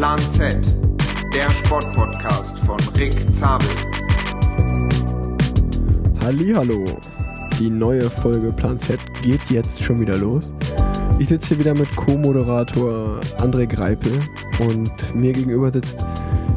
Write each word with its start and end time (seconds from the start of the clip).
Plan 0.00 0.18
Z, 0.18 0.56
der 1.34 1.50
Sportpodcast 1.50 2.58
von 2.60 2.78
Rick 2.96 3.12
Zabel. 3.34 3.68
Hallo, 6.22 6.86
die 7.58 7.68
neue 7.68 8.08
Folge 8.08 8.50
Plan 8.50 8.78
Z 8.78 8.98
geht 9.20 9.42
jetzt 9.50 9.84
schon 9.84 10.00
wieder 10.00 10.16
los. 10.16 10.54
Ich 11.18 11.28
sitze 11.28 11.48
hier 11.48 11.58
wieder 11.58 11.74
mit 11.74 11.94
Co-Moderator 11.96 13.20
André 13.40 13.66
Greipel 13.66 14.18
und 14.60 15.14
mir 15.14 15.34
gegenüber 15.34 15.70
sitzt 15.70 16.02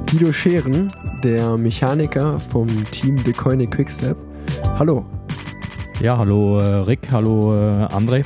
Guido 0.10 0.32
Scheren, 0.32 0.90
der 1.22 1.58
Mechaniker 1.58 2.40
vom 2.40 2.68
Team 2.92 3.18
De 3.18 3.26
Decoyne 3.26 3.68
Quickstep. 3.68 4.16
Hallo. 4.80 5.06
Ja, 6.00 6.18
hallo 6.18 6.60
äh, 6.60 6.76
Rick, 6.86 7.12
hallo 7.12 7.54
äh, 7.54 7.88
André. 7.88 8.24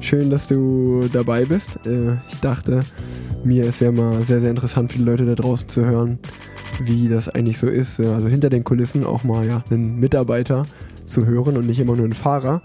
Schön, 0.00 0.30
dass 0.30 0.48
du 0.48 1.08
dabei 1.12 1.44
bist. 1.44 1.78
Äh, 1.86 2.14
ich 2.28 2.40
dachte 2.40 2.80
mir, 3.44 3.64
es 3.64 3.80
wäre 3.80 3.92
mal 3.92 4.22
sehr, 4.22 4.40
sehr 4.40 4.50
interessant 4.50 4.92
für 4.92 4.98
die 4.98 5.04
Leute 5.04 5.26
da 5.26 5.34
draußen 5.34 5.68
zu 5.68 5.84
hören, 5.84 6.18
wie 6.82 7.08
das 7.08 7.28
eigentlich 7.28 7.58
so 7.58 7.68
ist. 7.68 7.98
Äh, 7.98 8.06
also 8.06 8.28
hinter 8.28 8.50
den 8.50 8.64
Kulissen 8.64 9.04
auch 9.04 9.24
mal 9.24 9.46
ja, 9.46 9.62
einen 9.70 9.98
Mitarbeiter 9.98 10.64
zu 11.04 11.26
hören 11.26 11.56
und 11.56 11.66
nicht 11.66 11.80
immer 11.80 11.96
nur 11.96 12.04
einen 12.04 12.14
Fahrer. 12.14 12.62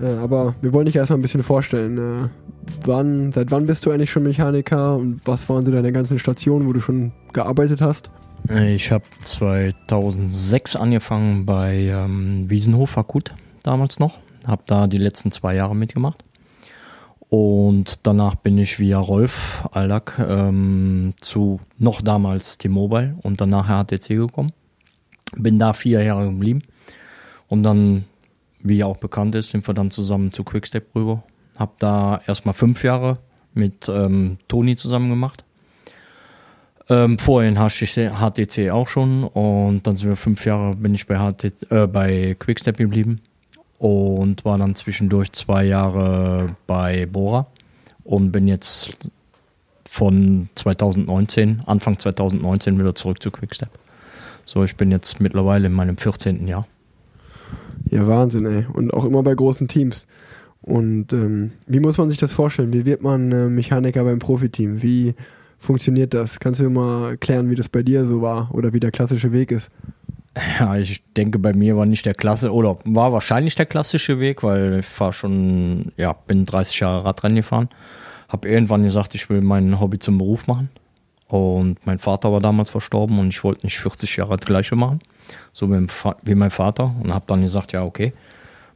Äh, 0.00 0.06
aber 0.22 0.54
wir 0.60 0.72
wollen 0.72 0.86
dich 0.86 0.96
erstmal 0.96 1.18
ein 1.18 1.22
bisschen 1.22 1.42
vorstellen. 1.42 2.30
Wann, 2.84 3.32
seit 3.32 3.50
wann 3.50 3.66
bist 3.66 3.86
du 3.86 3.90
eigentlich 3.90 4.10
schon 4.10 4.24
Mechaniker 4.24 4.96
und 4.96 5.20
was 5.24 5.48
waren 5.48 5.64
so 5.64 5.70
deine 5.70 5.92
ganzen 5.92 6.18
Stationen, 6.18 6.68
wo 6.68 6.72
du 6.72 6.80
schon 6.80 7.12
gearbeitet 7.32 7.80
hast? 7.80 8.10
Ich 8.48 8.92
habe 8.92 9.04
2006 9.22 10.76
angefangen 10.76 11.46
bei 11.46 11.74
ähm, 11.92 12.44
Wiesenhof 12.48 12.96
Akut 12.96 13.34
damals 13.62 13.98
noch. 13.98 14.18
Habe 14.46 14.62
da 14.66 14.86
die 14.86 14.98
letzten 14.98 15.32
zwei 15.32 15.54
Jahre 15.54 15.74
mitgemacht. 15.74 16.24
Und 17.28 18.06
danach 18.06 18.36
bin 18.36 18.56
ich 18.58 18.78
via 18.78 18.98
Rolf 18.98 19.64
Aldag 19.72 20.18
ähm, 20.18 21.14
zu 21.20 21.60
noch 21.78 22.00
damals 22.00 22.58
T-Mobile 22.58 23.16
und 23.22 23.40
danach 23.40 23.66
HTC 23.66 24.08
gekommen. 24.08 24.52
Bin 25.34 25.58
da 25.58 25.72
vier 25.72 26.02
Jahre 26.02 26.26
geblieben. 26.26 26.62
Und 27.48 27.64
dann, 27.64 28.04
wie 28.60 28.78
ja 28.78 28.86
auch 28.86 28.98
bekannt 28.98 29.34
ist, 29.34 29.50
sind 29.50 29.66
wir 29.66 29.74
dann 29.74 29.90
zusammen 29.90 30.30
zu 30.30 30.44
Quickstep 30.44 30.94
rüber. 30.94 31.24
Hab 31.58 31.78
da 31.80 32.20
erstmal 32.26 32.54
fünf 32.54 32.84
Jahre 32.84 33.18
mit 33.54 33.88
ähm, 33.88 34.38
Toni 34.46 34.76
zusammen 34.76 35.10
gemacht. 35.10 35.44
Ähm, 36.88 37.18
vorher 37.18 37.50
in 37.50 37.56
HTC 37.56 38.70
auch 38.70 38.86
schon 38.86 39.24
und 39.24 39.84
dann 39.84 39.96
sind 39.96 40.08
wir 40.08 40.14
fünf 40.14 40.46
Jahre 40.46 40.76
bin 40.76 40.94
ich 40.94 41.08
bei, 41.08 41.16
HTC, 41.16 41.72
äh, 41.72 41.86
bei 41.88 42.36
Quickstep 42.38 42.76
geblieben 42.76 43.20
und 43.78 44.44
war 44.44 44.58
dann 44.58 44.74
zwischendurch 44.74 45.32
zwei 45.32 45.64
Jahre 45.64 46.56
bei 46.66 47.06
Bora 47.06 47.46
und 48.04 48.32
bin 48.32 48.48
jetzt 48.48 49.10
von 49.88 50.48
2019, 50.54 51.62
Anfang 51.66 51.98
2019 51.98 52.78
wieder 52.78 52.94
zurück 52.94 53.22
zu 53.22 53.30
Quickstep. 53.30 53.70
So, 54.44 54.62
ich 54.62 54.76
bin 54.76 54.90
jetzt 54.90 55.20
mittlerweile 55.20 55.66
in 55.66 55.72
meinem 55.72 55.96
14. 55.96 56.46
Jahr. 56.46 56.66
Ja, 57.90 58.06
Wahnsinn, 58.06 58.46
ey. 58.46 58.66
Und 58.72 58.92
auch 58.94 59.04
immer 59.04 59.22
bei 59.22 59.34
großen 59.34 59.68
Teams. 59.68 60.06
Und 60.62 61.12
ähm, 61.12 61.52
wie 61.66 61.80
muss 61.80 61.98
man 61.98 62.08
sich 62.10 62.18
das 62.18 62.32
vorstellen? 62.32 62.72
Wie 62.72 62.84
wird 62.84 63.02
man 63.02 63.30
äh, 63.32 63.48
Mechaniker 63.48 64.04
beim 64.04 64.18
Profiteam? 64.18 64.82
Wie 64.82 65.14
funktioniert 65.58 66.12
das? 66.12 66.40
Kannst 66.40 66.60
du 66.60 66.68
mal 66.70 67.10
erklären, 67.10 67.50
wie 67.50 67.54
das 67.54 67.68
bei 67.68 67.82
dir 67.82 68.04
so 68.04 68.20
war 68.22 68.52
oder 68.52 68.72
wie 68.72 68.80
der 68.80 68.90
klassische 68.90 69.32
Weg 69.32 69.50
ist? 69.52 69.70
Ja, 70.60 70.76
ich 70.76 71.02
denke, 71.14 71.38
bei 71.38 71.52
mir 71.52 71.76
war 71.76 71.86
nicht 71.86 72.06
der 72.06 72.14
Klasse 72.14 72.52
oder 72.52 72.78
war 72.84 73.12
wahrscheinlich 73.12 73.54
der 73.54 73.66
klassische 73.66 74.20
Weg, 74.20 74.42
weil 74.42 74.80
ich 74.80 75.00
war 75.00 75.12
schon, 75.12 75.92
ja, 75.96 76.12
bin 76.12 76.44
30 76.44 76.80
Jahre 76.80 77.04
Radrennen 77.04 77.36
gefahren. 77.36 77.68
Habe 78.28 78.48
irgendwann 78.48 78.82
gesagt, 78.82 79.14
ich 79.14 79.30
will 79.30 79.40
mein 79.40 79.80
Hobby 79.80 79.98
zum 79.98 80.18
Beruf 80.18 80.46
machen. 80.46 80.68
Und 81.28 81.84
mein 81.86 81.98
Vater 81.98 82.32
war 82.32 82.40
damals 82.40 82.70
verstorben 82.70 83.18
und 83.18 83.28
ich 83.28 83.42
wollte 83.42 83.66
nicht 83.66 83.78
40 83.78 84.16
Jahre 84.16 84.36
das 84.36 84.46
Gleiche 84.46 84.76
machen, 84.76 85.00
so 85.52 85.68
wie 85.70 86.34
mein 86.34 86.50
Vater. 86.50 86.94
Und 87.02 87.12
habe 87.12 87.24
dann 87.26 87.42
gesagt, 87.42 87.72
ja, 87.72 87.82
okay, 87.82 88.12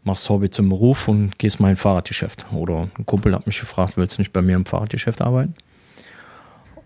machst 0.02 0.28
Hobby 0.28 0.50
zum 0.50 0.68
Beruf 0.68 1.06
und 1.06 1.38
gehst 1.38 1.60
mal 1.60 1.70
in 1.70 1.76
Fahrradgeschäft. 1.76 2.46
Oder 2.52 2.88
ein 2.98 3.06
Kumpel 3.06 3.34
hat 3.34 3.46
mich 3.46 3.60
gefragt, 3.60 3.96
willst 3.96 4.18
du 4.18 4.22
nicht 4.22 4.32
bei 4.32 4.42
mir 4.42 4.56
im 4.56 4.66
Fahrradgeschäft 4.66 5.20
arbeiten? 5.20 5.54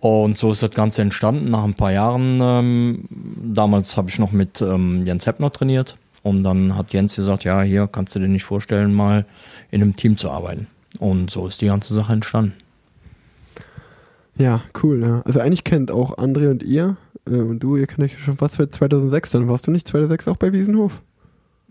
Und 0.04 0.36
so 0.36 0.50
ist 0.50 0.62
das 0.62 0.72
Ganze 0.72 1.00
entstanden 1.00 1.48
nach 1.48 1.64
ein 1.64 1.72
paar 1.72 1.90
Jahren. 1.90 2.38
Ähm, 2.38 3.04
damals 3.42 3.96
habe 3.96 4.10
ich 4.10 4.18
noch 4.18 4.32
mit 4.32 4.60
ähm, 4.60 5.06
Jens 5.06 5.24
Heppner 5.24 5.50
trainiert. 5.50 5.96
Und 6.22 6.42
dann 6.42 6.76
hat 6.76 6.92
Jens 6.92 7.16
gesagt, 7.16 7.44
ja, 7.44 7.62
hier 7.62 7.88
kannst 7.90 8.14
du 8.14 8.18
dir 8.18 8.28
nicht 8.28 8.44
vorstellen, 8.44 8.92
mal 8.92 9.24
in 9.70 9.80
einem 9.80 9.94
Team 9.94 10.18
zu 10.18 10.28
arbeiten. 10.28 10.66
Und 10.98 11.30
so 11.30 11.46
ist 11.46 11.62
die 11.62 11.68
ganze 11.68 11.94
Sache 11.94 12.12
entstanden. 12.12 12.52
Ja, 14.36 14.60
cool. 14.82 15.00
Ja. 15.00 15.22
Also 15.24 15.40
eigentlich 15.40 15.64
kennt 15.64 15.90
auch 15.90 16.18
André 16.18 16.50
und 16.50 16.62
ihr 16.62 16.98
äh, 17.26 17.36
und 17.36 17.60
du, 17.60 17.78
ihr 17.78 17.86
kennt 17.86 18.00
euch 18.00 18.18
schon 18.18 18.36
fast 18.36 18.56
seit 18.56 18.74
2006. 18.74 19.30
Dann 19.30 19.48
warst 19.48 19.66
du 19.66 19.70
nicht 19.70 19.88
2006 19.88 20.28
auch 20.28 20.36
bei 20.36 20.52
Wiesenhof? 20.52 21.00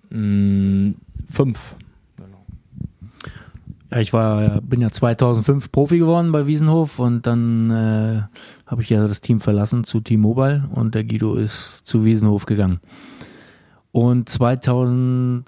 Mm, 0.09 0.93
fünf. 1.29 1.75
Ich 3.99 4.13
war, 4.13 4.61
bin 4.61 4.81
ja 4.81 4.89
2005 4.89 5.71
Profi 5.71 5.99
geworden 5.99 6.31
bei 6.31 6.47
Wiesenhof 6.47 6.99
und 6.99 7.27
dann 7.27 7.69
äh, 7.69 8.21
habe 8.65 8.81
ich 8.81 8.89
ja 8.89 9.07
das 9.07 9.21
Team 9.21 9.39
verlassen 9.39 9.83
zu 9.83 9.99
T-Mobile 9.99 10.69
und 10.73 10.95
der 10.95 11.03
Guido 11.03 11.35
ist 11.35 11.81
zu 11.83 12.05
Wiesenhof 12.05 12.45
gegangen. 12.45 12.79
Und 13.91 14.29
2008 14.29 15.45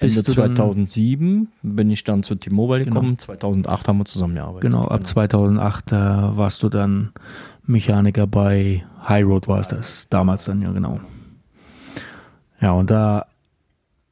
Ende 0.00 0.22
2007 0.22 1.48
bin 1.62 1.90
ich 1.90 2.04
dann 2.04 2.22
zu 2.22 2.36
T-Mobile 2.36 2.84
genau. 2.84 2.94
gekommen. 2.94 3.18
2008 3.18 3.88
haben 3.88 3.98
wir 3.98 4.04
zusammengearbeitet. 4.04 4.62
Genau, 4.62 4.84
ab 4.84 4.98
genau. 4.98 5.08
2008 5.08 5.92
äh, 5.92 5.96
warst 5.96 6.62
du 6.62 6.68
dann 6.68 7.12
Mechaniker 7.66 8.26
bei 8.26 8.84
High 9.06 9.24
Road 9.26 9.48
war 9.48 9.60
es 9.60 9.68
das 9.68 10.08
damals 10.08 10.44
dann 10.46 10.62
ja 10.62 10.70
genau. 10.70 11.00
Ja, 12.60 12.72
und 12.72 12.90
da 12.90 13.26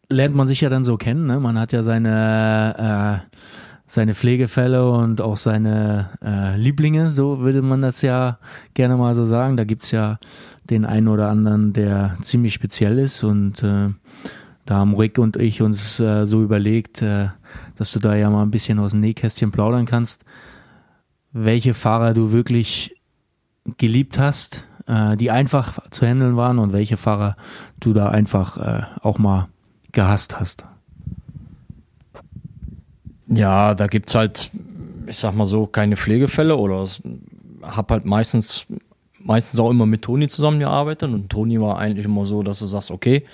lernt 0.09 0.35
man 0.35 0.49
sich 0.49 0.61
ja 0.61 0.69
dann 0.69 0.85
so 0.85 0.97
kennen. 0.97 1.27
Ne? 1.27 1.41
Man 1.41 1.59
hat 1.59 1.73
ja 1.73 1.83
seine, 1.83 3.23
äh, 3.29 3.39
seine 3.87 4.15
Pflegefälle 4.15 4.91
und 4.91 5.21
auch 5.21 5.37
seine 5.37 6.11
äh, 6.25 6.57
Lieblinge, 6.57 7.13
so 7.13 7.41
würde 7.41 7.63
man 7.63 7.83
das 7.83 8.03
ja 8.03 8.39
gerne 8.75 8.97
mal 8.97 9.15
so 9.15 9.25
sagen. 9.25 9.57
Da 9.57 9.65
gibt's 9.65 9.91
ja 9.91 10.19
den 10.71 10.85
einen 10.85 11.09
oder 11.09 11.29
anderen, 11.29 11.73
der 11.73 12.17
ziemlich 12.23 12.55
speziell 12.55 12.99
ist 12.99 13.23
und 13.23 13.63
äh, 13.63 13.91
da 14.65 14.75
haben 14.75 14.97
Rick 14.97 15.19
und 15.19 15.37
ich 15.37 15.63
uns 15.63 16.01
äh, 16.01 16.27
so 16.27 16.43
überlegt, 16.43 17.01
äh, 17.01 17.29
dass 17.77 17.93
du 17.93 18.01
da 18.01 18.17
ja 18.17 18.29
mal 18.31 18.43
ein 18.43 18.51
bisschen 18.51 18.81
aus 18.81 18.91
dem 18.91 19.01
Nähkästchen 19.01 19.53
plaudern 19.53 19.87
kannst, 19.87 20.25
welche 21.33 21.73
Fahrer 21.73 22.15
du 22.15 22.33
wirklich 22.33 22.97
geliebt 23.79 24.19
hast, 24.19 24.65
äh, 24.87 25.17
die 25.17 25.31
einfach 25.31 25.79
zu 25.91 26.05
handeln 26.05 26.37
waren 26.37 26.59
und 26.59 26.73
welche 26.73 26.97
Fahrer 26.97 27.37
du 27.79 27.93
da 27.93 28.09
einfach 28.09 28.57
äh, 28.57 28.83
auch 29.03 29.19
mal 29.19 29.49
gehasst 29.97 30.39
hast? 30.39 30.65
Ja, 33.29 33.75
da 33.75 33.87
gibt 33.89 34.11
es 34.11 34.15
halt, 34.15 34.51
ich 35.07 35.17
sag 35.17 35.35
mal 35.35 35.47
so, 35.47 35.67
keine 35.67 35.97
Pflegefälle 35.97 36.57
oder 36.57 36.87
habe 37.63 37.95
halt 37.95 38.05
meistens, 38.05 38.67
meistens 39.19 39.59
auch 39.59 39.71
immer 39.71 39.87
mit 39.87 40.03
Toni 40.03 40.29
zusammengearbeitet 40.29 41.11
und 41.13 41.31
Toni 41.31 41.61
war 41.61 41.79
eigentlich 41.79 42.05
immer 42.05 42.27
so, 42.27 42.43
dass 42.43 42.61
du 42.61 42.67
sagst, 42.67 42.91
okay, 42.91 43.25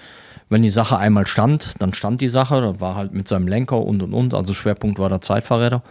wenn 0.48 0.62
die 0.62 0.70
Sache 0.70 0.96
einmal 0.96 1.26
stand, 1.26 1.74
dann 1.80 1.92
stand 1.92 2.20
die 2.20 2.28
Sache, 2.28 2.60
da 2.60 2.80
war 2.80 2.94
halt 2.94 3.12
mit 3.12 3.26
seinem 3.26 3.48
Lenker 3.48 3.82
und 3.82 4.00
und 4.00 4.14
und, 4.14 4.32
also 4.32 4.54
Schwerpunkt 4.54 4.98
war 4.98 5.08
der 5.08 5.20
Zeitfahrräder. 5.20 5.82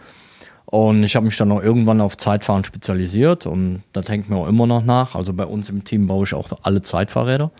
Und 0.65 1.03
ich 1.03 1.17
habe 1.17 1.25
mich 1.25 1.35
dann 1.35 1.51
auch 1.51 1.61
irgendwann 1.61 1.99
auf 1.99 2.15
Zeitfahren 2.15 2.63
spezialisiert 2.63 3.45
und 3.45 3.83
das 3.91 4.07
hängt 4.07 4.29
mir 4.29 4.37
auch 4.37 4.47
immer 4.47 4.67
noch 4.67 4.85
nach. 4.85 5.15
Also 5.15 5.33
bei 5.33 5.45
uns 5.45 5.67
im 5.67 5.83
Team 5.83 6.07
baue 6.07 6.23
ich 6.23 6.33
auch 6.33 6.47
alle 6.61 6.81
Zeitfahrräder. 6.81 7.51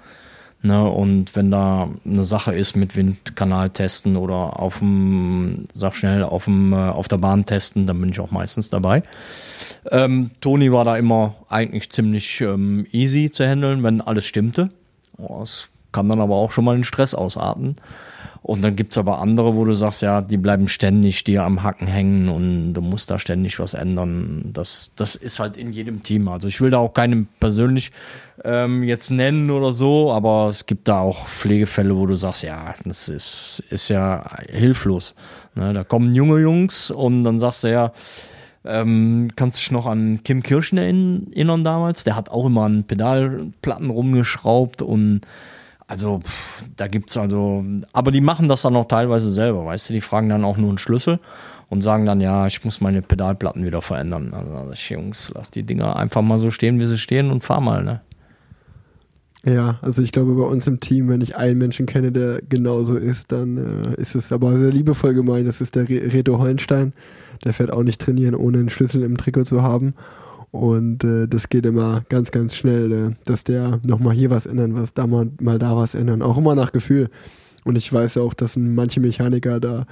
Ne, 0.64 0.88
und 0.88 1.36
wenn 1.36 1.50
da 1.50 1.90
eine 2.06 2.24
Sache 2.24 2.54
ist 2.54 2.76
mit 2.76 2.96
Windkanal 2.96 3.72
testen 3.72 4.16
oder 4.16 4.60
auf 4.60 4.78
dem, 4.78 5.66
sag 5.74 5.96
schnell, 5.96 6.24
auf, 6.24 6.46
dem, 6.46 6.72
äh, 6.72 6.76
auf 6.76 7.08
der 7.08 7.18
Bahn 7.18 7.46
testen, 7.46 7.88
dann 7.88 8.00
bin 8.00 8.12
ich 8.12 8.20
auch 8.20 8.30
meistens 8.30 8.70
dabei. 8.70 9.02
Ähm, 9.90 10.30
Toni 10.40 10.72
war 10.72 10.86
da 10.86 10.98
immer 10.98 11.34
eigentlich 11.50 11.90
ziemlich 11.90 12.42
ähm, 12.42 12.86
easy 12.92 13.32
zu 13.32 13.44
handeln, 13.44 13.82
wenn 13.82 14.02
alles 14.02 14.26
stimmte. 14.26 14.70
Oh, 15.18 15.42
es 15.42 15.68
kann 15.92 16.08
dann 16.10 16.22
aber 16.22 16.36
auch 16.36 16.52
schon 16.52 16.66
mal 16.66 16.76
in 16.76 16.84
Stress 16.84 17.16
ausarten. 17.16 17.76
Und 18.44 18.64
dann 18.64 18.76
gibt's 18.76 18.98
aber 18.98 19.20
andere, 19.20 19.56
wo 19.56 19.66
du 19.66 19.76
sagst, 19.76 20.02
ja, 20.02 20.22
die 20.22 20.38
bleiben 20.38 20.68
ständig 20.68 21.24
dir 21.24 21.44
am 21.44 21.62
Hacken 21.62 21.86
hängen 21.86 22.28
und 22.28 22.74
du 22.74 22.82
musst 22.82 23.12
da 23.12 23.20
ständig 23.20 23.60
was 23.60 23.76
ändern. 23.76 24.50
Das, 24.52 24.92
das 24.96 25.16
ist 25.16 25.40
halt 25.40 25.58
in 25.58 25.72
jedem 25.72 26.02
Team. 26.02 26.28
Also 26.28 26.48
ich 26.48 26.60
will 26.60 26.72
da 26.72 26.80
auch 26.80 26.94
keinen 26.94 27.28
persönlich 27.40 27.92
ähm, 28.44 28.82
jetzt 28.82 29.12
nennen 29.12 29.52
oder 29.52 29.74
so, 29.74 30.12
aber 30.12 30.48
es 30.50 30.66
gibt 30.66 30.88
da 30.88 31.02
auch 31.02 31.28
Pflegefälle, 31.28 31.96
wo 31.96 32.08
du 32.08 32.16
sagst, 32.16 32.42
ja, 32.42 32.74
das 32.84 33.10
ist, 33.10 33.64
ist 33.70 33.90
ja 33.90 34.26
hilflos. 34.50 35.14
Ne, 35.54 35.74
da 35.74 35.84
kommen 35.84 36.14
junge 36.14 36.40
Jungs 36.40 36.90
und 36.90 37.24
dann 37.24 37.38
sagst 37.38 37.64
du 37.64 37.72
ja, 37.72 37.92
ähm, 38.66 39.30
kannst 39.36 39.60
dich 39.60 39.70
noch 39.70 39.86
an 39.86 40.24
Kim 40.24 40.42
Kirschen 40.42 40.78
erinnern 40.80 41.64
damals? 41.64 42.04
Der 42.04 42.16
hat 42.16 42.30
auch 42.30 42.46
immer 42.46 42.64
an 42.64 42.86
Pedalplatten 42.86 43.92
rumgeschraubt 43.92 44.82
und 44.82 45.22
also, 45.92 46.20
pff, 46.20 46.64
da 46.78 46.88
gibt's 46.88 47.18
also, 47.18 47.66
aber 47.92 48.12
die 48.12 48.22
machen 48.22 48.48
das 48.48 48.62
dann 48.62 48.78
auch 48.78 48.88
teilweise 48.88 49.30
selber, 49.30 49.66
weißt 49.66 49.90
du, 49.90 49.94
die 49.94 50.00
fragen 50.00 50.30
dann 50.30 50.46
auch 50.46 50.56
nur 50.56 50.70
einen 50.70 50.78
Schlüssel 50.78 51.20
und 51.68 51.82
sagen 51.82 52.06
dann, 52.06 52.22
ja, 52.22 52.48
ich 52.48 52.64
muss 52.64 52.80
meine 52.80 53.02
Pedalplatten 53.02 53.66
wieder 53.66 53.82
verändern. 53.82 54.34
Also, 54.34 54.54
also 54.54 54.72
Jungs, 54.72 55.34
lass 55.36 55.52
die 55.52 55.64
Dinger 55.64 55.98
einfach 55.98 56.22
mal 56.22 56.38
so 56.38 56.50
stehen, 56.50 56.80
wie 56.80 56.86
sie 56.86 56.98
stehen 56.98 57.30
und 57.30 57.44
fahr 57.44 57.60
mal, 57.60 57.84
ne? 57.84 58.00
Ja, 59.44 59.80
also 59.82 60.02
ich 60.02 60.14
glaube 60.14 60.34
bei 60.36 60.46
uns 60.46 60.66
im 60.66 60.80
Team, 60.80 61.10
wenn 61.10 61.20
ich 61.20 61.36
einen 61.36 61.58
Menschen 61.58 61.88
kenne, 61.88 62.14
der 62.14 62.42
genauso 62.42 62.96
ist, 62.96 63.34
dann 63.34 63.58
äh, 63.58 64.02
ist 64.02 64.16
es 64.16 64.32
aber 64.32 64.58
sehr 64.58 64.72
liebevoll 64.72 65.14
gemeint. 65.14 65.46
Das 65.46 65.60
ist 65.60 65.76
der 65.76 65.90
Reto 65.90 66.38
Hollenstein. 66.38 66.94
Der 67.44 67.52
fährt 67.52 67.74
auch 67.74 67.84
nicht 67.84 68.00
trainieren, 68.00 68.36
ohne 68.36 68.60
einen 68.60 68.70
Schlüssel 68.70 69.04
im 69.04 69.18
Trikot 69.18 69.44
zu 69.44 69.62
haben. 69.62 69.94
Und 70.52 71.04
äh, 71.04 71.28
das 71.28 71.48
geht 71.48 71.66
immer 71.66 72.04
ganz, 72.10 72.32
ganz 72.32 72.56
schnell, 72.56 72.92
äh, 72.92 73.12
dass 73.26 73.44
der 73.44 73.80
nochmal 73.86 74.14
hier 74.14 74.30
was 74.30 74.46
ändern, 74.46 74.76
was 74.76 74.94
da 74.94 75.08
mal, 75.08 75.30
mal 75.40 75.58
da 75.58 75.78
was 75.78 75.96
ändern. 75.96 76.22
Auch 76.22 76.38
immer 76.38 76.56
nach 76.56 76.72
Gefühl. 76.72 77.10
Und 77.64 77.78
ich 77.78 77.92
weiß 77.92 78.18
auch, 78.18 78.34
dass 78.34 78.58
manche 78.58 79.00
Mechaniker 79.00 79.60
da 79.60 79.86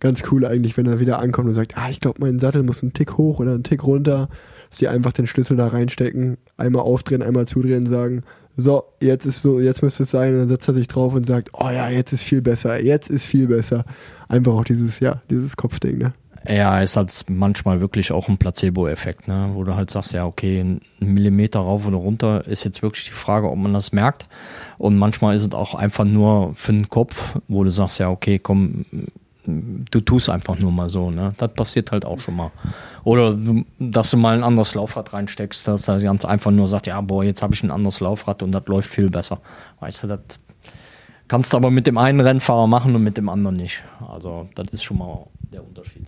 ganz 0.00 0.24
cool 0.30 0.46
eigentlich, 0.46 0.76
wenn 0.76 0.86
er 0.86 0.98
wieder 0.98 1.20
ankommt 1.20 1.48
und 1.48 1.54
sagt, 1.54 1.76
ah, 1.76 1.88
ich 1.90 2.00
glaube, 2.00 2.20
mein 2.20 2.38
Sattel 2.38 2.62
muss 2.62 2.82
einen 2.82 2.92
Tick 2.92 3.18
hoch 3.18 3.38
oder 3.38 3.52
einen 3.52 3.62
Tick 3.62 3.84
runter, 3.84 4.28
dass 4.70 4.78
die 4.78 4.88
einfach 4.88 5.12
den 5.12 5.26
Schlüssel 5.26 5.56
da 5.56 5.68
reinstecken, 5.68 6.38
einmal 6.56 6.82
aufdrehen, 6.82 7.22
einmal 7.22 7.46
zudrehen, 7.46 7.86
sagen, 7.86 8.22
so, 8.56 8.84
jetzt 9.00 9.26
ist 9.26 9.42
so, 9.42 9.60
jetzt 9.60 9.82
müsste 9.82 10.02
es 10.02 10.10
sein, 10.10 10.32
und 10.32 10.40
dann 10.40 10.48
setzt 10.48 10.68
er 10.68 10.74
sich 10.74 10.88
drauf 10.88 11.14
und 11.14 11.26
sagt, 11.26 11.50
oh 11.52 11.70
ja, 11.70 11.88
jetzt 11.88 12.12
ist 12.12 12.24
viel 12.24 12.42
besser, 12.42 12.82
jetzt 12.82 13.10
ist 13.10 13.26
viel 13.26 13.46
besser. 13.46 13.84
Einfach 14.28 14.52
auch 14.52 14.64
dieses, 14.64 15.00
ja, 15.00 15.22
dieses 15.30 15.56
Kopfding, 15.56 15.98
ne? 15.98 16.12
Ja, 16.48 16.80
ist 16.80 16.96
halt 16.96 17.24
manchmal 17.28 17.80
wirklich 17.80 18.12
auch 18.12 18.28
ein 18.28 18.38
Placebo-Effekt, 18.38 19.28
ne? 19.28 19.50
wo 19.52 19.62
du 19.62 19.76
halt 19.76 19.90
sagst, 19.90 20.14
ja, 20.14 20.24
okay, 20.24 20.60
ein 20.60 20.80
Millimeter 20.98 21.60
rauf 21.60 21.86
oder 21.86 21.98
runter 21.98 22.46
ist 22.46 22.64
jetzt 22.64 22.82
wirklich 22.82 23.04
die 23.04 23.12
Frage, 23.12 23.50
ob 23.50 23.58
man 23.58 23.74
das 23.74 23.92
merkt. 23.92 24.26
Und 24.78 24.96
manchmal 24.96 25.36
ist 25.36 25.46
es 25.46 25.52
auch 25.52 25.74
einfach 25.74 26.06
nur 26.06 26.54
für 26.54 26.72
den 26.72 26.88
Kopf, 26.88 27.36
wo 27.46 27.62
du 27.62 27.70
sagst, 27.70 27.98
ja, 27.98 28.08
okay, 28.08 28.38
komm, 28.38 28.86
du 29.44 30.00
tust 30.00 30.30
einfach 30.30 30.58
nur 30.58 30.72
mal 30.72 30.88
so. 30.88 31.10
Ne? 31.10 31.32
Das 31.36 31.52
passiert 31.52 31.92
halt 31.92 32.04
auch 32.04 32.20
schon 32.20 32.36
mal. 32.36 32.50
Oder 33.04 33.36
dass 33.78 34.10
du 34.10 34.16
mal 34.16 34.36
ein 34.36 34.44
anderes 34.44 34.74
Laufrad 34.74 35.12
reinsteckst, 35.12 35.68
dass 35.68 35.88
er 35.88 36.00
ganz 36.00 36.24
einfach 36.24 36.50
nur 36.50 36.68
sagt, 36.68 36.86
ja, 36.86 37.00
boah, 37.00 37.24
jetzt 37.24 37.42
habe 37.42 37.54
ich 37.54 37.62
ein 37.62 37.70
anderes 37.70 38.00
Laufrad 38.00 38.42
und 38.42 38.52
das 38.52 38.66
läuft 38.66 38.90
viel 38.90 39.10
besser. 39.10 39.40
Weißt 39.80 40.04
du, 40.04 40.06
das 40.08 40.20
kannst 41.28 41.52
du 41.52 41.56
aber 41.56 41.70
mit 41.70 41.86
dem 41.86 41.98
einen 41.98 42.20
Rennfahrer 42.20 42.66
machen 42.66 42.94
und 42.94 43.02
mit 43.02 43.16
dem 43.16 43.28
anderen 43.28 43.56
nicht. 43.56 43.82
Also 44.06 44.48
das 44.54 44.68
ist 44.72 44.82
schon 44.82 44.98
mal 44.98 45.26
der 45.52 45.66
Unterschied. 45.66 46.06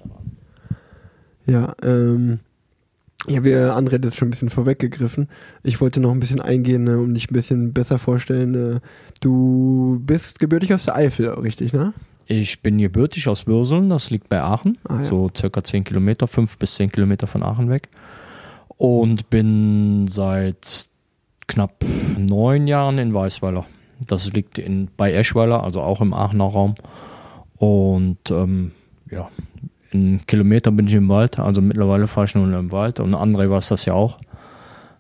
Ja, 1.47 1.75
ähm, 1.83 2.41
ja, 3.29 3.45
wir 3.45 3.77
André 3.77 3.95
hat 3.95 4.05
jetzt 4.05 4.17
schon 4.17 4.29
ein 4.29 4.33
bisschen 4.33 4.51
vorweggegriffen. 4.51 5.29
Ich 5.63 5.81
wollte 5.81 6.01
noch 6.01 6.11
ein 6.11 6.21
bisschen 6.21 6.41
eingehen, 6.41 6.85
ne, 6.85 6.99
um 6.99 7.15
dich 7.15 7.31
ein 7.31 7.35
bisschen 7.35 7.73
besser 7.73 7.99
vorstellen. 7.99 8.55
Äh, 8.55 8.81
du 9.21 10.01
bist 10.05 10.39
gebürtig 10.39 10.75
aus 10.75 10.85
der 10.85 10.97
Eifel, 10.97 11.29
richtig, 11.29 11.73
ne? 11.73 11.93
Ich 12.27 12.63
bin 12.63 12.79
gebürtig 12.79 13.29
aus 13.29 13.47
Würseln, 13.47 13.91
das 13.91 14.11
liegt 14.11 14.29
bei 14.29 14.41
Aachen, 14.41 14.79
ah, 14.89 14.97
ja. 14.97 15.03
so 15.03 15.31
circa 15.37 15.63
10 15.63 15.85
Kilometer, 15.85 16.27
5 16.27 16.59
bis 16.59 16.77
10 16.77 16.91
Kilometer 16.91 17.27
von 17.27 17.43
Aachen 17.43 17.69
weg. 17.69 17.89
Und 18.77 19.31
bin 19.31 20.09
seit 20.09 20.89
knapp 21.47 21.85
neun 22.17 22.67
Jahren 22.67 22.99
in 22.99 23.13
Weißweiler. 23.15 23.67
Das 24.07 24.33
liegt 24.33 24.59
in, 24.59 24.89
bei 24.97 25.13
Eschweiler, 25.13 25.63
also 25.63 25.81
auch 25.81 26.01
im 26.01 26.15
Aachener 26.15 26.45
Raum. 26.45 26.75
Und 27.57 28.31
ähm, 28.31 28.73
ja, 29.11 29.29
in 29.95 30.27
Kilometer 30.27 30.71
bin 30.71 30.87
ich 30.87 30.95
im 30.95 31.09
Wald, 31.09 31.39
also 31.39 31.61
mittlerweile 31.61 32.07
fahre 32.07 32.27
ich 32.27 32.35
nur 32.35 32.47
im 32.47 32.73
Wald. 32.73 33.01
Und 33.01 33.15
André 33.15 33.49
weiß 33.49 33.69
das 33.69 33.85
ja 33.85 33.95
auch. 33.95 34.19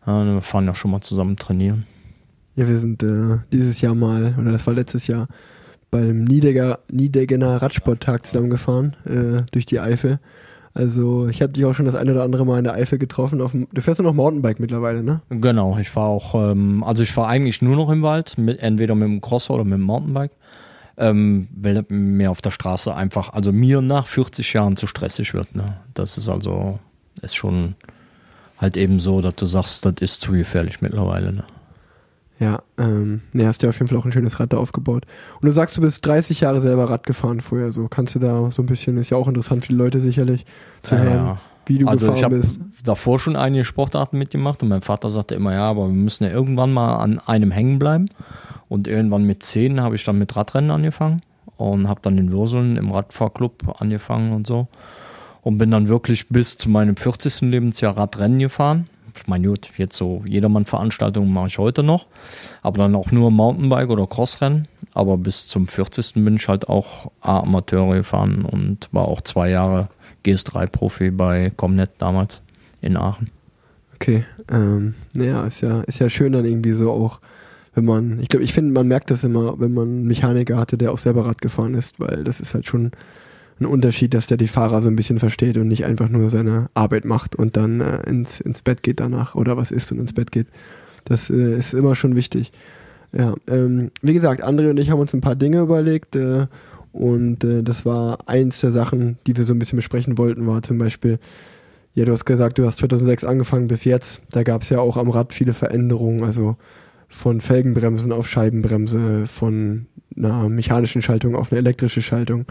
Ja, 0.07 0.25
wir 0.25 0.43
fahren 0.43 0.67
ja 0.67 0.75
schon 0.75 0.91
mal 0.91 1.01
zusammen 1.01 1.37
trainieren. 1.37 1.87
Ja, 2.57 2.69
wir 2.69 2.77
sind 2.77 3.03
äh, 3.03 3.39
dieses 3.51 3.81
Jahr 3.81 3.95
mal, 3.95 4.35
oder 4.39 4.53
das 4.53 4.67
war 4.67 4.75
letztes 4.75 5.07
Jahr, 5.07 5.29
beim 5.91 6.25
Niedegger, 6.25 6.81
Niedeggener 6.91 7.61
Radsporttag 7.63 8.27
zusammengefahren 8.27 8.97
äh, 9.05 9.43
durch 9.53 9.67
die 9.67 9.81
Eifel. 9.81 10.19
Also 10.75 11.29
ich 11.29 11.43
habe 11.43 11.53
dich 11.53 11.67
auch 11.67 11.75
schon 11.75 11.85
das 11.85 11.95
eine 11.95 12.13
oder 12.13 12.23
andere 12.23 12.47
Mal 12.47 12.59
in 12.59 12.65
der 12.65 12.75
Eifel 12.75 12.99
getroffen. 12.99 13.39
Dem, 13.39 13.69
du 13.73 13.83
fährst 13.83 14.01
ja 14.01 14.05
noch 14.05 14.15
Mountainbike 14.15 14.59
mittlerweile, 14.59 15.03
ne? 15.03 15.21
Genau, 15.29 15.77
ich 15.79 15.91
fahre 15.91 16.09
auch, 16.09 16.35
ähm, 16.35 16.83
also 16.83 17.03
ich 17.03 17.13
fahre 17.13 17.29
eigentlich 17.29 17.61
nur 17.61 17.77
noch 17.77 17.91
im 17.91 18.03
Wald, 18.03 18.39
mit, 18.39 18.59
entweder 18.61 18.95
mit 18.95 19.05
dem 19.05 19.21
Crosser 19.21 19.55
oder 19.55 19.65
mit 19.65 19.75
dem 19.75 19.83
Mountainbike. 19.83 20.33
Ähm, 21.03 21.49
weil 21.57 21.85
mir 21.89 22.31
auf 22.31 22.43
der 22.43 22.53
Straße 22.53 22.95
einfach, 22.95 23.33
also 23.33 23.53
mir 23.53 23.81
nach 23.81 24.07
40 24.07 24.53
Jahren 24.53 24.77
zu 24.77 24.87
stressig 24.87 25.35
wird. 25.35 25.57
Ne? 25.57 25.77
Das 25.95 26.17
ist 26.17 26.29
also, 26.29 26.79
ist 27.23 27.35
schon 27.35 27.75
halt 28.57 28.77
eben 28.77 29.01
so, 29.01 29.21
dass 29.21 29.35
du 29.35 29.45
sagst, 29.45 29.85
das 29.85 29.95
ist 30.01 30.21
zu 30.21 30.31
gefährlich 30.33 30.81
mittlerweile. 30.81 31.33
Ne? 31.33 31.45
Ja, 32.39 32.63
ähm, 32.79 33.23
ne, 33.33 33.47
hast 33.47 33.63
ja 33.63 33.69
auf 33.69 33.79
jeden 33.79 33.89
Fall 33.89 33.99
auch 33.99 34.05
ein 34.05 34.13
schönes 34.13 34.41
Rad 34.41 34.53
da 34.53 34.57
aufgebaut. 34.57 35.07
Und 35.41 35.47
du 35.47 35.53
sagst, 35.53 35.77
du 35.77 35.81
bist 35.81 36.05
30 36.05 36.41
Jahre 36.41 36.61
selber 36.61 36.91
Rad 36.91 37.07
gefahren 37.07 37.41
vorher, 37.41 37.71
so 37.71 37.87
kannst 37.89 38.15
du 38.15 38.19
da 38.19 38.51
so 38.51 38.63
ein 38.63 38.67
bisschen, 38.67 38.97
ist 38.97 39.11
ja 39.11 39.17
auch 39.17 39.29
interessant 39.29 39.65
für 39.65 39.73
die 39.73 39.79
Leute 39.79 40.01
sicherlich 40.01 40.45
zu 40.83 40.99
hören, 40.99 41.27
ja. 41.27 41.41
wie 41.67 41.79
du 41.79 41.87
also 41.87 42.13
gefahren 42.13 42.33
ich 42.33 42.41
bist. 42.41 42.61
davor 42.85 43.19
schon 43.19 43.37
einige 43.37 43.65
Sportarten 43.65 44.19
mitgemacht 44.19 44.63
und 44.63 44.71
mein 44.71 44.83
Vater 44.83 45.11
sagte 45.11 45.35
immer, 45.37 45.53
ja, 45.53 45.71
aber 45.71 45.87
wir 45.87 45.95
müssen 45.95 46.25
ja 46.25 46.31
irgendwann 46.31 46.73
mal 46.73 46.97
an 46.97 47.21
einem 47.21 47.51
hängen 47.53 47.79
bleiben. 47.79 48.09
Und 48.73 48.89
irgendwann 48.89 49.25
mit 49.25 49.43
10 49.43 49.81
habe 49.81 49.97
ich 49.97 50.05
dann 50.05 50.19
mit 50.19 50.35
Radrennen 50.35 50.71
angefangen 50.71 51.23
und 51.57 51.89
habe 51.89 52.01
dann 52.03 52.19
in 52.19 52.33
Würseln 52.33 52.77
im 52.77 52.91
Radfahrclub 52.91 53.81
angefangen 53.81 54.33
und 54.33 54.47
so. 54.47 54.69
Und 55.43 55.59
bin 55.59 55.71
dann 55.71 55.89
wirklich 55.89 56.29
bis 56.29 56.57
zu 56.57 56.71
meinem 56.71 56.97
40. 56.97 57.43
Lebensjahr 57.43 57.97
Radrennen 57.97 58.39
gefahren 58.39 58.89
ich 59.17 59.27
meine, 59.27 59.49
gut, 59.49 59.71
jetzt 59.77 59.97
so 59.97 60.23
Jedermann-Veranstaltungen 60.27 61.33
mache 61.33 61.49
ich 61.49 61.59
heute 61.59 61.83
noch, 61.83 62.07
aber 62.63 62.79
dann 62.79 62.95
auch 62.95 63.11
nur 63.11 63.31
Mountainbike 63.31 63.91
oder 63.91 64.07
Crossrennen. 64.07 64.69
Aber 64.95 65.17
bis 65.17 65.49
zum 65.49 65.69
40. 65.69 66.15
bin 66.15 66.37
ich 66.37 66.49
halt 66.49 66.69
auch 66.69 67.11
Amateure 67.21 67.95
gefahren 67.95 68.45
und 68.45 68.89
war 68.93 69.07
auch 69.09 69.21
zwei 69.21 69.51
Jahre 69.51 69.89
GS3-Profi 70.25 71.11
bei 71.11 71.51
Comnet 71.57 71.91
damals 71.99 72.43
in 72.81 72.97
Aachen. 72.97 73.31
Okay, 73.95 74.25
ähm, 74.51 74.95
naja, 75.15 75.45
ist 75.45 75.61
ja, 75.63 75.83
ist 75.83 76.01
ja 76.01 76.09
schön 76.09 76.33
dann 76.33 76.45
irgendwie 76.45 76.73
so 76.73 76.91
auch, 76.91 77.21
wenn 77.75 77.85
man, 77.85 78.21
ich 78.21 78.29
glaube, 78.29 78.45
ich 78.45 78.53
finde, 78.53 78.73
man 78.73 78.87
merkt 78.87 79.11
das 79.11 79.25
immer, 79.25 79.59
wenn 79.59 79.73
man 79.73 79.89
einen 79.89 80.07
Mechaniker 80.07 80.57
hatte, 80.57 80.77
der 80.77 80.93
auch 80.93 80.99
selber 80.99 81.27
Rad 81.27 81.41
gefahren 81.41 81.75
ist, 81.75 81.99
weil 81.99 82.25
das 82.25 82.41
ist 82.41 82.55
halt 82.55 82.67
schon 82.67 82.93
ein 83.61 83.67
Unterschied, 83.67 84.15
dass 84.15 84.27
der 84.27 84.37
die 84.37 84.49
Fahrer 84.49 84.83
so 84.83 84.89
ein 84.89 84.97
bisschen 84.97 85.19
versteht 85.19 85.57
und 85.57 85.69
nicht 85.69 85.85
einfach 85.85 86.09
nur 86.09 86.29
seine 86.31 86.69
Arbeit 86.75 87.05
macht 87.05 87.37
und 87.37 87.57
dann 87.57 87.81
äh, 87.81 88.03
ins, 88.09 88.41
ins 88.41 88.63
Bett 88.63 88.83
geht 88.83 89.01
danach 89.01 89.35
oder 89.35 89.57
was 89.57 89.71
isst 89.71 89.93
und 89.93 89.99
ins 89.99 90.13
Bett 90.13 90.33
geht. 90.33 90.49
Das 91.05 91.31
äh, 91.31 91.57
ist 91.57 91.73
immer 91.73 91.95
schon 91.95 92.17
wichtig. 92.17 92.53
Ja, 93.13 93.35
ähm, 93.47 93.91
wie 94.01 94.15
gesagt, 94.15 94.43
André 94.45 94.71
und 94.71 94.79
ich 94.79 94.91
haben 94.91 95.01
uns 95.01 95.13
ein 95.13 95.21
paar 95.21 95.37
Dinge 95.37 95.61
überlegt 95.61 96.17
äh, 96.17 96.47
und 96.93 97.45
äh, 97.45 97.63
das 97.63 97.85
war 97.87 98.19
eins 98.27 98.61
der 98.61 98.73
Sachen, 98.73 99.19
die 99.27 99.37
wir 99.37 99.45
so 99.45 99.55
ein 99.55 99.59
bisschen 99.59 99.77
besprechen 99.77 100.19
wollten, 100.19 100.47
war 100.47 100.63
zum 100.63 100.79
Beispiel, 100.79 101.19
ja, 101.95 102.05
du 102.05 102.13
hast 102.13 102.25
gesagt, 102.25 102.59
du 102.59 102.67
hast 102.67 102.79
2006 102.79 103.25
angefangen 103.25 103.69
bis 103.69 103.85
jetzt. 103.85 104.23
Da 104.31 104.43
gab 104.43 104.63
es 104.63 104.71
ja 104.71 104.81
auch 104.81 104.97
am 104.97 105.11
Rad 105.11 105.33
viele 105.35 105.53
Veränderungen, 105.53 106.25
also 106.25 106.57
von 107.13 107.41
Felgenbremsen 107.41 108.11
auf 108.11 108.27
Scheibenbremse, 108.27 109.27
von 109.27 109.87
einer 110.17 110.49
mechanischen 110.49 111.03
Schaltung 111.03 111.37
auf 111.37 111.53
eine 111.53 111.59
elektrische 111.59 112.03
Schaltung 112.03 112.47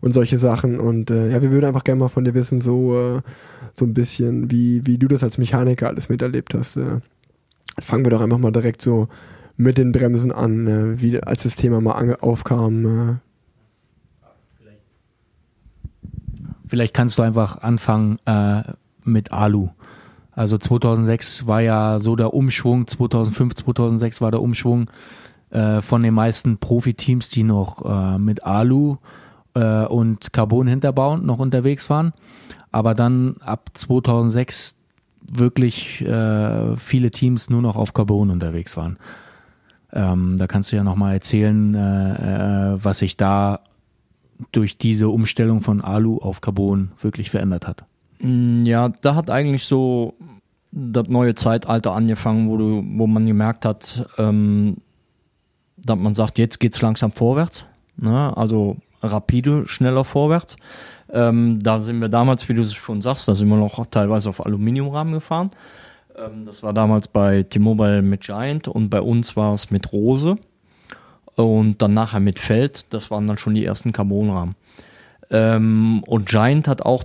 und 0.00 0.12
solche 0.12 0.38
Sachen. 0.38 0.80
Und 0.80 1.10
äh, 1.10 1.30
ja, 1.30 1.42
wir 1.42 1.50
würden 1.50 1.66
einfach 1.66 1.84
gerne 1.84 2.00
mal 2.00 2.08
von 2.08 2.24
dir 2.24 2.34
wissen, 2.34 2.60
so, 2.60 2.96
äh, 2.96 3.22
so 3.74 3.84
ein 3.84 3.94
bisschen, 3.94 4.50
wie, 4.50 4.86
wie 4.86 4.98
du 4.98 5.08
das 5.08 5.22
als 5.22 5.38
Mechaniker 5.38 5.88
alles 5.88 6.08
miterlebt 6.08 6.54
hast. 6.54 6.76
Äh. 6.76 7.00
Fangen 7.78 8.04
wir 8.04 8.10
doch 8.10 8.20
einfach 8.20 8.38
mal 8.38 8.50
direkt 8.50 8.82
so 8.82 9.08
mit 9.56 9.78
den 9.78 9.92
Bremsen 9.92 10.32
an, 10.32 10.66
äh, 10.66 11.00
wie 11.00 11.22
als 11.22 11.44
das 11.44 11.56
Thema 11.56 11.80
mal 11.80 12.16
aufkam. 12.20 12.86
Äh. 12.86 13.14
Vielleicht 16.66 16.94
kannst 16.94 17.18
du 17.18 17.22
einfach 17.22 17.58
anfangen 17.58 18.18
äh, 18.26 18.62
mit 19.04 19.32
Alu. 19.32 19.70
Also 20.40 20.56
2006 20.56 21.46
war 21.46 21.60
ja 21.60 21.98
so 21.98 22.16
der 22.16 22.32
Umschwung, 22.32 22.86
2005, 22.86 23.56
2006 23.56 24.22
war 24.22 24.30
der 24.30 24.40
Umschwung 24.40 24.90
äh, 25.50 25.82
von 25.82 26.02
den 26.02 26.14
meisten 26.14 26.56
Profiteams, 26.56 27.28
die 27.28 27.42
noch 27.42 27.84
äh, 27.84 28.18
mit 28.18 28.42
Alu 28.42 28.96
äh, 29.52 29.84
und 29.84 30.32
Carbon-Hinterbau 30.32 31.18
noch 31.18 31.40
unterwegs 31.40 31.90
waren. 31.90 32.14
Aber 32.72 32.94
dann 32.94 33.36
ab 33.40 33.68
2006 33.74 34.78
wirklich 35.20 36.00
äh, 36.06 36.74
viele 36.78 37.10
Teams 37.10 37.50
nur 37.50 37.60
noch 37.60 37.76
auf 37.76 37.92
Carbon 37.92 38.30
unterwegs 38.30 38.78
waren. 38.78 38.96
Ähm, 39.92 40.38
da 40.38 40.46
kannst 40.46 40.72
du 40.72 40.76
ja 40.76 40.84
nochmal 40.84 41.12
erzählen, 41.12 41.74
äh, 41.74 42.76
äh, 42.76 42.78
was 42.82 43.00
sich 43.00 43.18
da 43.18 43.60
durch 44.52 44.78
diese 44.78 45.10
Umstellung 45.10 45.60
von 45.60 45.82
Alu 45.82 46.16
auf 46.16 46.40
Carbon 46.40 46.92
wirklich 46.98 47.28
verändert 47.28 47.66
hat. 47.66 47.84
Mm, 48.22 48.64
ja, 48.64 48.88
da 48.88 49.14
hat 49.14 49.28
eigentlich 49.30 49.64
so 49.64 50.14
das 50.72 51.08
neue 51.08 51.34
Zeitalter 51.34 51.92
angefangen, 51.92 52.48
wo, 52.48 52.56
du, 52.56 52.84
wo 52.96 53.06
man 53.06 53.26
gemerkt 53.26 53.64
hat, 53.64 54.06
ähm, 54.18 54.76
dass 55.76 55.98
man 55.98 56.14
sagt, 56.14 56.38
jetzt 56.38 56.60
geht 56.60 56.74
es 56.74 56.82
langsam 56.82 57.12
vorwärts. 57.12 57.66
Ne? 57.96 58.36
Also 58.36 58.76
rapide, 59.02 59.66
schneller 59.66 60.04
vorwärts. 60.04 60.56
Ähm, 61.12 61.58
da 61.60 61.80
sind 61.80 62.00
wir 62.00 62.08
damals, 62.08 62.48
wie 62.48 62.54
du 62.54 62.62
es 62.62 62.74
schon 62.74 63.00
sagst, 63.00 63.26
da 63.26 63.34
sind 63.34 63.48
wir 63.48 63.56
noch 63.56 63.84
teilweise 63.86 64.28
auf 64.28 64.44
Aluminiumrahmen 64.44 65.14
gefahren. 65.14 65.50
Ähm, 66.16 66.46
das 66.46 66.62
war 66.62 66.72
damals 66.72 67.08
bei 67.08 67.42
T-Mobile 67.42 68.02
mit 68.02 68.20
Giant 68.20 68.68
und 68.68 68.90
bei 68.90 69.00
uns 69.00 69.36
war 69.36 69.54
es 69.54 69.70
mit 69.70 69.92
Rose 69.92 70.36
und 71.34 71.82
dann 71.82 71.94
nachher 71.94 72.20
mit 72.20 72.38
Feld. 72.38 72.92
Das 72.92 73.10
waren 73.10 73.26
dann 73.26 73.38
schon 73.38 73.54
die 73.54 73.64
ersten 73.64 73.92
Carbonrahmen. 73.92 74.54
Ähm, 75.30 76.02
und 76.06 76.28
Giant 76.28 76.68
hat 76.68 76.82
auch 76.82 77.04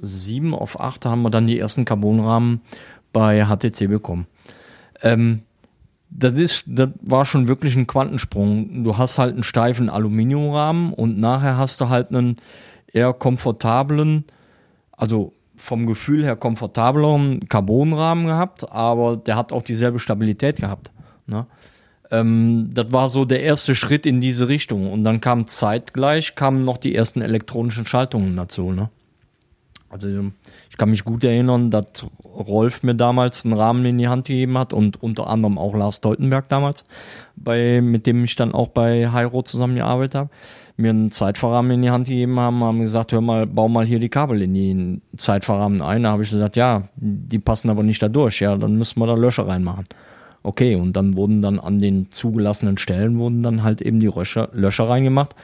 2007 0.00 0.54
auf 0.54 0.80
8 0.80 1.06
haben 1.06 1.22
wir 1.22 1.30
dann 1.30 1.46
die 1.46 1.58
ersten 1.58 1.84
Carbonrahmen 1.84 2.60
bei 3.12 3.44
HTC 3.44 3.88
bekommen. 3.88 4.26
Ähm, 5.02 5.42
das 6.10 6.32
ist, 6.34 6.64
das 6.66 6.90
war 7.00 7.24
schon 7.24 7.48
wirklich 7.48 7.76
ein 7.76 7.86
Quantensprung. 7.86 8.82
Du 8.84 8.98
hast 8.98 9.18
halt 9.18 9.34
einen 9.34 9.42
steifen 9.42 9.88
Aluminiumrahmen 9.88 10.92
und 10.92 11.18
nachher 11.18 11.56
hast 11.56 11.80
du 11.80 11.88
halt 11.88 12.14
einen 12.14 12.36
eher 12.92 13.12
komfortablen, 13.12 14.24
also 14.92 15.32
vom 15.56 15.86
Gefühl 15.86 16.24
her 16.24 16.36
komfortableren 16.36 17.48
Carbonrahmen 17.48 18.26
gehabt, 18.26 18.70
aber 18.72 19.16
der 19.16 19.36
hat 19.36 19.52
auch 19.52 19.62
dieselbe 19.62 19.98
Stabilität 19.98 20.56
gehabt. 20.56 20.90
Ne? 21.26 21.46
Ähm, 22.10 22.70
das 22.72 22.92
war 22.92 23.08
so 23.08 23.24
der 23.24 23.42
erste 23.42 23.74
Schritt 23.74 24.06
in 24.06 24.20
diese 24.20 24.48
Richtung. 24.48 24.90
Und 24.90 25.04
dann 25.04 25.20
kam 25.20 25.46
zeitgleich 25.46 26.34
kamen 26.34 26.64
noch 26.64 26.78
die 26.78 26.94
ersten 26.94 27.22
elektronischen 27.22 27.86
Schaltungen 27.86 28.36
dazu. 28.36 28.72
Ne? 28.72 28.90
Also 29.90 30.08
ich 30.70 30.76
kann 30.76 30.90
mich 30.90 31.04
gut 31.04 31.24
erinnern, 31.24 31.70
dass 31.70 32.06
Rolf 32.24 32.84
mir 32.84 32.94
damals 32.94 33.44
einen 33.44 33.54
Rahmen 33.54 33.84
in 33.84 33.98
die 33.98 34.06
Hand 34.06 34.26
gegeben 34.26 34.56
hat 34.56 34.72
und 34.72 35.02
unter 35.02 35.26
anderem 35.26 35.58
auch 35.58 35.74
Lars 35.74 36.00
Teutenberg 36.00 36.48
damals, 36.48 36.84
bei, 37.34 37.80
mit 37.80 38.06
dem 38.06 38.22
ich 38.22 38.36
dann 38.36 38.52
auch 38.52 38.68
bei 38.68 39.10
Hyro 39.10 39.42
zusammengearbeitet 39.42 40.14
habe, 40.14 40.30
mir 40.76 40.90
einen 40.90 41.10
Zeitfahrrahmen 41.10 41.72
in 41.72 41.82
die 41.82 41.90
Hand 41.90 42.06
gegeben 42.06 42.38
haben, 42.38 42.62
haben 42.62 42.80
gesagt, 42.80 43.10
hör 43.10 43.20
mal, 43.20 43.48
bau 43.48 43.68
mal 43.68 43.84
hier 43.84 43.98
die 43.98 44.08
Kabel 44.08 44.42
in 44.42 44.54
den 44.54 45.02
Zeitfahrrahmen 45.16 45.82
ein. 45.82 46.04
Da 46.04 46.12
habe 46.12 46.22
ich 46.22 46.30
gesagt, 46.30 46.54
ja, 46.54 46.84
die 46.96 47.40
passen 47.40 47.68
aber 47.68 47.82
nicht 47.82 48.00
da 48.00 48.08
durch. 48.08 48.40
Ja, 48.40 48.56
dann 48.56 48.76
müssen 48.76 49.00
wir 49.00 49.06
da 49.06 49.14
Löcher 49.14 49.48
reinmachen. 49.48 49.86
Okay, 50.42 50.74
und 50.74 50.96
dann 50.96 51.16
wurden 51.16 51.42
dann 51.42 51.58
an 51.58 51.78
den 51.78 52.10
zugelassenen 52.12 52.78
Stellen 52.78 53.18
wurden 53.18 53.42
dann 53.42 53.62
halt 53.62 53.82
eben 53.82 54.00
die 54.00 54.06
Löcher, 54.06 54.48
Löcher 54.52 54.88
reingemacht. 54.88 55.34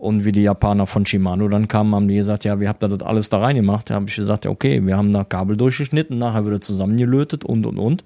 Und 0.00 0.24
wie 0.24 0.32
die 0.32 0.40
Japaner 0.40 0.86
von 0.86 1.04
Shimano 1.04 1.46
dann 1.48 1.68
kamen, 1.68 1.94
haben 1.94 2.08
die 2.08 2.14
gesagt, 2.14 2.44
ja, 2.44 2.58
wie 2.58 2.68
habt 2.68 2.82
ihr 2.82 2.88
das 2.88 3.06
alles 3.06 3.28
da 3.28 3.38
reingemacht? 3.38 3.90
Da 3.90 3.96
habe 3.96 4.06
ich 4.08 4.16
gesagt, 4.16 4.46
ja, 4.46 4.50
okay, 4.50 4.80
wir 4.86 4.96
haben 4.96 5.12
da 5.12 5.24
Kabel 5.24 5.58
durchgeschnitten, 5.58 6.16
nachher 6.16 6.46
wieder 6.46 6.62
zusammengelötet 6.62 7.44
und 7.44 7.66
und 7.66 7.76
und. 7.76 8.04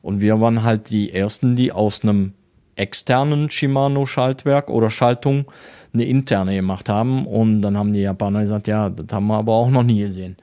Und 0.00 0.20
wir 0.20 0.40
waren 0.40 0.62
halt 0.62 0.90
die 0.90 1.12
ersten, 1.12 1.56
die 1.56 1.72
aus 1.72 2.04
einem 2.04 2.34
externen 2.76 3.50
Shimano-Schaltwerk 3.50 4.70
oder 4.70 4.90
Schaltung 4.90 5.46
eine 5.92 6.04
interne 6.04 6.54
gemacht 6.54 6.88
haben. 6.88 7.26
Und 7.26 7.62
dann 7.62 7.76
haben 7.76 7.92
die 7.92 8.02
Japaner 8.02 8.42
gesagt, 8.42 8.68
ja, 8.68 8.88
das 8.88 9.06
haben 9.10 9.26
wir 9.26 9.34
aber 9.34 9.54
auch 9.54 9.70
noch 9.70 9.82
nie 9.82 9.98
gesehen. 10.02 10.36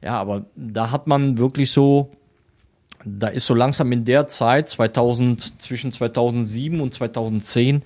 Ja, 0.00 0.20
aber 0.20 0.44
da 0.54 0.92
hat 0.92 1.08
man 1.08 1.38
wirklich 1.38 1.72
so 1.72 2.12
da 3.04 3.28
ist 3.28 3.46
so 3.46 3.54
langsam 3.54 3.92
in 3.92 4.04
der 4.04 4.28
Zeit, 4.28 4.68
2000, 4.68 5.60
zwischen 5.62 5.92
2007 5.92 6.80
und 6.80 6.94
2010, 6.94 7.82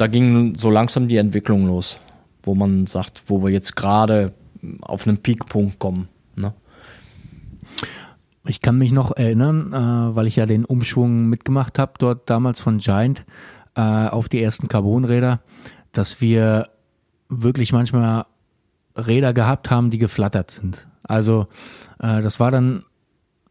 da 0.00 0.06
ging 0.06 0.54
so 0.54 0.70
langsam 0.70 1.08
die 1.08 1.18
Entwicklung 1.18 1.66
los, 1.66 2.00
wo 2.42 2.54
man 2.54 2.86
sagt, 2.86 3.24
wo 3.26 3.42
wir 3.42 3.50
jetzt 3.50 3.76
gerade 3.76 4.32
auf 4.80 5.06
einen 5.06 5.18
Peakpunkt 5.18 5.78
kommen. 5.78 6.08
Ne? 6.36 6.54
Ich 8.46 8.62
kann 8.62 8.78
mich 8.78 8.92
noch 8.92 9.14
erinnern, 9.14 9.72
äh, 9.72 10.16
weil 10.16 10.26
ich 10.26 10.36
ja 10.36 10.46
den 10.46 10.64
Umschwung 10.64 11.26
mitgemacht 11.26 11.78
habe, 11.78 11.92
dort 11.98 12.30
damals 12.30 12.60
von 12.60 12.78
Giant 12.78 13.24
äh, 13.74 13.80
auf 13.80 14.28
die 14.30 14.42
ersten 14.42 14.68
Carbonräder, 14.68 15.40
dass 15.92 16.20
wir 16.20 16.64
wirklich 17.28 17.72
manchmal 17.72 18.24
Räder 18.96 19.34
gehabt 19.34 19.70
haben, 19.70 19.90
die 19.90 19.98
geflattert 19.98 20.50
sind. 20.50 20.86
Also 21.02 21.46
äh, 21.98 22.22
das 22.22 22.40
war 22.40 22.50
dann 22.50 22.84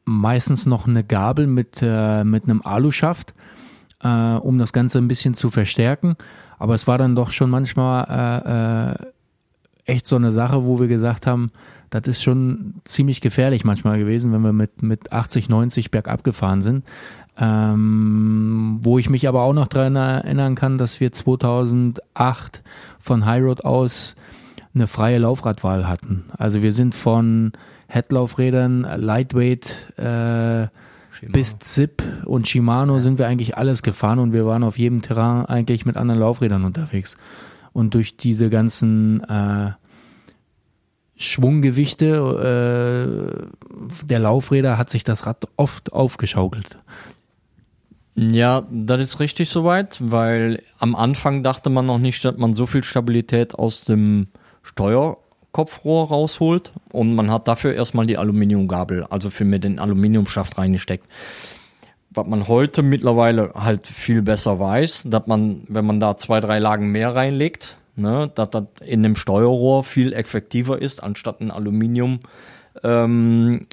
meistens 0.03 0.65
noch 0.65 0.87
eine 0.87 1.03
Gabel 1.03 1.45
mit, 1.45 1.79
äh, 1.83 2.23
mit 2.23 2.45
einem 2.45 2.63
Aluschaft, 2.63 3.35
äh, 4.03 4.07
um 4.07 4.57
das 4.57 4.73
Ganze 4.73 4.97
ein 4.99 5.07
bisschen 5.07 5.33
zu 5.33 5.49
verstärken. 5.49 6.15
Aber 6.57 6.73
es 6.73 6.87
war 6.87 6.97
dann 6.97 7.15
doch 7.15 7.31
schon 7.31 7.49
manchmal 7.49 8.05
äh, 8.09 8.91
äh 8.91 9.05
echt 9.85 10.05
so 10.05 10.15
eine 10.15 10.29
Sache, 10.29 10.65
wo 10.65 10.79
wir 10.79 10.87
gesagt 10.87 11.25
haben, 11.25 11.51
das 11.89 12.07
ist 12.07 12.21
schon 12.21 12.75
ziemlich 12.83 13.21
gefährlich 13.21 13.65
manchmal 13.65 13.97
gewesen, 13.97 14.31
wenn 14.31 14.41
wir 14.41 14.53
mit, 14.53 14.83
mit 14.83 15.11
80, 15.11 15.49
90 15.49 15.89
bergab 15.89 16.23
gefahren 16.23 16.61
sind. 16.61 16.85
Ähm, 17.41 18.79
wo 18.81 18.99
ich 18.99 19.09
mich 19.09 19.27
aber 19.27 19.43
auch 19.43 19.53
noch 19.53 19.67
daran 19.67 19.95
erinnern 19.95 20.55
kann, 20.55 20.77
dass 20.77 20.99
wir 20.99 21.11
2008 21.11 22.63
von 22.99 23.25
High 23.25 23.43
Road 23.43 23.65
aus 23.65 24.15
eine 24.75 24.87
freie 24.87 25.19
Laufradwahl 25.19 25.87
hatten. 25.87 26.25
Also 26.37 26.61
wir 26.61 26.71
sind 26.71 26.93
von 26.93 27.53
Headlaufrädern, 27.87 28.85
Lightweight 28.97 29.97
äh, 29.97 30.67
bis 31.27 31.59
Zip 31.59 32.03
und 32.25 32.47
Shimano 32.47 32.95
ja. 32.95 32.99
sind 32.99 33.19
wir 33.19 33.27
eigentlich 33.27 33.57
alles 33.57 33.83
gefahren 33.83 34.19
und 34.19 34.33
wir 34.33 34.45
waren 34.45 34.63
auf 34.63 34.77
jedem 34.77 35.01
Terrain 35.01 35.45
eigentlich 35.45 35.85
mit 35.85 35.97
anderen 35.97 36.19
Laufrädern 36.19 36.63
unterwegs. 36.63 37.17
Und 37.73 37.93
durch 37.93 38.17
diese 38.17 38.49
ganzen 38.49 39.21
äh, 39.23 39.71
Schwunggewichte 41.17 43.41
äh, 43.41 44.05
der 44.05 44.19
Laufräder 44.19 44.77
hat 44.77 44.89
sich 44.89 45.03
das 45.03 45.25
Rad 45.25 45.47
oft 45.57 45.93
aufgeschaukelt. 45.93 46.77
Ja, 48.15 48.67
das 48.69 49.01
ist 49.01 49.19
richtig 49.19 49.49
soweit, 49.49 49.97
weil 50.01 50.61
am 50.77 50.95
Anfang 50.95 51.43
dachte 51.43 51.69
man 51.69 51.85
noch 51.85 51.99
nicht, 51.99 52.23
dass 52.25 52.37
man 52.37 52.53
so 52.53 52.65
viel 52.65 52.83
Stabilität 52.83 53.55
aus 53.55 53.85
dem 53.85 54.27
Steuer 54.61 55.17
Kopfrohr 55.59 56.07
rausholt 56.07 56.71
und 56.93 57.15
man 57.15 57.29
hat 57.29 57.49
dafür 57.49 57.73
erstmal 57.73 58.05
die 58.05 58.17
Aluminiumgabel, 58.17 59.03
also 59.09 59.29
für 59.29 59.43
mir 59.43 59.59
den 59.59 59.77
Aluminiumschaft 59.77 60.57
reingesteckt. 60.57 61.05
Was 62.11 62.25
man 62.25 62.47
heute 62.47 62.81
mittlerweile 62.81 63.51
halt 63.55 63.85
viel 63.85 64.21
besser 64.21 64.57
weiß, 64.57 65.07
dass 65.09 65.27
man, 65.27 65.63
wenn 65.67 65.85
man 65.85 65.99
da 65.99 66.15
zwei, 66.15 66.39
drei 66.39 66.59
Lagen 66.59 66.93
mehr 66.93 67.13
reinlegt, 67.13 67.75
ne, 67.97 68.31
dass 68.35 68.51
das 68.51 68.63
in 68.85 69.03
dem 69.03 69.17
Steuerrohr 69.17 69.83
viel 69.83 70.13
effektiver 70.13 70.81
ist, 70.81 71.03
anstatt 71.03 71.41
ein 71.41 71.51
Aluminium, 71.51 72.21
ähm, 72.81 73.67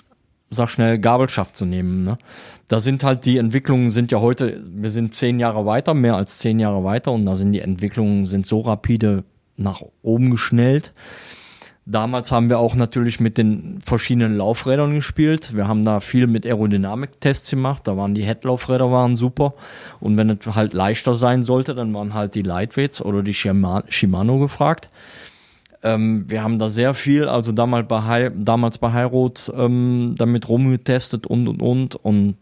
sag 0.51 0.69
schnell, 0.69 0.99
Gabelschaft 0.99 1.57
zu 1.57 1.67
nehmen. 1.67 2.03
Ne? 2.03 2.19
Da 2.67 2.81
sind 2.81 3.05
halt 3.05 3.27
die 3.27 3.39
Entwicklungen 3.39 3.91
sind 3.91 4.11
ja 4.11 4.21
heute, 4.21 4.61
wir 4.67 4.91
sind 4.91 5.15
zehn 5.15 5.39
Jahre 5.39 5.67
weiter, 5.67 5.95
mehr 5.95 6.17
als 6.17 6.39
zehn 6.39 6.59
Jahre 6.59 6.83
weiter 6.83 7.13
und 7.13 7.27
da 7.27 7.37
sind 7.37 7.53
die 7.53 7.61
Entwicklungen 7.61 8.27
sind 8.27 8.45
so 8.45 8.59
rapide 8.63 9.23
nach 9.57 9.83
oben 10.03 10.33
geschnellt 10.33 10.93
Damals 11.89 12.33
haben 12.33 12.51
wir 12.51 12.59
auch 12.59 12.75
natürlich 12.75 13.21
mit 13.21 13.39
den 13.39 13.79
verschiedenen 13.85 14.37
Laufrädern 14.37 14.93
gespielt. 14.93 15.55
Wir 15.55 15.69
haben 15.69 15.85
da 15.85 16.01
viel 16.01 16.27
mit 16.27 16.45
Aerodynamik-Tests 16.45 17.49
gemacht. 17.49 17.87
Da 17.87 17.97
waren 17.97 18.13
die 18.13 18.25
Headlaufräder 18.25 18.91
waren 18.91 19.15
super. 19.15 19.55
Und 20.01 20.17
wenn 20.17 20.29
es 20.29 20.45
halt 20.47 20.73
leichter 20.73 21.15
sein 21.15 21.45
sollte, 21.45 21.77
dann 21.77 21.95
waren 21.95 22.13
halt 22.13 22.35
die 22.35 22.43
Lightweights 22.43 23.01
oder 23.03 23.23
die 23.23 23.35
Shimano 23.35 24.41
gefragt. 24.41 24.89
Ähm, 25.85 26.25
wir 26.29 26.43
haben 26.43 26.59
da 26.59 26.69
sehr 26.69 26.93
viel, 26.93 27.29
also 27.29 27.53
damals 27.53 27.87
bei, 27.87 28.33
damals 28.35 28.79
bei 28.79 28.93
Highroad 28.93 29.53
ähm, 29.57 30.17
damit 30.19 30.49
rumgetestet 30.49 31.29
und 31.29 31.47
und 31.47 31.63
und. 31.63 31.95
Und 31.95 32.35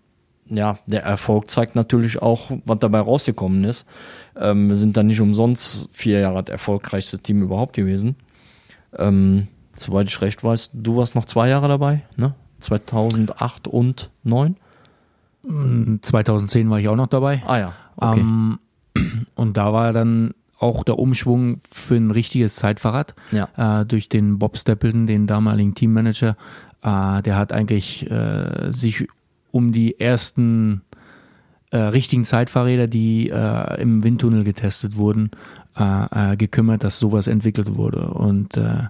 ja, 0.49 0.79
der 0.87 1.03
Erfolg 1.03 1.51
zeigt 1.51 1.75
natürlich 1.75 2.23
auch, 2.23 2.51
was 2.65 2.79
dabei 2.79 3.01
rausgekommen 3.01 3.65
ist. 3.65 3.87
Ähm, 4.41 4.71
wir 4.71 4.77
sind 4.77 4.97
da 4.97 5.03
nicht 5.03 5.21
umsonst 5.21 5.91
vier 5.93 6.21
Jahre 6.21 6.43
das 6.43 6.51
erfolgreichste 6.51 7.19
Team 7.19 7.43
überhaupt 7.43 7.75
gewesen. 7.75 8.17
Ähm, 8.99 9.49
soweit 9.75 10.09
ich 10.09 10.21
recht 10.21 10.45
weiß, 10.45 10.71
du 10.75 10.97
warst 10.97 11.15
noch 11.15 11.25
zwei 11.25 11.49
Jahre 11.49 11.69
dabei, 11.69 12.03
ne? 12.17 12.35
2008 12.61 13.69
und 13.69 14.11
2009? 14.25 14.57
2010 16.01 16.71
war 16.71 16.81
ich 16.81 16.89
auch 16.89 16.97
noch 16.97 17.09
dabei. 17.09 17.43
Ah 17.47 17.59
ja, 17.59 17.73
okay. 17.97 18.21
Ähm, 18.21 18.59
und 19.35 19.57
da 19.57 19.73
war 19.73 19.93
dann 19.93 20.35
auch 20.59 20.85
der 20.85 20.99
Umschwung 20.99 21.61
für 21.71 21.97
ein 21.97 22.11
richtiges 22.11 22.57
Zeitfahrrad 22.57 23.15
ja. 23.33 23.81
äh, 23.81 23.85
durch 23.85 24.09
den 24.09 24.39
Bob 24.39 24.57
Stapleton, 24.57 25.07
den 25.07 25.27
damaligen 25.27 25.75
Teammanager. 25.75 26.37
Äh, 26.83 27.23
der 27.23 27.37
hat 27.37 27.53
eigentlich 27.53 28.11
äh, 28.11 28.73
sich 28.73 29.07
um 29.51 29.73
die 29.73 30.01
ersten 30.01 30.83
äh, 31.71 31.77
richtigen 31.77 32.25
Zeitfahrräder, 32.25 32.87
die 32.87 33.29
äh, 33.29 33.81
im 33.81 34.05
Windtunnel 34.05 34.45
getestet 34.45 34.97
wurden, 34.97 35.33
äh, 35.79 36.33
äh, 36.33 36.37
gekümmert, 36.37 36.85
dass 36.85 36.99
sowas 36.99 37.27
entwickelt 37.27 37.77
wurde. 37.77 38.09
Und 38.09 38.57
äh, 38.57 38.85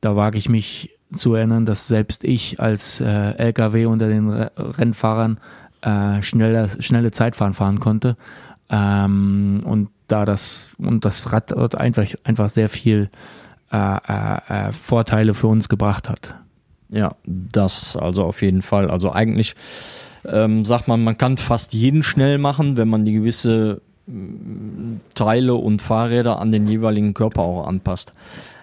da 0.00 0.16
wage 0.16 0.38
ich 0.38 0.48
mich 0.48 0.96
zu 1.14 1.34
erinnern, 1.34 1.66
dass 1.66 1.86
selbst 1.86 2.24
ich 2.24 2.60
als 2.60 3.00
äh, 3.00 3.32
LKW 3.36 3.86
unter 3.86 4.08
den 4.08 4.30
Rennfahrern 4.30 5.38
äh, 5.82 6.22
schneller, 6.22 6.68
schnelle 6.80 7.10
Zeitfahren 7.10 7.54
fahren 7.54 7.80
konnte. 7.80 8.16
Ähm, 8.68 9.62
und 9.64 9.88
da 10.08 10.24
das 10.24 10.70
und 10.78 11.04
das 11.04 11.32
Rad 11.32 11.50
dort 11.50 11.74
einfach, 11.76 12.06
einfach 12.24 12.48
sehr 12.48 12.68
viel 12.68 13.10
äh, 13.72 13.96
äh, 13.96 14.68
äh, 14.68 14.72
Vorteile 14.72 15.34
für 15.34 15.48
uns 15.48 15.68
gebracht 15.68 16.08
hat. 16.08 16.34
Ja, 16.88 17.16
das 17.24 17.96
also 17.96 18.24
auf 18.24 18.42
jeden 18.42 18.62
Fall. 18.62 18.90
Also 18.90 19.12
eigentlich 19.12 19.54
ähm, 20.24 20.64
sagt 20.64 20.88
man, 20.88 21.02
man 21.02 21.18
kann 21.18 21.36
fast 21.36 21.72
jeden 21.72 22.02
schnell 22.02 22.38
machen, 22.38 22.76
wenn 22.76 22.88
man 22.88 23.04
die 23.04 23.12
gewisse 23.12 23.82
Teile 25.14 25.54
und 25.54 25.82
Fahrräder 25.82 26.38
an 26.38 26.52
den 26.52 26.66
jeweiligen 26.66 27.14
Körper 27.14 27.42
auch 27.42 27.66
anpasst. 27.66 28.14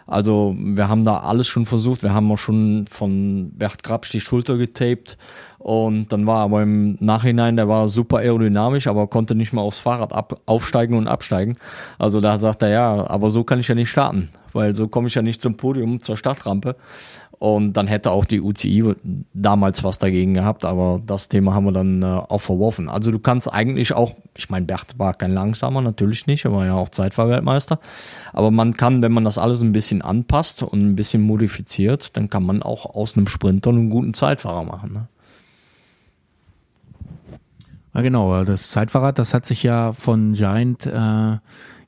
Also 0.06 0.56
wir 0.58 0.90
haben 0.90 1.04
da 1.04 1.18
alles 1.18 1.48
schon 1.48 1.66
versucht. 1.66 2.04
Wir 2.04 2.14
haben 2.14 2.32
auch 2.32 2.38
schon 2.38 2.86
von 2.90 3.52
Bert 3.52 3.84
Grabsch 3.84 4.12
die 4.12 4.20
Schulter 4.20 4.58
getaped 4.58 5.18
und 5.60 6.12
dann 6.12 6.28
war 6.28 6.40
aber 6.40 6.62
im 6.62 6.98
Nachhinein, 7.00 7.56
der 7.56 7.70
war 7.70 7.88
super 7.88 8.18
aerodynamisch, 8.18 8.88
aber 8.88 9.08
konnte 9.08 9.34
nicht 9.34 9.54
mal 9.54 9.62
aufs 9.62 9.80
Fahrrad 9.80 10.12
ab, 10.12 10.42
aufsteigen 10.46 10.98
und 10.98 11.08
absteigen. 11.08 11.58
Also 11.98 12.20
da 12.20 12.38
sagt 12.38 12.64
er, 12.64 12.70
ja, 12.70 13.10
aber 13.10 13.30
so 13.30 13.46
kann 13.46 13.60
ich 13.60 13.70
ja 13.70 13.76
nicht 13.76 13.90
starten, 13.90 14.30
weil 14.56 14.76
so 14.76 14.88
komme 14.88 15.08
ich 15.08 15.16
ja 15.16 15.22
nicht 15.22 15.42
zum 15.42 15.58
Podium, 15.58 16.02
zur 16.02 16.18
Startrampe. 16.18 16.76
Und 17.40 17.74
dann 17.74 17.88
hätte 17.88 18.12
auch 18.12 18.24
die 18.24 18.40
UCI 18.40 18.96
damals 19.34 19.84
was 19.84 20.00
dagegen 20.00 20.34
gehabt, 20.34 20.64
aber 20.64 21.02
das 21.06 21.28
Thema 21.28 21.54
haben 21.54 21.66
wir 21.66 21.74
dann 21.74 22.02
äh, 22.02 22.06
auch 22.06 22.40
verworfen. 22.40 22.88
Also 22.88 23.12
du 23.12 23.20
kannst 23.20 23.52
eigentlich 23.52 23.94
auch, 23.94 24.16
ich 24.38 24.50
meine, 24.50 24.66
Bert 24.66 24.98
war 24.98 25.14
kein 25.14 25.34
Langsamer, 25.34 25.82
natürlich 25.82 26.26
nicht, 26.26 26.46
er 26.46 26.54
war 26.54 26.66
ja 26.66 26.76
auch 26.76 26.88
Zeitfahrweltmeister. 26.88 27.80
Aber 28.32 28.50
man 28.50 28.78
kann, 28.78 29.02
wenn 29.02 29.12
man 29.12 29.26
das 29.26 29.38
alles 29.38 29.62
ein 29.62 29.74
bisschen 29.74 30.02
anpasst 30.02 30.64
und 30.64 30.80
ein 30.80 30.96
bisschen 30.96 31.22
modifiziert, 31.22 32.16
dann 32.16 32.30
kann 32.30 32.44
man 32.44 32.64
auch 32.64 32.96
aus 32.96 33.18
einem 33.18 33.28
Sprinter 33.28 33.72
einen 33.72 33.90
guten 33.90 34.14
Zeitfahrer 34.14 34.64
machen. 34.64 34.94
Ne? 34.94 35.08
Ja, 37.94 38.02
genau. 38.02 38.44
Das 38.44 38.72
Zeitfahrrad, 38.72 39.20
das 39.20 39.34
hat 39.34 39.46
sich 39.46 39.64
ja 39.64 39.94
von 39.94 40.34
Giant 40.34 40.86
äh, 40.86 41.38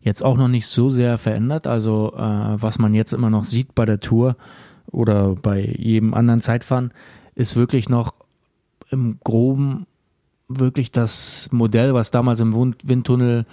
jetzt 0.05 0.24
auch 0.24 0.38
noch 0.38 0.47
nicht 0.47 0.67
so 0.67 0.89
sehr 0.89 1.17
verändert. 1.17 1.67
Also 1.67 2.13
äh, 2.15 2.19
was 2.19 2.79
man 2.79 2.93
jetzt 2.93 3.12
immer 3.12 3.29
noch 3.29 3.43
sieht 3.43 3.75
bei 3.75 3.85
der 3.85 4.00
Tour 4.00 4.38
oder 4.91 5.35
bei 5.35 5.59
jedem 5.62 6.13
anderen 6.13 6.41
Zeitfahren, 6.41 6.93
ist 7.33 7.55
wirklich 7.55 7.89
noch 7.89 8.13
im 8.91 9.17
Groben 9.24 9.88
wirklich 10.47 10.91
das 10.91 11.50
Modell, 11.51 11.95
was 11.95 12.12
damals 12.12 12.39
im 12.39 12.53
Windtunnel 12.53 13.45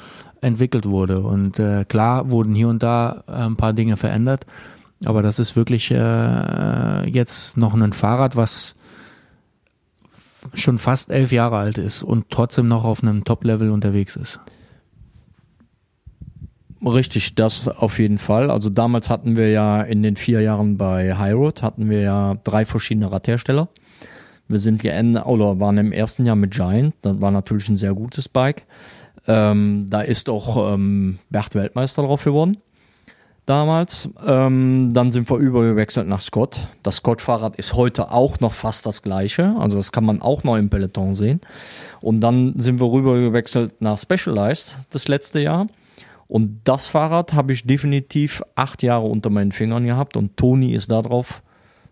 entwickelt 0.42 0.84
wurde. 0.84 1.22
Und 1.22 1.58
äh, 1.58 1.86
klar 1.86 2.30
wurden 2.30 2.54
hier 2.54 2.68
und 2.68 2.82
da 2.82 3.24
äh, 3.26 3.32
ein 3.32 3.56
paar 3.56 3.72
Dinge 3.72 3.96
verändert, 3.96 4.44
aber 5.04 5.22
das 5.22 5.38
ist 5.38 5.56
wirklich 5.56 5.90
äh, 5.90 7.08
jetzt 7.08 7.56
noch 7.56 7.74
ein 7.74 7.92
Fahrrad, 7.94 8.36
was 8.36 8.76
schon 10.52 10.76
fast 10.76 11.10
elf 11.10 11.32
Jahre 11.32 11.56
alt 11.56 11.78
ist 11.78 12.02
und 12.02 12.26
trotzdem 12.28 12.68
noch 12.68 12.84
auf 12.84 13.02
einem 13.02 13.24
Top-Level 13.24 13.70
unterwegs 13.70 14.16
ist. 14.16 14.38
Richtig, 16.84 17.34
das 17.36 17.68
auf 17.68 17.98
jeden 17.98 18.18
Fall. 18.18 18.50
Also 18.50 18.68
damals 18.68 19.08
hatten 19.08 19.36
wir 19.36 19.50
ja 19.50 19.82
in 19.82 20.02
den 20.02 20.16
vier 20.16 20.40
Jahren 20.40 20.76
bei 20.76 21.16
Highroad 21.16 21.62
hatten 21.62 21.88
wir 21.88 22.00
ja 22.00 22.34
drei 22.42 22.64
verschiedene 22.64 23.10
Radhersteller. 23.10 23.68
Wir 24.48 24.58
sind 24.58 24.82
geendet 24.82 25.24
oder 25.26 25.60
waren 25.60 25.78
im 25.78 25.92
ersten 25.92 26.26
Jahr 26.26 26.36
mit 26.36 26.50
Giant. 26.50 26.94
Das 27.02 27.20
war 27.20 27.30
natürlich 27.30 27.68
ein 27.68 27.76
sehr 27.76 27.94
gutes 27.94 28.28
Bike. 28.28 28.64
Ähm, 29.28 29.86
da 29.88 30.02
ist 30.02 30.28
auch 30.28 30.74
ähm, 30.74 31.18
Bert 31.30 31.54
Weltmeister 31.54 32.02
drauf 32.02 32.24
geworden 32.24 32.58
damals. 33.46 34.08
Ähm, 34.24 34.90
dann 34.92 35.10
sind 35.10 35.28
wir 35.30 35.38
übergewechselt 35.38 36.06
nach 36.06 36.20
Scott. 36.20 36.60
Das 36.82 36.96
Scott-Fahrrad 36.96 37.56
ist 37.56 37.74
heute 37.74 38.10
auch 38.10 38.40
noch 38.40 38.52
fast 38.52 38.86
das 38.86 39.02
gleiche. 39.02 39.54
Also 39.58 39.76
das 39.76 39.92
kann 39.92 40.04
man 40.04 40.22
auch 40.22 40.44
noch 40.44 40.56
im 40.56 40.70
Peloton 40.70 41.14
sehen. 41.14 41.40
Und 42.00 42.20
dann 42.20 42.54
sind 42.58 42.80
wir 42.80 42.90
rübergewechselt 42.90 43.80
nach 43.80 43.98
Specialized 43.98 44.76
das 44.90 45.08
letzte 45.08 45.40
Jahr. 45.40 45.66
Und 46.32 46.60
das 46.64 46.88
Fahrrad 46.88 47.34
habe 47.34 47.52
ich 47.52 47.66
definitiv 47.66 48.42
acht 48.54 48.82
Jahre 48.82 49.04
unter 49.04 49.28
meinen 49.28 49.52
Fingern 49.52 49.84
gehabt. 49.84 50.16
Und 50.16 50.34
Toni 50.38 50.72
ist 50.72 50.90
darauf, 50.90 51.42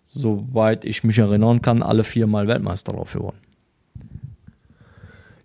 soweit 0.07 0.87
ich 0.87 1.05
mich 1.05 1.19
erinnern 1.19 1.61
kann, 1.61 1.83
alle 1.83 2.05
viermal 2.05 2.49
Weltmeister 2.49 2.95
drauf 2.95 3.13
geworden. 3.13 3.37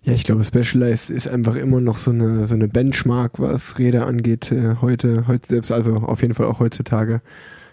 Ja, 0.02 0.14
ich 0.14 0.24
glaube, 0.24 0.44
Specialized 0.44 1.10
ist 1.10 1.28
einfach 1.28 1.56
immer 1.56 1.82
noch 1.82 1.98
so 1.98 2.10
eine, 2.10 2.46
so 2.46 2.54
eine 2.54 2.68
Benchmark, 2.68 3.38
was 3.38 3.78
Räder 3.78 4.06
angeht, 4.06 4.50
äh, 4.50 4.76
heute, 4.80 5.26
heute 5.26 5.46
selbst, 5.46 5.72
also 5.72 5.96
auf 5.96 6.22
jeden 6.22 6.32
Fall 6.32 6.46
auch 6.46 6.60
heutzutage. 6.60 7.20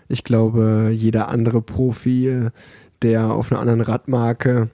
Ich 0.09 0.25
glaube, 0.25 0.91
jeder 0.93 1.29
andere 1.29 1.61
Profi, 1.61 2.27
äh, 2.27 2.49
der 3.01 3.31
auf 3.31 3.49
einer 3.49 3.61
anderen 3.61 3.79
Radmarke 3.79 4.71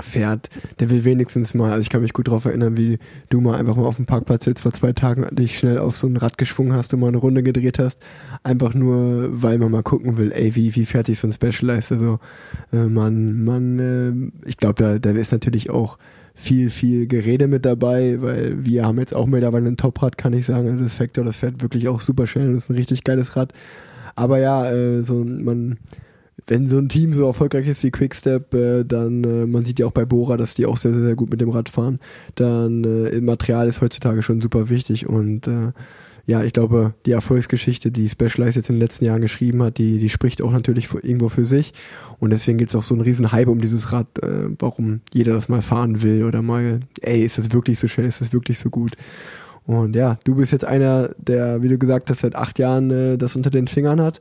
fährt, 0.00 0.50
der 0.80 0.90
will 0.90 1.04
wenigstens 1.04 1.54
mal, 1.54 1.70
also 1.72 1.82
ich 1.82 1.88
kann 1.88 2.02
mich 2.02 2.12
gut 2.12 2.28
darauf 2.28 2.44
erinnern, 2.44 2.76
wie 2.76 2.98
du 3.28 3.40
mal 3.40 3.56
einfach 3.58 3.76
mal 3.76 3.86
auf 3.86 3.96
dem 3.96 4.06
Parkplatz 4.06 4.46
jetzt 4.46 4.60
vor 4.60 4.72
zwei 4.72 4.92
Tagen 4.92 5.26
dich 5.34 5.58
schnell 5.58 5.78
auf 5.78 5.96
so 5.96 6.06
ein 6.06 6.16
Rad 6.16 6.36
geschwungen 6.36 6.72
hast 6.72 6.92
und 6.94 7.00
mal 7.00 7.08
eine 7.08 7.18
Runde 7.18 7.42
gedreht 7.42 7.78
hast, 7.78 8.02
einfach 8.42 8.74
nur, 8.74 9.28
weil 9.30 9.58
man 9.58 9.70
mal 9.70 9.82
gucken 9.82 10.16
will, 10.16 10.32
ey, 10.32 10.54
wie, 10.56 10.74
wie 10.74 10.86
fertig 10.86 11.18
so 11.18 11.28
ein 11.28 11.32
Specialized, 11.32 11.92
also 11.92 12.18
äh, 12.72 12.84
man, 12.84 13.44
man, 13.44 13.78
äh, 13.78 14.48
ich 14.48 14.56
glaube, 14.56 14.82
da, 14.82 14.98
da 14.98 15.10
ist 15.10 15.32
natürlich 15.32 15.70
auch 15.70 15.98
viel, 16.34 16.70
viel 16.70 17.06
Gerede 17.06 17.46
mit 17.46 17.64
dabei, 17.64 18.20
weil 18.20 18.64
wir 18.64 18.84
haben 18.84 18.98
jetzt 18.98 19.14
auch 19.14 19.26
mittlerweile 19.26 19.68
ein 19.68 19.76
Toprad, 19.76 20.18
kann 20.18 20.32
ich 20.32 20.46
sagen. 20.46 20.78
Das 20.82 20.94
Factor, 20.94 21.24
das 21.24 21.36
fährt 21.36 21.62
wirklich 21.62 21.86
auch 21.86 22.00
super 22.00 22.26
schnell. 22.26 22.52
Das 22.52 22.64
ist 22.64 22.70
ein 22.70 22.76
richtig 22.76 23.04
geiles 23.04 23.36
Rad. 23.36 23.52
Aber 24.16 24.38
ja, 24.38 24.70
äh, 24.70 25.04
so 25.04 25.24
man, 25.24 25.78
wenn 26.46 26.68
so 26.68 26.78
ein 26.78 26.88
Team 26.88 27.12
so 27.12 27.26
erfolgreich 27.26 27.68
ist 27.68 27.82
wie 27.82 27.90
Quickstep, 27.90 28.52
äh, 28.54 28.84
dann, 28.84 29.24
äh, 29.24 29.46
man 29.46 29.64
sieht 29.64 29.78
ja 29.78 29.86
auch 29.86 29.92
bei 29.92 30.04
Bora, 30.04 30.36
dass 30.36 30.54
die 30.54 30.66
auch 30.66 30.76
sehr, 30.76 30.92
sehr, 30.92 31.02
sehr 31.02 31.14
gut 31.14 31.30
mit 31.30 31.40
dem 31.40 31.50
Rad 31.50 31.68
fahren, 31.68 32.00
dann 32.34 32.84
äh, 32.84 33.20
Material 33.20 33.68
ist 33.68 33.80
heutzutage 33.80 34.22
schon 34.22 34.40
super 34.40 34.68
wichtig 34.68 35.08
und 35.08 35.46
äh, 35.46 35.72
ja, 36.26 36.42
ich 36.42 36.54
glaube, 36.54 36.94
die 37.04 37.12
Erfolgsgeschichte, 37.12 37.90
die 37.90 38.08
Specialized 38.08 38.56
jetzt 38.56 38.70
in 38.70 38.76
den 38.76 38.80
letzten 38.80 39.04
Jahren 39.04 39.20
geschrieben 39.20 39.62
hat, 39.62 39.76
die, 39.76 39.98
die 39.98 40.08
spricht 40.08 40.40
auch 40.40 40.52
natürlich 40.52 40.88
irgendwo 40.94 41.28
für 41.28 41.44
sich. 41.44 41.74
Und 42.18 42.30
deswegen 42.30 42.56
gibt 42.56 42.70
es 42.70 42.76
auch 42.76 42.82
so 42.82 42.94
einen 42.94 43.02
riesen 43.02 43.30
Hype 43.30 43.48
um 43.48 43.60
dieses 43.60 43.92
Rad, 43.92 44.06
äh, 44.22 44.48
warum 44.58 45.00
jeder 45.12 45.34
das 45.34 45.50
mal 45.50 45.60
fahren 45.60 46.02
will 46.02 46.24
oder 46.24 46.40
mal, 46.40 46.80
ey, 47.02 47.22
ist 47.22 47.36
das 47.36 47.52
wirklich 47.52 47.78
so 47.78 47.88
schnell, 47.88 48.06
ist 48.06 48.22
das 48.22 48.32
wirklich 48.32 48.58
so 48.58 48.70
gut? 48.70 48.96
Und 49.66 49.96
ja, 49.96 50.18
du 50.24 50.36
bist 50.36 50.52
jetzt 50.52 50.64
einer, 50.64 51.10
der, 51.18 51.62
wie 51.62 51.68
du 51.68 51.78
gesagt 51.78 52.08
hast, 52.08 52.20
seit 52.20 52.36
acht 52.36 52.58
Jahren 52.58 52.90
äh, 52.90 53.18
das 53.18 53.36
unter 53.36 53.50
den 53.50 53.66
Fingern 53.66 54.00
hat 54.00 54.20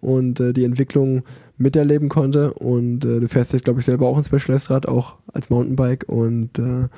und 0.00 0.38
äh, 0.40 0.52
die 0.52 0.64
Entwicklung 0.64 1.22
miterleben 1.60 2.08
konnte. 2.08 2.54
Und 2.54 3.04
äh, 3.04 3.20
du 3.20 3.28
fährst 3.28 3.52
jetzt, 3.52 3.64
glaube 3.64 3.80
ich, 3.80 3.86
selber 3.86 4.08
auch 4.08 4.16
ein 4.16 4.24
Specialized-Rad, 4.24 4.88
auch 4.88 5.14
als 5.32 5.50
Mountainbike. 5.50 6.08
Und 6.08 6.58
äh, 6.58 6.88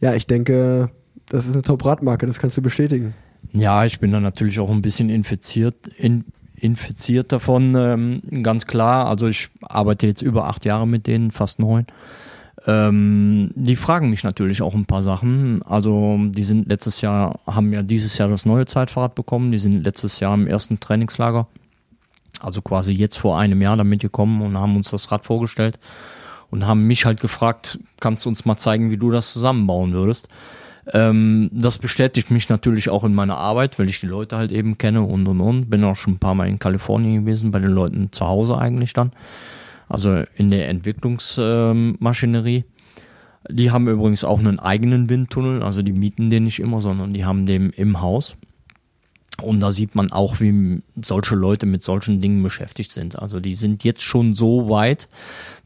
ja, 0.00 0.14
ich 0.14 0.26
denke, 0.26 0.90
das 1.28 1.46
ist 1.46 1.54
eine 1.54 1.62
Top-Radmarke, 1.62 2.26
das 2.26 2.38
kannst 2.38 2.56
du 2.56 2.62
bestätigen. 2.62 3.14
Ja, 3.52 3.84
ich 3.84 4.00
bin 4.00 4.12
da 4.12 4.20
natürlich 4.20 4.60
auch 4.60 4.70
ein 4.70 4.82
bisschen 4.82 5.10
infiziert, 5.10 5.88
in, 5.98 6.24
infiziert 6.56 7.32
davon, 7.32 7.74
ähm, 7.76 8.42
ganz 8.42 8.66
klar. 8.66 9.06
Also 9.08 9.26
ich 9.26 9.50
arbeite 9.62 10.06
jetzt 10.06 10.22
über 10.22 10.46
acht 10.46 10.64
Jahre 10.64 10.86
mit 10.86 11.06
denen, 11.06 11.30
fast 11.30 11.58
neun. 11.58 11.86
Ähm, 12.66 13.50
die 13.54 13.76
fragen 13.76 14.10
mich 14.10 14.24
natürlich 14.24 14.62
auch 14.62 14.74
ein 14.74 14.86
paar 14.86 15.02
Sachen. 15.02 15.62
Also 15.62 16.18
die 16.28 16.44
sind 16.44 16.68
letztes 16.68 17.00
Jahr, 17.00 17.40
haben 17.46 17.72
ja 17.72 17.82
dieses 17.82 18.16
Jahr 18.16 18.28
das 18.28 18.46
neue 18.46 18.66
Zeitfahrrad 18.66 19.14
bekommen. 19.14 19.52
Die 19.52 19.58
sind 19.58 19.84
letztes 19.84 20.20
Jahr 20.20 20.34
im 20.34 20.46
ersten 20.46 20.80
Trainingslager, 20.80 21.46
also 22.40 22.62
quasi 22.62 22.92
jetzt 22.92 23.16
vor 23.16 23.38
einem 23.38 23.62
Jahr 23.62 23.76
damit 23.76 24.00
gekommen 24.00 24.42
und 24.42 24.58
haben 24.58 24.76
uns 24.76 24.90
das 24.90 25.10
Rad 25.10 25.24
vorgestellt 25.24 25.78
und 26.50 26.66
haben 26.66 26.86
mich 26.86 27.04
halt 27.04 27.20
gefragt, 27.20 27.78
kannst 28.00 28.24
du 28.24 28.28
uns 28.28 28.44
mal 28.44 28.56
zeigen, 28.56 28.90
wie 28.90 28.96
du 28.96 29.10
das 29.10 29.32
zusammenbauen 29.32 29.92
würdest. 29.92 30.28
Ähm, 30.92 31.50
das 31.52 31.78
bestätigt 31.78 32.30
mich 32.30 32.48
natürlich 32.48 32.90
auch 32.90 33.04
in 33.04 33.14
meiner 33.14 33.36
Arbeit, 33.36 33.78
weil 33.78 33.88
ich 33.88 34.00
die 34.00 34.06
Leute 34.06 34.36
halt 34.36 34.52
eben 34.52 34.76
kenne 34.76 35.02
und 35.02 35.26
und 35.26 35.40
und. 35.40 35.70
Bin 35.70 35.82
auch 35.84 35.96
schon 35.96 36.14
ein 36.14 36.18
paar 36.18 36.34
Mal 36.34 36.48
in 36.48 36.58
Kalifornien 36.58 37.24
gewesen, 37.24 37.50
bei 37.50 37.58
den 37.58 37.70
Leuten 37.70 38.12
zu 38.12 38.26
Hause 38.26 38.58
eigentlich 38.58 38.92
dann. 38.92 39.12
Also 39.88 40.22
in 40.36 40.50
der 40.50 40.68
Entwicklungsmaschinerie. 40.68 42.56
Ähm, 42.58 42.64
die 43.50 43.70
haben 43.70 43.88
übrigens 43.88 44.24
auch 44.24 44.38
einen 44.38 44.58
eigenen 44.58 45.10
Windtunnel, 45.10 45.62
also 45.62 45.82
die 45.82 45.92
mieten 45.92 46.30
den 46.30 46.44
nicht 46.44 46.60
immer, 46.60 46.80
sondern 46.80 47.12
die 47.12 47.24
haben 47.24 47.44
den 47.44 47.70
im 47.70 48.00
Haus. 48.00 48.36
Und 49.42 49.60
da 49.60 49.72
sieht 49.72 49.94
man 49.94 50.12
auch, 50.12 50.40
wie 50.40 50.80
solche 51.02 51.34
Leute 51.34 51.66
mit 51.66 51.82
solchen 51.82 52.20
Dingen 52.20 52.42
beschäftigt 52.42 52.92
sind. 52.92 53.18
Also 53.18 53.40
die 53.40 53.54
sind 53.54 53.82
jetzt 53.82 54.02
schon 54.02 54.34
so 54.34 54.68
weit, 54.68 55.08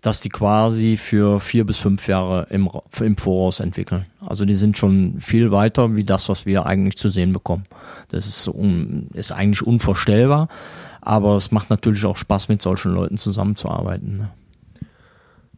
dass 0.00 0.20
die 0.20 0.30
quasi 0.30 0.96
für 0.96 1.38
vier 1.38 1.66
bis 1.66 1.78
fünf 1.78 2.08
Jahre 2.08 2.46
im, 2.50 2.68
im 3.00 3.16
Voraus 3.16 3.60
entwickeln. 3.60 4.06
Also 4.20 4.46
die 4.46 4.54
sind 4.54 4.78
schon 4.78 5.20
viel 5.20 5.50
weiter 5.50 5.96
wie 5.96 6.04
das, 6.04 6.28
was 6.28 6.46
wir 6.46 6.64
eigentlich 6.64 6.96
zu 6.96 7.10
sehen 7.10 7.32
bekommen. 7.32 7.64
Das 8.08 8.26
ist, 8.26 8.48
un, 8.48 9.08
ist 9.12 9.32
eigentlich 9.32 9.62
unvorstellbar, 9.62 10.48
aber 11.02 11.36
es 11.36 11.50
macht 11.50 11.68
natürlich 11.68 12.06
auch 12.06 12.16
Spaß, 12.16 12.48
mit 12.48 12.62
solchen 12.62 12.92
Leuten 12.92 13.18
zusammenzuarbeiten. 13.18 14.16
Ne? 14.16 14.30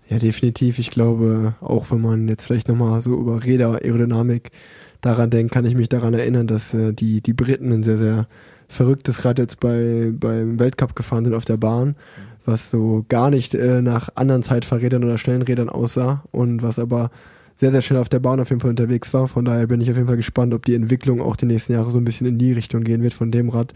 Ja, 0.09 0.19
definitiv. 0.19 0.81
Ich 0.81 0.91
glaube, 0.91 1.55
auch 1.61 1.93
wenn 1.93 2.01
man 2.01 2.27
jetzt 2.27 2.47
vielleicht 2.47 2.67
nochmal 2.67 3.01
so 3.01 3.15
über 3.15 3.45
Räder, 3.45 3.77
Aerodynamik 3.83 4.51
daran 5.01 5.31
denke, 5.31 5.53
kann 5.53 5.65
ich 5.65 5.75
mich 5.75 5.89
daran 5.89 6.15
erinnern, 6.15 6.47
dass 6.47 6.75
äh, 6.75 6.93
die, 6.93 7.21
die 7.21 7.33
Briten 7.33 7.73
ein 7.73 7.83
sehr, 7.83 7.99
sehr 7.99 8.27
verrücktes 8.69 9.25
Rad 9.25 9.39
jetzt 9.39 9.61
bei, 9.61 10.13
beim 10.13 10.59
Weltcup 10.59 10.95
gefahren 10.95 11.25
sind 11.25 11.35
auf 11.35 11.45
der 11.45 11.57
Bahn, 11.57 11.97
was 12.45 12.71
so 12.71 13.05
gar 13.09 13.31
nicht 13.31 13.55
äh, 13.55 13.83
nach 13.83 14.11
anderen 14.15 14.43
Zeitfahrrädern 14.43 15.05
oder 15.05 15.19
schnellen 15.19 15.43
Rädern 15.43 15.69
aussah 15.69 16.23
und 16.31 16.63
was 16.63 16.79
aber 16.79 17.11
sehr, 17.57 17.73
sehr 17.73 17.83
schnell 17.83 18.01
auf 18.01 18.09
der 18.09 18.21
Bahn 18.21 18.41
auf 18.41 18.49
jeden 18.49 18.61
Fall 18.61 18.71
unterwegs 18.71 19.13
war. 19.13 19.29
Von 19.29 19.45
daher 19.45 19.67
bin 19.67 19.81
ich 19.81 19.91
auf 19.91 19.97
jeden 19.97 20.09
Fall 20.09 20.17
gespannt, 20.17 20.55
ob 20.55 20.65
die 20.65 20.75
Entwicklung 20.75 21.21
auch 21.21 21.37
die 21.37 21.47
nächsten 21.47 21.75
Jahre 21.75 21.91
so 21.91 21.99
ein 21.99 22.05
bisschen 22.05 22.27
in 22.27 22.39
die 22.39 22.53
Richtung 22.53 22.85
gehen 22.85 23.03
wird 23.03 23.13
von 23.13 23.31
dem 23.31 23.51
Rad. 23.51 23.75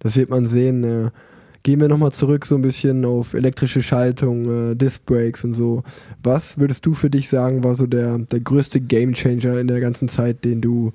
Das 0.00 0.16
wird 0.16 0.28
man 0.28 0.46
sehen. 0.46 0.84
Äh, 0.84 1.10
Gehen 1.62 1.80
wir 1.80 1.88
nochmal 1.88 2.12
zurück 2.12 2.44
so 2.44 2.56
ein 2.56 2.62
bisschen 2.62 3.04
auf 3.04 3.34
elektrische 3.34 3.82
Schaltung, 3.82 4.72
äh, 4.72 4.74
Disc 4.74 5.06
Brakes 5.06 5.44
und 5.44 5.52
so. 5.54 5.84
Was 6.22 6.58
würdest 6.58 6.84
du 6.86 6.92
für 6.92 7.08
dich 7.08 7.28
sagen, 7.28 7.62
war 7.62 7.74
so 7.74 7.86
der, 7.86 8.18
der 8.18 8.40
größte 8.40 8.80
Game 8.80 9.12
Changer 9.12 9.60
in 9.60 9.68
der 9.68 9.80
ganzen 9.80 10.08
Zeit, 10.08 10.44
den 10.44 10.60
du 10.60 10.92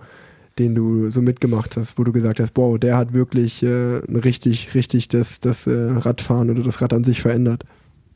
den 0.60 0.76
du 0.76 1.10
so 1.10 1.22
mitgemacht 1.22 1.78
hast, 1.78 1.98
wo 1.98 2.04
du 2.04 2.12
gesagt 2.12 2.40
hast, 2.40 2.52
wow, 2.56 2.80
der 2.80 2.98
hat 2.98 3.14
wirklich 3.14 3.64
äh, 3.64 4.02
richtig, 4.08 4.74
richtig 4.74 5.08
das, 5.08 5.40
das 5.40 5.68
äh, 5.68 5.72
Radfahren 5.72 6.50
oder 6.50 6.64
das 6.64 6.82
Rad 6.82 6.94
an 6.94 7.04
sich 7.04 7.22
verändert? 7.22 7.64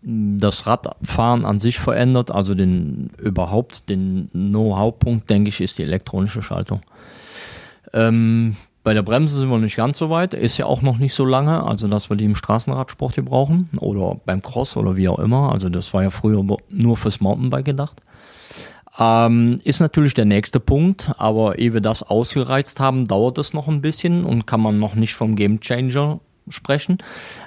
Das 0.04 0.66
Radfahren 0.66 1.46
an 1.46 1.60
sich 1.60 1.80
verändert, 1.80 2.32
also 2.32 2.56
den 2.56 3.12
überhaupt 3.22 3.90
den 3.90 4.30
Know-how-Punkt, 4.32 5.30
denke 5.30 5.50
ich, 5.50 5.62
ist 5.62 5.78
die 5.78 5.84
elektronische 5.84 6.42
Schaltung. 6.42 6.82
Ähm, 7.94 8.56
bei 8.84 8.94
der 8.94 9.04
Bremse 9.04 9.40
sind 9.40 9.50
wir 9.50 9.58
nicht 9.60 9.76
ganz 9.76 10.00
so 10.00 10.10
weit, 10.10 10.34
ist 10.34 10.58
ja 10.58 10.66
auch 10.66 10.82
noch 10.82 10.98
nicht 10.98 11.14
so 11.14 11.24
lange, 11.24 11.64
also 11.64 11.88
dass 11.88 12.10
wir 12.10 12.18
die 12.18 12.26
im 12.26 12.36
Straßenradsport 12.36 13.16
hier 13.16 13.26
brauchen 13.26 13.70
oder 13.80 14.20
beim 14.26 14.42
Cross 14.42 14.76
oder 14.76 14.96
wie 14.96 15.08
auch 15.08 15.20
immer. 15.20 15.52
Also 15.52 15.70
das 15.70 15.94
war 15.94 16.04
ja 16.04 16.10
früher 16.10 16.44
nur 16.70 16.98
fürs 16.98 17.20
Mountainbike 17.22 17.66
gedacht. 17.66 18.02
Ähm, 19.00 19.62
ist 19.64 19.80
natürlich 19.80 20.14
der 20.14 20.26
nächste 20.26 20.60
Punkt, 20.60 21.12
aber 21.18 21.60
ehe 21.60 21.74
wir 21.74 21.82
das 21.82 22.04
ausgereizt 22.04 22.80
haben, 22.80 23.06
dauert 23.06 23.38
es 23.38 23.54
noch 23.54 23.68
ein 23.68 23.82
bisschen 23.82 24.26
und 24.26 24.48
kann 24.48 24.62
man 24.62 24.80
noch 24.80 24.96
nicht 24.96 25.14
vom 25.14 25.36
Game 25.36 25.62
Changer 25.62 26.20
sprechen. 26.50 26.98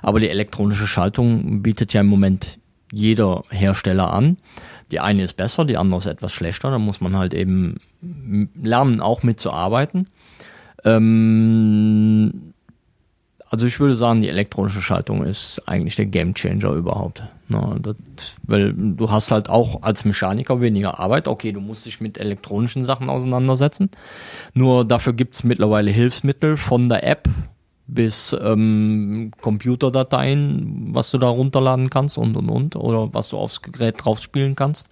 Aber 0.02 0.20
die 0.20 0.30
elektronische 0.30 0.86
Schaltung 0.86 1.62
bietet 1.62 1.92
ja 1.92 2.00
im 2.00 2.06
Moment 2.06 2.58
jeder 2.92 3.42
Hersteller 3.50 4.12
an. 4.12 4.38
Die 4.90 5.00
eine 5.00 5.24
ist 5.24 5.36
besser, 5.36 5.64
die 5.64 5.76
andere 5.76 5.98
ist 5.98 6.06
etwas 6.06 6.32
schlechter. 6.32 6.70
Da 6.70 6.78
muss 6.78 7.00
man 7.00 7.16
halt 7.16 7.34
eben 7.34 7.80
lernen, 8.62 9.00
auch 9.00 9.22
mitzuarbeiten. 9.22 10.08
Ähm, 10.84 12.54
also 13.54 13.66
ich 13.66 13.78
würde 13.78 13.94
sagen, 13.94 14.20
die 14.20 14.28
elektronische 14.28 14.82
Schaltung 14.82 15.24
ist 15.24 15.62
eigentlich 15.66 15.94
der 15.94 16.06
Gamechanger 16.06 16.72
überhaupt. 16.72 17.22
Na, 17.48 17.76
das, 17.80 17.94
weil 18.42 18.72
du 18.72 19.10
hast 19.10 19.30
halt 19.30 19.48
auch 19.48 19.82
als 19.82 20.04
Mechaniker 20.04 20.60
weniger 20.60 20.98
Arbeit. 20.98 21.28
Okay, 21.28 21.52
du 21.52 21.60
musst 21.60 21.86
dich 21.86 22.00
mit 22.00 22.18
elektronischen 22.18 22.84
Sachen 22.84 23.08
auseinandersetzen. 23.08 23.90
Nur 24.54 24.84
dafür 24.84 25.12
gibt 25.12 25.34
es 25.34 25.44
mittlerweile 25.44 25.92
Hilfsmittel 25.92 26.56
von 26.56 26.88
der 26.88 27.06
App 27.06 27.28
bis 27.86 28.34
ähm, 28.40 29.30
Computerdateien, 29.40 30.88
was 30.92 31.10
du 31.10 31.18
da 31.18 31.28
runterladen 31.28 31.90
kannst 31.90 32.16
und 32.18 32.36
und 32.36 32.48
und 32.48 32.76
oder 32.76 33.12
was 33.12 33.28
du 33.28 33.36
aufs 33.36 33.62
Gerät 33.62 33.96
drauf 33.98 34.20
spielen 34.20 34.56
kannst. 34.56 34.88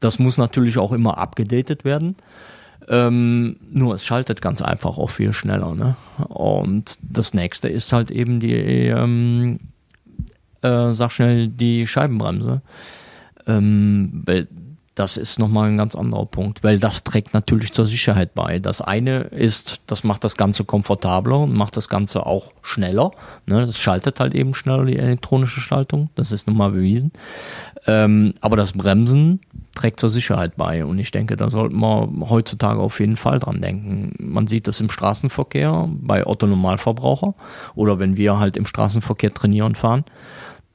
Das 0.00 0.18
muss 0.18 0.36
natürlich 0.36 0.78
auch 0.78 0.92
immer 0.92 1.16
abgedatet 1.16 1.84
werden. 1.84 2.16
Ähm, 2.88 3.56
nur 3.70 3.94
es 3.94 4.04
schaltet 4.04 4.42
ganz 4.42 4.60
einfach 4.62 4.98
auch 4.98 5.10
viel 5.10 5.32
schneller. 5.32 5.74
Ne? 5.74 5.96
Und 6.28 6.98
das 7.02 7.34
nächste 7.34 7.68
ist 7.68 7.92
halt 7.92 8.10
eben 8.10 8.40
die, 8.40 8.54
ähm, 8.54 9.60
äh, 10.62 10.92
sag 10.92 11.12
schnell, 11.12 11.48
die 11.48 11.86
Scheibenbremse. 11.86 12.62
Ähm, 13.46 14.24
das 14.94 15.16
ist 15.16 15.40
nochmal 15.40 15.68
ein 15.68 15.76
ganz 15.76 15.96
anderer 15.96 16.26
Punkt, 16.26 16.62
weil 16.62 16.78
das 16.78 17.02
trägt 17.02 17.34
natürlich 17.34 17.72
zur 17.72 17.84
Sicherheit 17.84 18.34
bei. 18.34 18.60
Das 18.60 18.80
eine 18.80 19.22
ist, 19.22 19.80
das 19.86 20.04
macht 20.04 20.22
das 20.22 20.36
Ganze 20.36 20.64
komfortabler 20.64 21.40
und 21.40 21.52
macht 21.52 21.76
das 21.76 21.88
Ganze 21.88 22.26
auch 22.26 22.52
schneller. 22.62 23.10
Ne? 23.46 23.66
Das 23.66 23.78
schaltet 23.78 24.20
halt 24.20 24.34
eben 24.34 24.54
schneller 24.54 24.84
die 24.84 24.96
elektronische 24.96 25.60
Schaltung, 25.60 26.10
das 26.14 26.30
ist 26.30 26.46
nun 26.46 26.56
mal 26.56 26.70
bewiesen. 26.70 27.12
Ähm, 27.86 28.34
aber 28.40 28.56
das 28.56 28.72
Bremsen 28.72 29.40
trägt 29.74 30.00
zur 30.00 30.10
Sicherheit 30.10 30.56
bei 30.56 30.84
und 30.84 30.98
ich 30.98 31.10
denke, 31.10 31.36
da 31.36 31.50
sollten 31.50 31.78
wir 31.78 32.08
heutzutage 32.28 32.80
auf 32.80 33.00
jeden 33.00 33.16
Fall 33.16 33.38
dran 33.38 33.60
denken. 33.60 34.14
Man 34.18 34.46
sieht 34.46 34.68
das 34.68 34.80
im 34.80 34.90
Straßenverkehr 34.90 35.88
bei 35.90 36.26
Otto 36.26 36.46
Normalverbraucher 36.46 37.34
oder 37.74 37.98
wenn 37.98 38.16
wir 38.16 38.38
halt 38.38 38.56
im 38.56 38.66
Straßenverkehr 38.66 39.34
trainieren 39.34 39.74
fahren. 39.74 40.04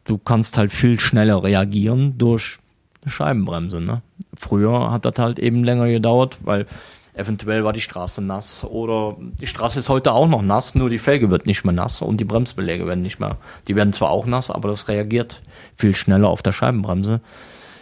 Du 0.06 0.18
kannst 0.18 0.58
halt 0.58 0.72
viel 0.72 1.00
schneller 1.00 1.44
reagieren 1.44 2.18
durch 2.18 2.58
eine 3.04 3.12
Scheibenbremse. 3.12 3.80
Ne? 3.80 4.02
Früher 4.36 4.92
hat 4.92 5.06
das 5.06 5.14
halt 5.18 5.40
eben 5.40 5.64
länger 5.64 5.88
gedauert, 5.88 6.38
weil 6.42 6.66
eventuell 7.14 7.64
war 7.64 7.74
die 7.74 7.82
Straße 7.82 8.22
nass 8.22 8.64
oder 8.64 9.18
die 9.20 9.48
Straße 9.48 9.80
ist 9.80 9.90
heute 9.90 10.14
auch 10.14 10.28
noch 10.28 10.42
nass, 10.42 10.76
nur 10.76 10.90
die 10.90 10.98
Felge 10.98 11.30
wird 11.30 11.48
nicht 11.48 11.64
mehr 11.66 11.74
nass 11.74 12.02
und 12.02 12.18
die 12.18 12.26
Bremsbeläge 12.26 12.88
werden 12.88 13.02
nicht 13.02 13.20
mehr. 13.20 13.38
Die 13.68 13.76
werden 13.76 13.94
zwar 13.94 14.10
auch 14.10 14.26
nass, 14.26 14.50
aber 14.50 14.70
das 14.70 14.88
reagiert 14.88 15.42
viel 15.76 15.96
schneller 15.96 16.30
auf 16.30 16.42
der 16.42 16.54
Scheibenbremse 16.54 17.22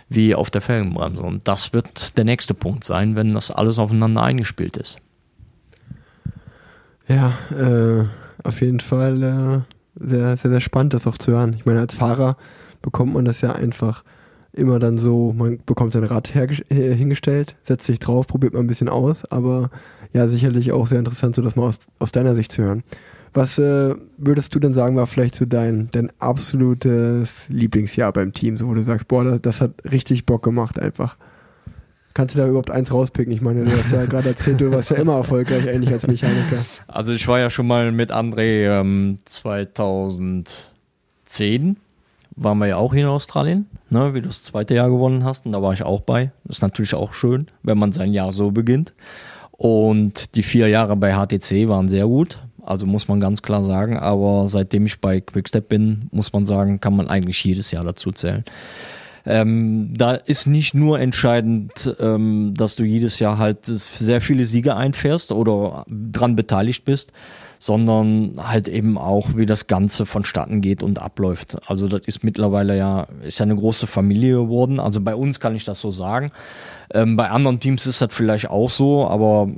wie 0.10 0.36
auf 0.36 0.50
der 0.50 0.62
Felgenbremse. 0.62 1.22
Und 1.24 1.48
das 1.48 1.74
wird 1.74 2.18
der 2.18 2.26
nächste 2.26 2.54
Punkt 2.54 2.84
sein, 2.84 3.16
wenn 3.16 3.34
das 3.34 3.52
alles 3.52 3.80
aufeinander 3.80 4.24
eingespielt 4.24 4.78
ist. 4.78 5.00
Ja, 7.08 7.34
äh, 7.52 8.06
auf 8.44 8.62
jeden 8.62 8.80
Fall 8.80 9.24
äh, 9.24 10.06
sehr, 10.06 10.38
sehr, 10.38 10.52
sehr 10.52 10.60
spannend, 10.60 10.94
das 10.94 11.08
auch 11.08 11.18
zu 11.18 11.32
hören. 11.32 11.54
Ich 11.54 11.66
meine, 11.66 11.80
als 11.80 11.96
Fahrer 11.96 12.38
bekommt 12.82 13.14
man 13.14 13.26
das 13.26 13.42
ja 13.42 13.54
einfach 13.54 14.04
immer 14.58 14.80
dann 14.80 14.98
so, 14.98 15.34
man 15.34 15.60
bekommt 15.66 15.94
sein 15.94 16.04
Rad 16.04 16.28
hingestellt, 16.28 17.56
setzt 17.64 17.86
sich 17.86 18.00
drauf, 18.00 18.28
probiert 18.28 18.54
mal 18.54 18.60
ein 18.60 18.68
bisschen 18.68 18.90
aus, 18.90 19.24
aber 19.26 19.70
ja, 20.14 20.28
sicherlich 20.28 20.72
auch 20.72 20.88
sehr 20.88 21.00
interessant, 21.00 21.36
so 21.36 21.42
das 21.42 21.56
mal 21.56 21.68
aus, 21.68 21.80
aus 22.00 22.12
deiner 22.12 22.36
Sicht 22.36 22.52
zu 22.52 22.64
hören. 22.64 22.84
Was 23.34 23.60
äh, 23.60 23.94
würdest 24.18 24.56
du 24.56 24.60
denn 24.60 24.74
sagen, 24.74 24.96
war 24.96 25.06
vielleicht 25.06 25.36
so 25.36 25.46
dein, 25.46 25.90
dein 25.92 26.12
absolutes 26.20 27.50
Lieblingsjahr 27.50 28.14
beim 28.14 28.34
Team, 28.34 28.58
so 28.58 28.68
wo 28.68 28.74
du 28.74 28.82
sagst, 28.82 29.08
boah, 29.08 29.38
das, 29.38 29.62
hat 29.62 29.74
richtig 29.92 30.26
Bock 30.26 30.44
gemacht 30.44 30.80
einfach. 30.80 31.18
Kannst 32.16 32.34
du 32.34 32.40
da 32.40 32.48
überhaupt 32.48 32.72
eins 32.72 32.92
rauspicken? 32.92 33.32
Ich 33.32 33.42
meine, 33.42 33.64
du 33.64 33.72
hast 33.72 33.92
ja 33.92 34.06
gerade 34.06 34.30
erzählt, 34.30 34.60
du 34.60 34.72
warst 34.72 34.90
ja 34.90 34.98
immer 34.98 35.18
erfolgreich 35.18 35.70
eigentlich 35.70 35.94
als 35.94 36.08
Mechaniker. 36.08 36.66
Also 36.88 37.14
ich 37.14 37.28
war 37.28 37.38
ja 37.38 37.52
schon 37.52 37.68
mal 37.68 37.92
mit 37.92 38.12
André 38.12 38.80
ähm, 38.80 39.20
2010 39.26 41.78
waren 42.38 42.60
wir 42.60 42.68
ja 42.68 42.78
auch 42.78 42.94
hier 42.94 43.04
in 43.04 43.10
Australien, 43.10 43.66
ne, 43.90 44.14
wie 44.14 44.22
du 44.22 44.28
das 44.28 44.44
zweite 44.44 44.76
Jahr 44.76 44.90
gewonnen 44.90 45.24
hast. 45.24 45.46
Und 45.46 45.52
da 45.52 45.62
war 45.62 45.74
ich 45.74 45.84
auch 45.84 46.02
bei. 46.02 46.32
Das 46.46 46.58
ist 46.58 46.62
natürlich 46.62 46.94
auch 46.94 47.12
schön, 47.12 47.48
wenn 47.64 47.78
man 47.78 47.92
sein 47.92 48.14
Jahr 48.14 48.32
so 48.32 48.52
beginnt. 48.52 48.94
Und 49.52 50.36
die 50.36 50.44
vier 50.44 50.68
Jahre 50.68 50.96
bei 50.96 51.14
HTC 51.14 51.68
waren 51.68 51.90
sehr 51.90 52.06
gut. 52.06 52.40
Also 52.64 52.86
muss 52.86 53.08
man 53.08 53.20
ganz 53.20 53.42
klar 53.42 53.64
sagen. 53.64 53.98
Aber 53.98 54.48
seitdem 54.50 54.86
ich 54.86 55.02
bei 55.02 55.20
Quickstep 55.20 55.68
bin, 55.68 56.08
muss 56.12 56.32
man 56.32 56.46
sagen, 56.46 56.80
kann 56.80 56.96
man 56.96 57.08
eigentlich 57.08 57.44
jedes 57.44 57.72
Jahr 57.72 57.84
dazu 57.84 58.12
zählen. 58.12 58.46
Ähm, 59.26 59.94
da 59.98 60.14
ist 60.14 60.46
nicht 60.46 60.74
nur 60.74 61.00
entscheidend, 61.00 61.96
ähm, 62.00 62.54
dass 62.56 62.78
du 62.78 62.84
jedes 62.84 63.20
Jahr 63.20 63.38
halt 63.38 63.66
sehr 63.66 64.22
viele 64.22 64.46
Siege 64.46 64.76
einfährst 64.76 65.34
oder 65.34 65.86
dran 65.88 66.38
beteiligt 66.38 66.86
bist, 66.86 67.12
sondern 67.60 68.36
halt 68.38 68.68
eben 68.68 68.98
auch, 68.98 69.36
wie 69.36 69.46
das 69.46 69.68
Ganze 69.68 70.06
vonstatten 70.06 70.62
geht 70.62 70.84
und 70.84 71.00
abläuft. 71.00 71.58
Also 71.70 71.88
das 71.88 72.02
ist 72.06 72.24
mittlerweile 72.24 72.78
ja, 72.78 73.08
ist 73.24 73.40
ja 73.40 73.44
eine 73.44 73.56
große 73.56 73.88
Familie 73.88 74.36
geworden. 74.36 74.80
Also 74.80 75.02
bei 75.02 75.16
uns 75.16 75.40
kann 75.40 75.56
ich 75.56 75.66
das 75.66 75.80
so 75.80 75.92
sagen. 75.92 76.32
Ähm, 76.94 77.16
bei 77.16 77.30
anderen 77.30 77.60
Teams 77.60 77.86
ist 77.86 78.02
das 78.02 78.14
vielleicht 78.14 78.50
auch 78.50 78.70
so, 78.70 79.08
aber 79.08 79.50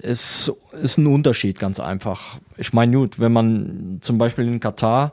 es 0.00 0.52
ist 0.82 0.98
ein 0.98 1.06
Unterschied 1.06 1.58
ganz 1.58 1.78
einfach. 1.78 2.38
Ich 2.56 2.72
meine, 2.72 2.96
gut, 2.96 3.20
wenn 3.20 3.32
man 3.32 3.98
zum 4.00 4.18
Beispiel 4.18 4.46
in 4.46 4.60
Katar 4.60 5.12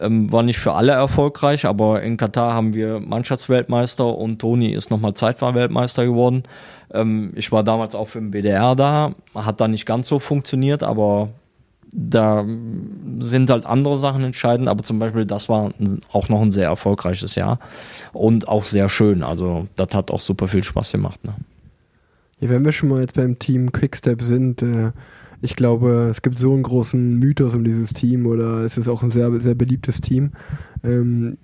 ähm, 0.00 0.32
war 0.32 0.42
nicht 0.42 0.58
für 0.58 0.74
alle 0.74 0.92
erfolgreich, 0.92 1.66
aber 1.66 2.02
in 2.02 2.16
Katar 2.16 2.54
haben 2.54 2.72
wir 2.72 3.00
Mannschaftsweltmeister 3.00 4.16
und 4.16 4.38
Toni 4.38 4.72
ist 4.72 4.90
nochmal 4.90 5.14
Zeitfahrweltmeister 5.14 6.04
geworden. 6.04 6.42
Ähm, 6.92 7.32
ich 7.34 7.52
war 7.52 7.62
damals 7.64 7.94
auch 7.94 8.08
für 8.08 8.18
den 8.18 8.30
BDR 8.30 8.74
da, 8.74 9.14
hat 9.34 9.60
da 9.60 9.68
nicht 9.68 9.86
ganz 9.86 10.08
so 10.08 10.18
funktioniert, 10.18 10.82
aber 10.82 11.30
da 11.90 12.44
sind 13.18 13.50
halt 13.50 13.66
andere 13.66 13.98
Sachen 13.98 14.22
entscheidend, 14.22 14.68
aber 14.68 14.82
zum 14.82 14.98
Beispiel 14.98 15.24
das 15.24 15.48
war 15.48 15.72
auch 16.12 16.28
noch 16.28 16.42
ein 16.42 16.50
sehr 16.50 16.66
erfolgreiches 16.66 17.34
Jahr 17.34 17.58
und 18.12 18.48
auch 18.48 18.64
sehr 18.64 18.88
schön. 18.88 19.22
Also 19.22 19.66
das 19.76 19.88
hat 19.94 20.10
auch 20.10 20.20
super 20.20 20.48
viel 20.48 20.62
Spaß 20.62 20.92
gemacht. 20.92 21.24
Ne? 21.24 21.34
Ja, 22.40 22.50
wenn 22.50 22.64
wir 22.64 22.72
schon 22.72 22.90
mal 22.90 23.00
jetzt 23.00 23.14
beim 23.14 23.38
Team 23.38 23.72
Quickstep 23.72 24.22
sind, 24.22 24.62
äh, 24.62 24.92
ich 25.40 25.56
glaube, 25.56 26.08
es 26.10 26.22
gibt 26.22 26.38
so 26.38 26.52
einen 26.52 26.64
großen 26.64 27.18
Mythos 27.18 27.54
um 27.54 27.64
dieses 27.64 27.92
Team 27.94 28.26
oder 28.26 28.64
es 28.64 28.76
ist 28.76 28.88
auch 28.88 29.02
ein 29.02 29.10
sehr, 29.10 29.32
sehr 29.40 29.54
beliebtes 29.54 30.00
Team. 30.00 30.32
Ähm, 30.82 31.38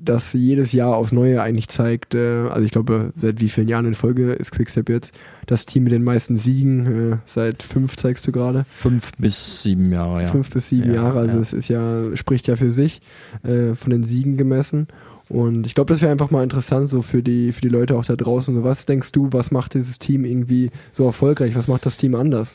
das 0.00 0.32
jedes 0.32 0.72
Jahr 0.72 0.96
aufs 0.96 1.12
Neue 1.12 1.42
eigentlich 1.42 1.68
zeigt, 1.68 2.14
äh, 2.14 2.48
also 2.48 2.64
ich 2.64 2.70
glaube, 2.70 3.12
seit 3.16 3.40
wie 3.40 3.48
vielen 3.48 3.68
Jahren 3.68 3.86
in 3.86 3.94
Folge 3.94 4.32
ist 4.32 4.52
Quickstep 4.52 4.88
jetzt 4.88 5.18
das 5.46 5.66
Team 5.66 5.84
mit 5.84 5.92
den 5.92 6.04
meisten 6.04 6.36
Siegen, 6.36 7.12
äh, 7.12 7.16
seit 7.26 7.62
fünf 7.62 7.96
zeigst 7.96 8.26
du 8.26 8.32
gerade. 8.32 8.64
Fünf 8.64 9.12
bis 9.18 9.62
sieben 9.62 9.90
Jahre, 9.92 10.22
ja. 10.22 10.28
Fünf 10.28 10.50
bis 10.50 10.68
sieben 10.68 10.94
ja, 10.94 11.02
Jahre, 11.02 11.20
also 11.20 11.38
es 11.38 11.52
ist 11.52 11.68
ja, 11.68 12.16
spricht 12.16 12.46
ja 12.46 12.56
für 12.56 12.70
sich, 12.70 13.00
äh, 13.42 13.74
von 13.74 13.90
den 13.90 14.02
Siegen 14.02 14.36
gemessen. 14.36 14.88
Und 15.28 15.66
ich 15.66 15.74
glaube, 15.74 15.92
das 15.92 16.00
wäre 16.00 16.10
einfach 16.10 16.30
mal 16.30 16.42
interessant, 16.42 16.88
so 16.88 17.02
für 17.02 17.22
die, 17.22 17.52
für 17.52 17.60
die 17.60 17.68
Leute 17.68 17.96
auch 17.96 18.04
da 18.04 18.16
draußen. 18.16 18.54
So, 18.54 18.64
was 18.64 18.86
denkst 18.86 19.12
du, 19.12 19.28
was 19.30 19.50
macht 19.50 19.74
dieses 19.74 19.98
Team 19.98 20.24
irgendwie 20.24 20.70
so 20.92 21.04
erfolgreich? 21.04 21.54
Was 21.54 21.68
macht 21.68 21.84
das 21.84 21.98
Team 21.98 22.14
anders? 22.14 22.54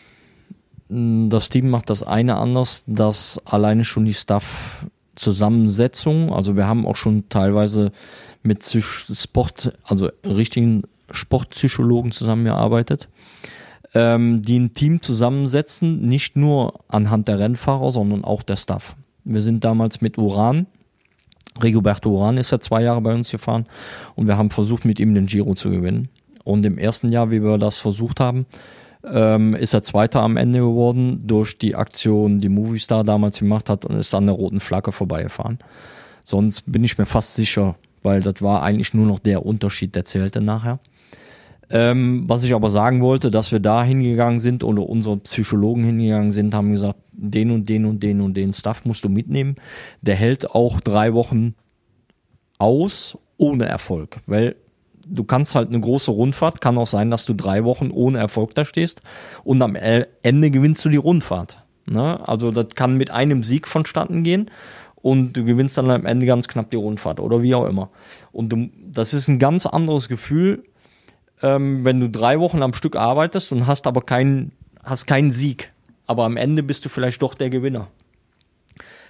Das 0.90 1.50
Team 1.50 1.70
macht 1.70 1.90
das 1.90 2.04
eine 2.04 2.36
anders, 2.36 2.84
dass 2.88 3.40
alleine 3.46 3.86
schon 3.86 4.06
die 4.06 4.14
Staff 4.14 4.86
Zusammensetzung. 5.16 6.34
Also 6.34 6.56
wir 6.56 6.68
haben 6.68 6.86
auch 6.86 6.96
schon 6.96 7.30
teilweise 7.30 7.92
mit 8.42 8.64
Sport, 8.64 9.78
also 9.84 10.10
richtigen 10.26 10.84
Sportpsychologen 11.12 12.12
zusammengearbeitet, 12.12 13.10
ähm, 13.94 14.42
die 14.42 14.60
ein 14.60 14.74
Team 14.74 15.02
zusammensetzen, 15.02 16.02
nicht 16.02 16.36
nur 16.36 16.80
anhand 16.88 17.28
der 17.28 17.40
Rennfahrer, 17.40 17.92
sondern 17.92 18.24
auch 18.24 18.42
der 18.42 18.56
Staff. 18.56 18.96
Wir 19.24 19.42
sind 19.42 19.64
damals 19.64 20.02
mit 20.02 20.18
Uran, 20.18 20.68
Rigoberto 21.62 22.10
Uran 22.10 22.38
ist 22.38 22.52
ja 22.52 22.60
zwei 22.60 22.82
Jahre 22.82 23.02
bei 23.02 23.14
uns 23.14 23.30
gefahren 23.30 23.66
und 24.16 24.28
wir 24.28 24.38
haben 24.38 24.50
versucht, 24.50 24.86
mit 24.86 25.00
ihm 25.00 25.14
den 25.14 25.28
Giro 25.28 25.54
zu 25.54 25.70
gewinnen. 25.70 26.10
Und 26.44 26.66
im 26.66 26.78
ersten 26.78 27.10
Jahr, 27.10 27.32
wie 27.32 27.44
wir 27.44 27.58
das 27.58 27.78
versucht 27.78 28.20
haben, 28.20 28.46
ähm, 29.06 29.56
ist 29.56 29.74
er 29.74 29.84
Zweiter 29.84 30.22
am 30.22 30.38
Ende 30.38 30.60
geworden 30.60 31.20
durch 31.24 31.58
die 31.58 31.76
Aktion, 31.76 32.40
die 32.40 32.50
Movistar 32.50 33.04
damals 33.04 33.40
gemacht 33.40 33.70
hat 33.70 33.86
und 33.86 33.96
ist 33.96 34.14
an 34.16 34.26
der 34.26 34.36
roten 34.36 34.60
Flagge 34.60 34.92
vorbeigefahren. 34.92 35.60
Sonst 36.24 36.72
bin 36.72 36.84
ich 36.84 36.98
mir 36.98 37.06
fast 37.06 37.36
sicher, 37.36 37.76
weil 38.02 38.22
das 38.22 38.42
war 38.42 38.64
eigentlich 38.64 38.94
nur 38.94 39.06
noch 39.06 39.20
der 39.20 39.46
Unterschied, 39.46 39.96
der 39.96 40.06
zählte 40.06 40.42
nachher. 40.42 40.80
Ähm, 41.70 42.26
was 42.28 42.44
ich 42.44 42.54
aber 42.54 42.70
sagen 42.70 43.02
wollte, 43.02 43.32
dass 43.32 43.52
wir 43.52 43.60
da 43.60 43.84
hingegangen 43.84 44.40
sind 44.40 44.64
oder 44.64 44.84
unsere 44.84 45.18
Psychologen 45.18 45.84
hingegangen 45.84 46.32
sind, 46.32 46.54
haben 46.54 46.72
gesagt, 46.72 46.98
den 47.12 47.52
und 47.52 47.68
den 47.68 47.86
und 47.86 48.04
den 48.04 48.22
und 48.22 48.36
den 48.36 48.54
Stuff 48.54 48.86
musst 48.86 49.04
du 49.04 49.10
mitnehmen. 49.10 49.56
Der 50.02 50.16
hält 50.16 50.52
auch 50.52 50.80
drei 50.80 51.14
Wochen 51.14 51.56
aus 52.58 53.18
ohne 53.38 53.66
Erfolg, 53.66 54.20
weil 54.28 54.56
du 55.06 55.24
kannst 55.24 55.56
halt 55.56 55.70
eine 55.70 55.80
große 55.80 56.12
Rundfahrt, 56.12 56.62
kann 56.62 56.78
auch 56.78 56.88
sein, 56.88 57.12
dass 57.12 57.26
du 57.26 57.34
drei 57.34 57.64
Wochen 57.64 57.92
ohne 57.92 58.20
Erfolg 58.20 58.56
da 58.56 58.66
stehst 58.66 59.02
und 59.44 59.62
am 59.62 59.76
Ende 59.76 60.52
gewinnst 60.52 60.84
du 60.86 60.90
die 60.90 60.98
Rundfahrt. 60.98 61.64
Ne? 61.86 62.28
Also 62.28 62.52
das 62.52 62.76
kann 62.76 62.98
mit 62.98 63.12
einem 63.12 63.44
Sieg 63.44 63.68
vonstatten 63.68 64.24
gehen 64.24 64.50
und 64.96 65.34
du 65.34 65.44
gewinnst 65.44 65.78
dann 65.78 65.92
am 65.92 66.06
Ende 66.06 66.26
ganz 66.26 66.48
knapp 66.48 66.70
die 66.72 66.78
Rundfahrt 66.78 67.20
oder 67.20 67.42
wie 67.42 67.56
auch 67.56 67.68
immer. 67.68 67.90
Und 68.32 68.50
du, 68.50 68.70
das 68.90 69.14
ist 69.14 69.28
ein 69.28 69.40
ganz 69.40 69.66
anderes 69.66 70.08
Gefühl, 70.08 70.64
ähm, 71.42 71.84
wenn 71.86 72.00
du 72.00 72.10
drei 72.10 72.40
Wochen 72.40 72.64
am 72.64 72.74
Stück 72.74 72.96
arbeitest 72.96 73.52
und 73.52 73.68
hast 73.68 73.86
aber 73.86 74.02
keinen, 74.02 74.54
hast 74.84 75.06
keinen 75.06 75.32
Sieg. 75.32 75.72
Aber 76.08 76.24
am 76.24 76.38
Ende 76.38 76.64
bist 76.64 76.86
du 76.86 76.90
vielleicht 76.90 77.22
doch 77.22 77.34
der 77.34 77.50
Gewinner. 77.50 77.88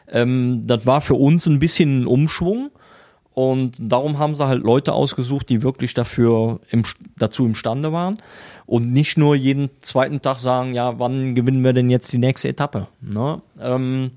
Ähm, 0.08 0.64
das 0.66 0.86
war 0.86 1.00
für 1.00 1.16
uns 1.16 1.46
ein 1.46 1.60
bisschen 1.60 2.02
ein 2.02 2.08
Umschwung. 2.08 2.72
Und 3.34 3.78
darum 3.80 4.20
haben 4.20 4.36
sie 4.36 4.46
halt 4.46 4.64
Leute 4.64 4.94
ausgesucht, 4.94 5.50
die 5.50 5.64
wirklich 5.64 5.94
dafür 5.94 6.60
im, 6.70 6.84
dazu 7.18 7.46
imstande 7.46 7.92
waren. 7.92 8.18
Und 8.66 8.94
nicht 8.94 9.18
nur 9.18 9.36
jeden 9.36 9.70
zweiten 9.82 10.22
Tag 10.22 10.40
sagen, 10.40 10.74
ja, 10.74 11.00
wann 11.00 11.36
gewinnen 11.36 11.64
wir 11.64 11.74
denn 11.74 11.90
jetzt 11.90 12.14
die 12.14 12.20
nächste 12.20 12.50
Etappe? 12.50 12.88
Ne? 13.02 13.42
Ähm, 13.60 14.12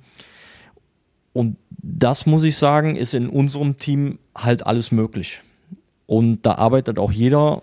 und 1.32 1.56
das 1.70 2.26
muss 2.26 2.44
ich 2.44 2.56
sagen, 2.56 2.96
ist 2.96 3.14
in 3.14 3.28
unserem 3.28 3.78
Team 3.78 4.18
halt 4.34 4.66
alles 4.66 4.92
möglich. 4.92 5.42
Und 6.06 6.44
da 6.46 6.54
arbeitet 6.54 6.98
auch 6.98 7.10
jeder 7.10 7.62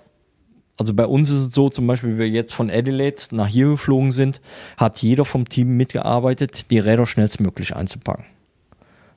also 0.78 0.94
bei 0.94 1.06
uns 1.06 1.30
ist 1.30 1.40
es 1.40 1.54
so, 1.54 1.70
zum 1.70 1.86
Beispiel, 1.86 2.16
wie 2.16 2.20
wir 2.20 2.30
jetzt 2.30 2.54
von 2.54 2.70
Adelaide 2.70 3.22
nach 3.32 3.48
hier 3.48 3.68
geflogen 3.70 4.12
sind, 4.12 4.42
hat 4.78 4.98
jeder 5.00 5.24
vom 5.24 5.48
Team 5.48 5.78
mitgearbeitet, 5.78 6.72
die 6.72 6.80
Räder 6.80 7.06
schnellstmöglich 7.06 7.76
einzupacken. 7.76 8.26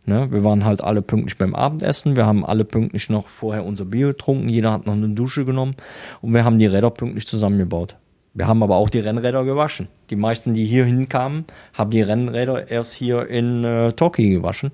Ne? 0.07 0.31
Wir 0.31 0.45
waren 0.45 0.65
halt 0.65 0.83
alle 0.83 1.03
pünktlich 1.03 1.37
beim 1.37 1.55
Abendessen, 1.55 2.17
wir 2.17 2.27
haben 2.27 2.47
alle 2.47 2.65
pünktlich 2.65 3.11
noch 3.11 3.29
vorher 3.29 3.65
unser 3.65 3.85
Bier 3.85 4.09
getrunken, 4.09 4.49
jeder 4.49 4.73
hat 4.73 4.87
noch 4.87 4.95
eine 4.95 5.09
Dusche 5.09 5.45
genommen 5.45 5.75
und 6.23 6.33
wir 6.33 6.45
haben 6.45 6.59
die 6.59 6.67
Räder 6.67 6.91
pünktlich 6.91 7.27
zusammengebaut. 7.27 7.97
Wir 8.33 8.47
haben 8.47 8.63
aber 8.63 8.77
auch 8.77 8.91
die 8.91 9.01
Rennräder 9.01 9.45
gewaschen. 9.45 9.89
Die 10.11 10.17
meisten, 10.17 10.53
die 10.53 10.67
hier 10.67 10.85
hinkamen, 10.85 11.47
haben 11.73 11.91
die 11.91 12.03
Rennräder 12.03 12.71
erst 12.71 12.93
hier 12.93 13.27
in 13.29 13.65
äh, 13.65 13.93
Torquay 13.93 14.29
gewaschen. 14.29 14.73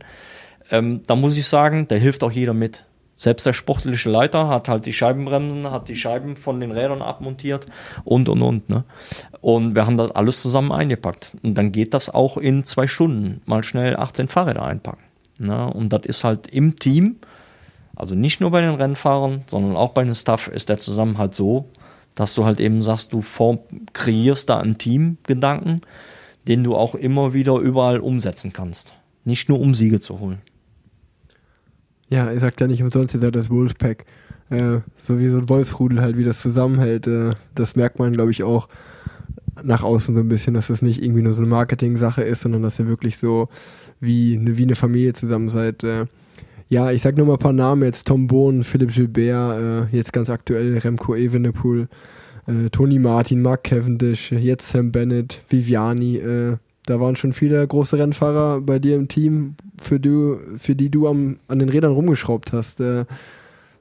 Ähm, 0.70 1.02
da 1.06 1.14
muss 1.14 1.36
ich 1.36 1.46
sagen, 1.46 1.86
da 1.86 1.94
hilft 1.94 2.24
auch 2.24 2.32
jeder 2.32 2.54
mit. 2.54 2.84
Selbst 3.16 3.46
der 3.46 3.52
sportliche 3.52 4.10
Leiter 4.10 4.48
hat 4.48 4.68
halt 4.68 4.84
die 4.84 4.92
Scheibenbremsen, 4.92 5.70
hat 5.70 5.88
die 5.88 5.94
Scheiben 5.94 6.34
von 6.34 6.58
den 6.58 6.72
Rädern 6.72 7.02
abmontiert 7.02 7.66
und 8.02 8.28
und 8.28 8.42
und. 8.42 8.68
Ne? 8.68 8.82
Und 9.40 9.76
wir 9.76 9.86
haben 9.86 9.96
das 9.96 10.10
alles 10.10 10.42
zusammen 10.42 10.72
eingepackt. 10.72 11.30
Und 11.44 11.56
dann 11.56 11.70
geht 11.70 11.94
das 11.94 12.10
auch 12.10 12.36
in 12.36 12.64
zwei 12.64 12.88
Stunden. 12.88 13.42
Mal 13.46 13.62
schnell 13.62 13.96
18 13.96 14.26
Fahrräder 14.26 14.64
einpacken. 14.64 15.04
Ne? 15.42 15.72
Und 15.72 15.92
das 15.92 16.02
ist 16.06 16.24
halt 16.24 16.48
im 16.48 16.76
Team, 16.76 17.16
also 17.94 18.14
nicht 18.14 18.40
nur 18.40 18.50
bei 18.50 18.60
den 18.60 18.74
Rennfahrern, 18.74 19.42
sondern 19.46 19.76
auch 19.76 19.90
bei 19.90 20.04
den 20.04 20.14
Staff, 20.14 20.48
ist 20.48 20.68
der 20.68 20.78
Zusammenhalt 20.78 21.34
so, 21.34 21.68
dass 22.14 22.34
du 22.34 22.44
halt 22.44 22.60
eben 22.60 22.82
sagst, 22.82 23.12
du 23.12 23.22
form, 23.22 23.60
kreierst 23.92 24.48
da 24.48 24.58
einen 24.58 24.78
Teamgedanken, 24.78 25.82
den 26.48 26.64
du 26.64 26.74
auch 26.74 26.94
immer 26.94 27.32
wieder 27.32 27.58
überall 27.58 28.00
umsetzen 28.00 28.52
kannst. 28.52 28.94
Nicht 29.24 29.48
nur 29.48 29.60
um 29.60 29.74
Siege 29.74 30.00
zu 30.00 30.18
holen. 30.18 30.40
Ja, 32.08 32.30
er 32.30 32.40
sagt 32.40 32.60
ja 32.60 32.66
nicht 32.66 32.82
umsonst, 32.82 33.14
ihr 33.14 33.20
seid 33.20 33.34
das 33.34 33.48
Wolfpack. 33.48 34.04
Äh, 34.50 34.80
so 34.96 35.18
wie 35.18 35.28
so 35.28 35.38
ein 35.38 35.48
Wolfsrudel 35.48 36.00
halt, 36.02 36.18
wie 36.18 36.24
das 36.24 36.40
zusammenhält. 36.40 37.06
Äh, 37.06 37.30
das 37.54 37.76
merkt 37.76 37.98
man, 37.98 38.12
glaube 38.12 38.30
ich, 38.30 38.42
auch 38.42 38.68
nach 39.62 39.82
außen 39.82 40.14
so 40.14 40.20
ein 40.20 40.28
bisschen, 40.28 40.54
dass 40.54 40.66
das 40.66 40.82
nicht 40.82 41.02
irgendwie 41.02 41.22
nur 41.22 41.32
so 41.32 41.42
eine 41.42 41.50
Marketing-Sache 41.50 42.22
ist, 42.22 42.42
sondern 42.42 42.62
dass 42.62 42.78
ihr 42.78 42.86
wirklich 42.86 43.18
so 43.18 43.48
wie 44.02 44.36
eine, 44.36 44.58
wie 44.58 44.64
eine 44.64 44.74
Familie 44.74 45.14
zusammen 45.14 45.48
seid. 45.48 45.82
Äh, 45.84 46.06
ja, 46.68 46.90
ich 46.90 47.02
sag 47.02 47.16
nur 47.16 47.26
mal 47.26 47.34
ein 47.34 47.38
paar 47.38 47.52
Namen 47.52 47.82
jetzt. 47.84 48.06
Tom 48.06 48.26
Bohn, 48.26 48.62
Philipp 48.62 48.92
Gilbert, 48.92 49.90
äh, 49.92 49.96
jetzt 49.96 50.12
ganz 50.12 50.28
aktuell 50.28 50.76
Remco 50.78 51.14
Evenepoel, 51.14 51.88
äh, 52.46 52.70
Tony 52.70 52.98
Martin, 52.98 53.40
Mark 53.42 53.64
Cavendish, 53.64 54.32
jetzt 54.32 54.70
Sam 54.70 54.90
Bennett, 54.90 55.40
Viviani, 55.48 56.16
äh, 56.16 56.56
da 56.86 56.98
waren 56.98 57.14
schon 57.14 57.32
viele 57.32 57.64
große 57.66 57.96
Rennfahrer 57.98 58.60
bei 58.60 58.78
dir 58.78 58.96
im 58.96 59.06
Team, 59.06 59.54
für, 59.80 60.00
du, 60.00 60.38
für 60.56 60.74
die 60.74 60.90
du 60.90 61.06
am, 61.06 61.36
an 61.46 61.58
den 61.58 61.68
Rädern 61.68 61.92
rumgeschraubt 61.92 62.52
hast. 62.52 62.80
Äh, 62.80 63.04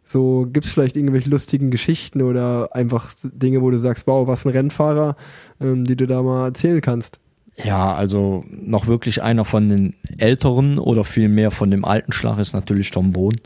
so 0.03 0.47
gibt 0.51 0.65
es 0.65 0.73
vielleicht 0.73 0.97
irgendwelche 0.97 1.29
lustigen 1.29 1.71
Geschichten 1.71 2.21
oder 2.21 2.75
einfach 2.75 3.13
Dinge, 3.23 3.61
wo 3.61 3.71
du 3.71 3.79
sagst, 3.79 4.05
wow, 4.05 4.27
was 4.27 4.45
ein 4.45 4.51
Rennfahrer, 4.51 5.15
ähm, 5.61 5.85
die 5.85 5.95
du 5.95 6.05
da 6.05 6.21
mal 6.21 6.47
erzählen 6.47 6.81
kannst. 6.81 7.20
Ja, 7.63 7.93
also 7.93 8.43
noch 8.49 8.87
wirklich 8.87 9.21
einer 9.21 9.45
von 9.45 9.69
den 9.69 9.95
älteren 10.17 10.79
oder 10.79 11.03
vielmehr 11.03 11.51
von 11.51 11.71
dem 11.71 11.85
alten 11.85 12.11
Schlag 12.11 12.39
ist 12.39 12.53
natürlich 12.53 12.91
Tom 12.91 13.11
Bohn. 13.11 13.39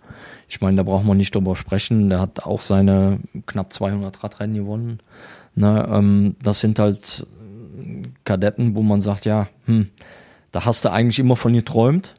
Ich 0.47 0.61
meine, 0.61 0.77
da 0.77 0.83
braucht 0.83 1.05
man 1.05 1.17
nicht 1.17 1.33
drüber 1.33 1.55
sprechen. 1.55 2.09
Der 2.09 2.19
hat 2.19 2.43
auch 2.43 2.61
seine 2.61 3.19
knapp 3.45 3.73
200 3.73 4.23
Radrennen 4.23 4.55
gewonnen. 4.55 4.99
Ne, 5.55 5.87
ähm, 5.91 6.35
das 6.43 6.59
sind 6.59 6.79
halt 6.79 7.25
Kadetten, 8.23 8.75
wo 8.75 8.81
man 8.81 9.01
sagt, 9.01 9.25
ja, 9.25 9.47
hm, 9.65 9.89
da 10.51 10.65
hast 10.65 10.85
du 10.85 10.91
eigentlich 10.91 11.19
immer 11.19 11.35
von 11.35 11.53
geträumt 11.53 12.15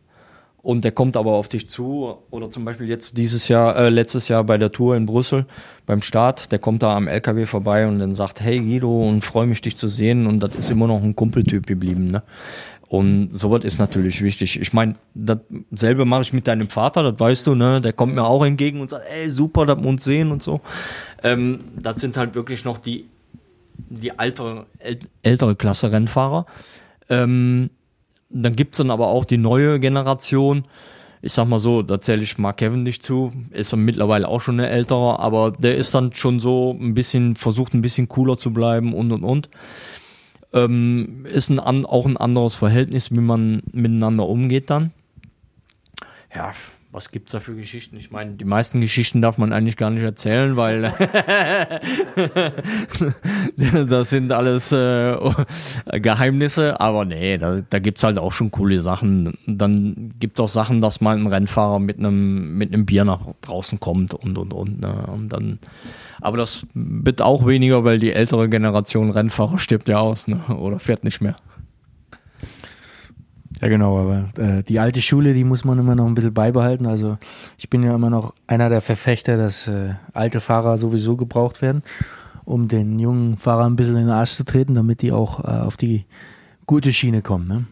und 0.67 0.83
der 0.83 0.91
kommt 0.91 1.17
aber 1.17 1.35
auf 1.35 1.47
dich 1.47 1.69
zu 1.69 2.17
oder 2.31 2.51
zum 2.51 2.65
Beispiel 2.65 2.89
jetzt 2.89 3.17
dieses 3.17 3.47
Jahr, 3.47 3.77
äh, 3.77 3.89
letztes 3.89 4.27
Jahr 4.27 4.43
bei 4.43 4.59
der 4.59 4.73
Tour 4.73 4.97
in 4.97 5.07
Brüssel 5.07 5.47
beim 5.87 6.03
Start, 6.03 6.51
der 6.51 6.59
kommt 6.59 6.83
da 6.83 6.97
am 6.97 7.07
LKW 7.07 7.47
vorbei 7.47 7.87
und 7.87 8.01
dann 8.01 8.17
sagt, 8.17 8.41
hey 8.41 8.59
Guido 8.59 9.09
und 9.09 9.23
freue 9.23 9.47
mich 9.47 9.61
dich 9.61 9.77
zu 9.77 9.87
sehen 9.87 10.27
und 10.27 10.41
das 10.41 10.57
ist 10.57 10.69
immer 10.69 10.89
noch 10.89 11.01
ein 11.01 11.15
Kumpeltyp 11.15 11.69
geblieben, 11.69 12.09
ne? 12.09 12.25
Und 12.89 13.29
sowas 13.33 13.63
ist 13.63 13.79
natürlich 13.79 14.23
wichtig. 14.23 14.61
Ich 14.61 14.73
meine, 14.73 14.95
dasselbe 15.15 16.05
mache 16.05 16.23
ich 16.23 16.33
mit 16.33 16.49
deinem 16.49 16.69
Vater, 16.69 17.13
das 17.13 17.21
weißt 17.21 17.47
du, 17.47 17.55
ne? 17.55 17.81
Der 17.81 17.93
kommt 17.93 18.17
mir 18.17 18.25
auch 18.25 18.45
entgegen 18.45 18.81
und 18.81 18.91
sagt, 18.91 19.07
ey, 19.09 19.31
super, 19.31 19.67
dass 19.67 19.79
wir 19.79 19.87
uns 19.87 20.03
sehen 20.03 20.33
und 20.33 20.43
so. 20.43 20.61
Ähm, 21.23 21.61
das 21.81 22.01
sind 22.01 22.17
halt 22.17 22.35
wirklich 22.35 22.65
noch 22.65 22.79
die 22.79 23.07
die 23.89 24.11
ältere, 24.19 24.67
ältere 25.23 25.55
Klasse 25.55 25.93
Rennfahrer. 25.93 26.47
Ähm, 27.09 27.71
dann 28.29 28.57
gibt's 28.57 28.79
dann 28.79 28.91
aber 28.91 29.09
auch 29.09 29.25
die 29.25 29.39
neue 29.39 29.81
Generation. 29.81 30.65
Ich 31.23 31.33
sag 31.33 31.49
mal 31.49 31.59
so, 31.59 31.83
da 31.83 32.01
zähle 32.01 32.23
ich 32.23 32.39
Mark 32.39 32.59
Kevin 32.59 32.83
nicht 32.83 33.03
zu, 33.03 33.33
ist 33.51 33.73
er 33.73 33.79
mittlerweile 33.79 34.29
auch 34.29 34.41
schon 34.41 34.61
eine 34.61 34.69
ältere, 34.69 35.19
aber 35.19 35.51
der 35.51 35.77
ist 35.77 35.95
dann 35.95 36.13
schon 36.13 36.39
so 36.39 36.77
ein 36.79 36.95
bisschen, 36.95 37.37
versucht 37.37 37.75
ein 37.75 37.81
bisschen 37.81 38.09
cooler 38.09 38.37
zu 38.37 38.53
bleiben 38.53 38.95
und 38.95 39.13
und 39.13 39.25
und. 39.25 39.49
Ähm, 40.53 41.27
ist 41.27 41.51
ein, 41.51 41.59
auch 41.59 42.07
ein 42.07 42.17
anderes 42.17 42.55
Verhältnis, 42.55 43.11
wie 43.11 43.21
man 43.21 43.63
miteinander 43.73 44.27
umgeht 44.27 44.71
dann. 44.71 44.93
Ja, 46.35 46.53
was 46.97 47.11
gibt's 47.11 47.33
da 47.33 47.41
für 47.41 47.55
Geschichten? 47.55 47.99
Ich 47.99 48.11
meine, 48.11 48.33
die 48.33 48.47
meisten 48.47 48.81
Geschichten 48.81 49.21
darf 49.21 49.37
man 49.37 49.53
eigentlich 49.53 49.77
gar 49.77 49.91
nicht 49.91 50.03
erzählen, 50.03 50.57
weil 50.57 50.95
das 53.87 54.09
sind 54.09 54.33
alles 54.33 54.73
äh, 54.73 55.15
Geheimnisse. 56.01 56.81
Aber 56.81 57.05
nee, 57.05 57.37
da, 57.37 57.61
da 57.69 57.79
gibt's 57.81 58.03
halt 58.03 58.17
auch 58.17 58.33
schon 58.33 58.51
coole 58.51 58.83
Sachen. 58.83 59.37
Dann 59.47 60.15
gibt's 60.19 60.41
auch 60.41 60.49
Sachen, 60.49 60.81
dass 60.81 61.03
mal 61.03 61.19
ein 61.19 61.27
Rennfahrer 61.27 61.81
mit 61.81 61.99
einem 61.99 62.57
mit 62.57 62.87
Bier 62.87 63.05
nach 63.05 63.21
draußen 63.43 63.79
kommt 63.79 64.15
und 64.15 64.39
und 64.39 64.55
und. 64.55 64.81
Ne? 64.81 65.07
Und 65.07 65.29
dann, 65.29 65.59
aber 66.23 66.39
das 66.39 66.67
wird 66.73 67.21
auch 67.21 67.47
weniger, 67.47 67.85
weil 67.85 67.99
die 67.99 68.15
ältere 68.15 68.49
Generation 68.49 69.11
Rennfahrer 69.11 69.59
stirbt 69.59 69.91
ja 69.91 69.99
aus 69.99 70.29
ne? 70.29 70.41
oder 70.49 70.79
fährt 70.79 71.05
nicht 71.05 71.21
mehr. 71.21 71.37
Ja, 73.61 73.69
genau, 73.69 73.99
aber 73.99 74.29
äh, 74.39 74.63
die 74.63 74.79
alte 74.79 75.01
Schule, 75.01 75.33
die 75.33 75.45
muss 75.45 75.65
man 75.65 75.79
immer 75.79 75.95
noch 75.95 76.07
ein 76.07 76.15
bisschen 76.15 76.35
beibehalten. 76.35 76.87
Also 76.87 77.19
ich 77.57 77.71
bin 77.71 77.83
ja 77.83 77.95
immer 77.95 78.11
noch 78.11 78.35
einer 78.47 78.69
der 78.69 78.81
Verfechter, 78.81 79.37
dass 79.37 79.69
äh, 79.69 79.95
alte 80.13 80.41
Fahrer 80.41 80.79
sowieso 80.79 81.17
gebraucht 81.17 81.63
werden, 81.63 81.83
um 82.45 82.69
den 82.69 82.99
jungen 82.99 83.39
Fahrern 83.39 83.73
ein 83.73 83.77
bisschen 83.77 83.97
in 83.97 84.07
den 84.07 84.11
Arsch 84.11 84.33
zu 84.33 84.45
treten, 84.45 84.75
damit 84.75 85.03
die 85.03 85.13
auch 85.13 85.45
äh, 85.45 85.49
auf 85.49 85.77
die 85.77 86.05
gute 86.67 86.93
Schiene 86.93 87.23
kommen. 87.23 87.49
Ne? 87.49 87.65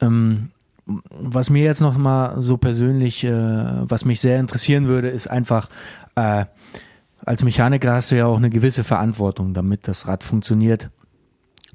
Ähm, 0.00 0.50
was 0.86 1.48
mir 1.48 1.62
jetzt 1.62 1.80
noch 1.80 1.96
mal 1.96 2.40
so 2.40 2.56
persönlich, 2.56 3.24
äh, 3.24 3.32
was 3.32 4.04
mich 4.04 4.20
sehr 4.20 4.38
interessieren 4.38 4.86
würde, 4.86 5.08
ist 5.08 5.28
einfach, 5.28 5.68
äh, 6.14 6.44
als 7.24 7.42
Mechaniker 7.42 7.94
hast 7.94 8.10
du 8.10 8.16
ja 8.16 8.26
auch 8.26 8.36
eine 8.36 8.50
gewisse 8.50 8.84
Verantwortung, 8.84 9.54
damit 9.54 9.88
das 9.88 10.08
Rad 10.08 10.22
funktioniert, 10.22 10.90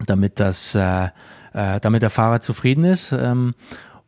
damit 0.06 0.40
das 0.40 0.78
äh, 1.54 1.80
damit 1.80 2.02
der 2.02 2.10
Fahrer 2.10 2.42
zufrieden 2.42 2.84
ist. 2.84 3.12
Ähm, 3.12 3.54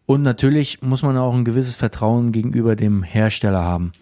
und 0.06 0.24
natürlich 0.24 0.82
muss 0.82 1.04
man 1.04 1.18
auch 1.18 1.34
ein 1.34 1.46
gewisses 1.46 1.76
Vertrauen 1.76 2.32
gegenüber 2.32 2.76
dem 2.76 3.04
Hersteller 3.04 3.64
haben. 3.64 3.94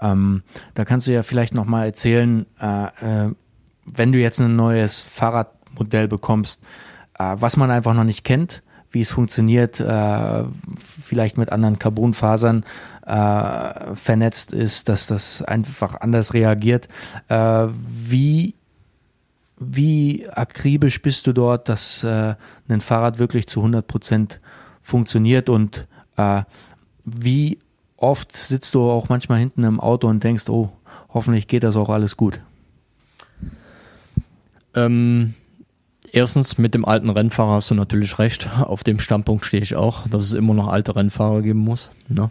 Ähm, 0.00 0.42
da 0.74 0.84
kannst 0.84 1.06
du 1.06 1.12
ja 1.12 1.22
vielleicht 1.22 1.54
noch 1.54 1.64
mal 1.64 1.86
erzählen, 1.86 2.46
äh, 2.60 2.84
äh, 3.26 3.34
wenn 3.92 4.12
du 4.12 4.18
jetzt 4.18 4.40
ein 4.40 4.56
neues 4.56 5.00
Fahrrad 5.00 5.52
Modell 5.74 6.08
bekommst, 6.08 6.62
äh, 7.18 7.36
was 7.38 7.56
man 7.56 7.70
einfach 7.70 7.94
noch 7.94 8.04
nicht 8.04 8.24
kennt, 8.24 8.62
wie 8.90 9.00
es 9.00 9.10
funktioniert, 9.10 9.80
äh, 9.80 10.44
vielleicht 10.78 11.36
mit 11.36 11.50
anderen 11.50 11.78
Carbonfasern 11.78 12.64
äh, 13.06 13.94
vernetzt 13.94 14.52
ist, 14.52 14.88
dass 14.88 15.06
das 15.06 15.42
einfach 15.42 16.00
anders 16.00 16.32
reagiert. 16.32 16.88
Äh, 17.28 17.66
wie 17.68 18.54
wie 19.70 20.28
akribisch 20.28 21.00
bist 21.02 21.26
du 21.26 21.32
dort, 21.32 21.68
dass 21.68 22.04
äh, 22.04 22.34
ein 22.68 22.80
Fahrrad 22.80 23.18
wirklich 23.18 23.46
zu 23.46 23.60
100 23.60 23.86
Prozent 23.86 24.40
funktioniert 24.82 25.48
und 25.48 25.86
äh, 26.16 26.42
wie 27.04 27.58
oft 27.96 28.34
sitzt 28.34 28.74
du 28.74 28.90
auch 28.90 29.08
manchmal 29.08 29.38
hinten 29.38 29.64
im 29.64 29.80
Auto 29.80 30.08
und 30.08 30.22
denkst, 30.22 30.48
oh, 30.48 30.70
hoffentlich 31.12 31.48
geht 31.48 31.62
das 31.62 31.76
auch 31.76 31.88
alles 31.88 32.16
gut? 32.16 32.40
Ähm, 34.74 35.34
erstens, 36.12 36.58
mit 36.58 36.74
dem 36.74 36.84
alten 36.84 37.10
Rennfahrer 37.10 37.52
hast 37.52 37.70
du 37.70 37.74
natürlich 37.74 38.18
recht. 38.18 38.48
Auf 38.60 38.84
dem 38.84 38.98
Standpunkt 38.98 39.44
stehe 39.44 39.62
ich 39.62 39.76
auch, 39.76 40.06
dass 40.08 40.24
es 40.24 40.34
immer 40.34 40.54
noch 40.54 40.68
alte 40.68 40.96
Rennfahrer 40.96 41.42
geben 41.42 41.60
muss. 41.60 41.90
Ne? 42.08 42.30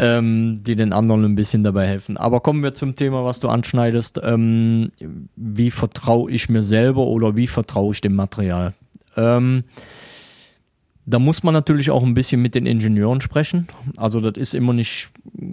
Ähm, 0.00 0.62
die 0.62 0.76
den 0.76 0.92
anderen 0.92 1.24
ein 1.24 1.34
bisschen 1.34 1.62
dabei 1.62 1.86
helfen. 1.86 2.16
Aber 2.16 2.40
kommen 2.40 2.62
wir 2.62 2.72
zum 2.72 2.96
Thema, 2.96 3.24
was 3.24 3.38
du 3.38 3.48
anschneidest. 3.48 4.18
Ähm, 4.24 4.92
wie 5.36 5.70
vertraue 5.70 6.30
ich 6.30 6.48
mir 6.48 6.62
selber 6.62 7.06
oder 7.06 7.36
wie 7.36 7.46
vertraue 7.46 7.92
ich 7.92 8.00
dem 8.00 8.14
Material? 8.14 8.72
Ähm, 9.16 9.64
da 11.04 11.18
muss 11.18 11.42
man 11.42 11.52
natürlich 11.52 11.90
auch 11.90 12.02
ein 12.02 12.14
bisschen 12.14 12.40
mit 12.40 12.54
den 12.54 12.66
Ingenieuren 12.66 13.20
sprechen. 13.20 13.68
Also 13.96 14.20
das 14.20 14.38
ist 14.38 14.54
immer 14.54 14.72
nicht 14.72 15.10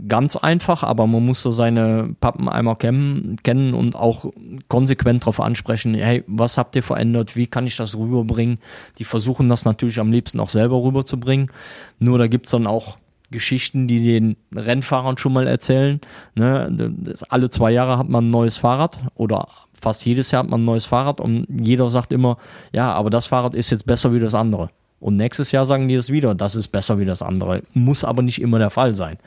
ganz 0.08 0.36
einfach, 0.36 0.84
aber 0.84 1.08
man 1.08 1.26
muss 1.26 1.44
da 1.44 1.52
seine 1.52 2.16
Pappeneimer 2.20 2.76
kennen, 2.76 3.38
kennen 3.44 3.74
und 3.74 3.96
auch 3.96 4.32
konsequent 4.68 5.24
darauf 5.24 5.42
ansprechen, 5.42 5.96
hey, 5.96 6.24
was 6.28 6.58
habt 6.58 6.76
ihr 6.76 6.84
verändert, 6.84 7.36
wie 7.36 7.48
kann 7.48 7.66
ich 7.66 7.76
das 7.76 7.98
rüberbringen? 7.98 8.60
Die 9.00 9.04
versuchen 9.04 9.50
das 9.50 9.66
natürlich 9.66 10.00
am 10.00 10.12
liebsten 10.12 10.40
auch 10.40 10.50
selber 10.50 10.82
rüberzubringen. 10.82 11.52
Nur 12.00 12.18
da 12.18 12.28
gibt 12.28 12.46
es 12.46 12.52
dann 12.52 12.68
auch 12.68 12.98
Geschichten, 13.32 13.88
die 13.88 14.04
den 14.04 14.38
Rennfahrern 14.56 15.18
schon 15.18 15.34
mal 15.34 15.48
erzählen. 15.48 16.00
Ne? 16.36 16.70
Das, 16.72 17.24
alle 17.24 17.50
zwei 17.50 17.72
Jahre 17.72 17.98
hat 17.98 18.10
man 18.10 18.28
ein 18.28 18.30
neues 18.30 18.58
Fahrrad 18.58 19.00
oder 19.16 19.48
fast 19.80 20.06
jedes 20.06 20.32
Jahr 20.32 20.44
hat 20.44 20.50
man 20.50 20.62
ein 20.62 20.66
neues 20.66 20.86
Fahrrad 20.86 21.20
und 21.20 21.46
jeder 21.50 21.90
sagt 21.90 22.12
immer, 22.14 22.38
ja, 22.72 22.92
aber 22.94 23.10
das 23.10 23.28
Fahrrad 23.28 23.56
ist 23.56 23.70
jetzt 23.70 23.86
besser 23.86 24.14
wie 24.14 24.20
das 24.20 24.34
andere. 24.34 24.70
Und 25.00 25.16
nächstes 25.16 25.52
Jahr 25.52 25.66
sagen 25.66 25.88
die 25.88 25.96
es 25.96 26.10
wieder, 26.10 26.34
das 26.36 26.56
ist 26.56 26.70
besser 26.70 27.00
wie 27.00 27.06
das 27.06 27.22
andere. 27.22 27.62
Muss 27.74 28.04
aber 28.04 28.22
nicht 28.22 28.42
immer 28.42 28.60
der 28.60 28.72
Fall 28.72 28.96
sein. 28.96 29.18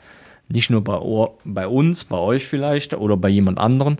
Nicht 0.49 0.69
nur 0.69 0.83
bei, 0.83 0.99
bei 1.45 1.67
uns, 1.67 2.03
bei 2.03 2.17
euch 2.17 2.45
vielleicht 2.45 2.93
oder 2.93 3.15
bei 3.15 3.29
jemand 3.29 3.57
anderen. 3.57 3.97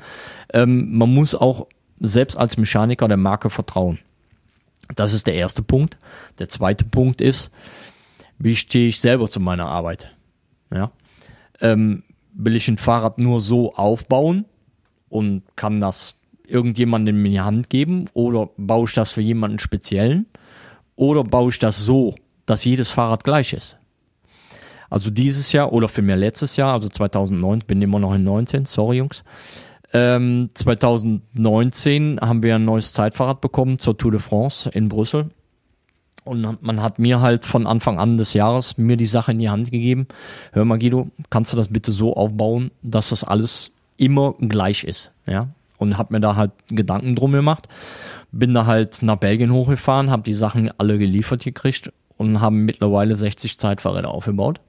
Ähm, 0.53 0.97
man 0.97 1.13
muss 1.13 1.33
auch 1.33 1.67
selbst 2.01 2.35
als 2.35 2.57
Mechaniker 2.57 3.07
der 3.07 3.17
Marke 3.17 3.49
vertrauen. 3.49 3.99
Das 4.95 5.13
ist 5.13 5.27
der 5.27 5.35
erste 5.35 5.61
Punkt. 5.61 5.97
Der 6.39 6.49
zweite 6.49 6.83
Punkt 6.83 7.21
ist, 7.21 7.51
wie 8.43 8.55
stehe 8.55 8.87
ich 8.87 8.99
selber 8.99 9.27
zu 9.27 9.39
meiner 9.39 9.67
Arbeit? 9.67 10.15
Ja. 10.73 10.91
Ähm, 11.59 12.03
will 12.33 12.55
ich 12.55 12.67
ein 12.67 12.77
Fahrrad 12.77 13.17
nur 13.17 13.39
so 13.41 13.73
aufbauen 13.75 14.45
und 15.09 15.43
kann 15.55 15.79
das 15.79 16.15
irgendjemandem 16.47 17.23
in 17.25 17.31
die 17.31 17.39
Hand 17.39 17.69
geben 17.69 18.05
oder 18.13 18.49
baue 18.57 18.85
ich 18.85 18.93
das 18.93 19.11
für 19.11 19.21
jemanden 19.21 19.59
speziellen 19.59 20.25
oder 20.95 21.23
baue 21.23 21.49
ich 21.49 21.59
das 21.59 21.83
so, 21.83 22.15
dass 22.45 22.65
jedes 22.65 22.89
Fahrrad 22.89 23.23
gleich 23.23 23.53
ist? 23.53 23.77
Also 24.89 25.09
dieses 25.09 25.51
Jahr 25.51 25.71
oder 25.71 25.87
für 25.87 26.01
mir 26.01 26.17
letztes 26.17 26.57
Jahr, 26.57 26.73
also 26.73 26.89
2009, 26.89 27.59
bin 27.65 27.81
immer 27.81 27.99
noch 27.99 28.13
in 28.13 28.23
19, 28.23 28.65
sorry 28.65 28.97
Jungs. 28.97 29.23
Ähm, 29.93 30.49
2019 30.53 32.19
haben 32.21 32.43
wir 32.43 32.55
ein 32.55 32.65
neues 32.65 32.91
Zeitfahrrad 32.91 33.39
bekommen 33.39 33.77
zur 33.77 33.97
Tour 33.97 34.11
de 34.11 34.19
France 34.19 34.69
in 34.69 34.89
Brüssel 34.89 35.29
und 36.23 36.61
man 36.61 36.81
hat 36.81 36.99
mir 36.99 37.19
halt 37.19 37.45
von 37.45 37.65
Anfang 37.65 37.99
an 37.99 38.17
des 38.17 38.33
Jahres 38.33 38.77
mir 38.77 38.97
die 38.97 39.07
Sache 39.07 39.31
in 39.31 39.39
die 39.39 39.49
Hand 39.49 39.71
gegeben. 39.71 40.07
Hör 40.51 40.65
mal, 40.65 40.77
Guido, 40.77 41.09
kannst 41.29 41.51
du 41.51 41.57
das 41.57 41.69
bitte 41.69 41.91
so 41.91 42.15
aufbauen, 42.15 42.71
dass 42.83 43.09
das 43.09 43.23
alles 43.23 43.71
immer 43.97 44.35
gleich 44.39 44.83
ist, 44.83 45.11
ja? 45.25 45.47
Und 45.77 45.97
hab 45.97 46.11
mir 46.11 46.19
da 46.19 46.35
halt 46.35 46.51
Gedanken 46.67 47.15
drum 47.15 47.31
gemacht. 47.31 47.67
Bin 48.31 48.53
da 48.53 48.67
halt 48.67 49.01
nach 49.01 49.15
Belgien 49.15 49.51
hochgefahren, 49.51 50.11
hab 50.11 50.23
die 50.23 50.33
Sachen 50.33 50.71
alle 50.77 50.99
geliefert 50.99 51.43
gekriegt 51.43 51.91
und 52.17 52.39
haben 52.39 52.65
mittlerweile 52.65 53.17
60 53.17 53.57
Zeitfahrräder 53.57 54.09
aufgebaut 54.09 54.59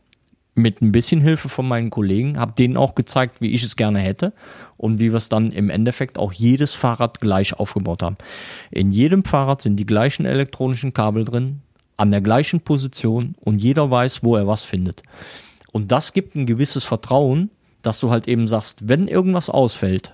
mit 0.55 0.83
ein 0.83 0.93
bisschen 0.93 1.21
Hilfe 1.21 1.49
von 1.49 1.67
meinen 1.67 1.91
Kollegen, 1.91 2.39
habe 2.39 2.53
denen 2.53 2.77
auch 2.77 2.95
gezeigt, 2.95 3.41
wie 3.41 3.53
ich 3.53 3.63
es 3.63 3.77
gerne 3.77 4.01
hätte 4.01 4.33
und 4.77 4.99
wie 4.99 5.11
wir 5.11 5.17
es 5.17 5.29
dann 5.29 5.51
im 5.51 5.71
Endeffekt 5.71 6.19
auch 6.19 6.33
jedes 6.33 6.75
Fahrrad 6.75 7.21
gleich 7.21 7.55
aufgebaut 7.55 8.03
haben. 8.03 8.17
In 8.71 8.91
jedem 8.91 9.25
Fahrrad 9.25 9.63
sind 9.63 9.77
die 9.77 9.87
gleichen 9.87 10.27
elektronischen 10.27 10.93
Kabel 10.93 11.25
drin, 11.25 11.63
an 11.97 12.11
der 12.11 12.21
gleichen 12.21 12.61
Position 12.61 13.35
und 13.41 13.59
jeder 13.59 13.91
weiß, 13.91 14.23
wo 14.23 14.37
er 14.37 14.47
was 14.47 14.65
findet. 14.65 15.03
Und 15.73 15.91
das 15.91 16.13
gibt 16.13 16.35
ein 16.35 16.47
gewisses 16.47 16.85
Vertrauen, 16.85 17.51
dass 17.81 18.01
du 18.01 18.11
halt 18.11 18.29
eben 18.29 18.47
sagst, 18.47 18.89
wenn 18.89 19.09
irgendwas 19.09 19.49
ausfällt, 19.49 20.13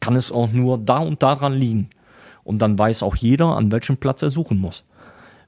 kann 0.00 0.16
es 0.16 0.30
auch 0.30 0.52
nur 0.52 0.78
da 0.78 0.98
und 0.98 1.22
daran 1.22 1.54
liegen. 1.54 1.88
Und 2.44 2.60
dann 2.60 2.78
weiß 2.78 3.02
auch 3.02 3.16
jeder, 3.16 3.56
an 3.56 3.72
welchem 3.72 3.96
Platz 3.96 4.22
er 4.22 4.30
suchen 4.30 4.58
muss. 4.58 4.84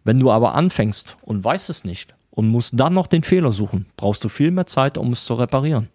Wenn 0.05 0.19
du 0.19 0.31
aber 0.31 0.55
anfängst 0.55 1.17
und 1.23 1.45
weißt 1.45 1.71
es 1.71 1.85
nicht 1.85 2.15
und 2.33 2.49
musst 2.49 2.79
dann 2.79 2.95
noch 2.95 3.07
den 3.07 3.23
Fehler 3.23 3.53
suchen, 3.53 3.87
brauchst 3.97 4.25
du 4.25 4.29
viel 4.29 4.51
mehr 4.51 4.67
Zeit, 4.67 4.99
um 4.99 5.13
es 5.13 5.25
zu 5.25 5.35
reparieren. 5.35 5.89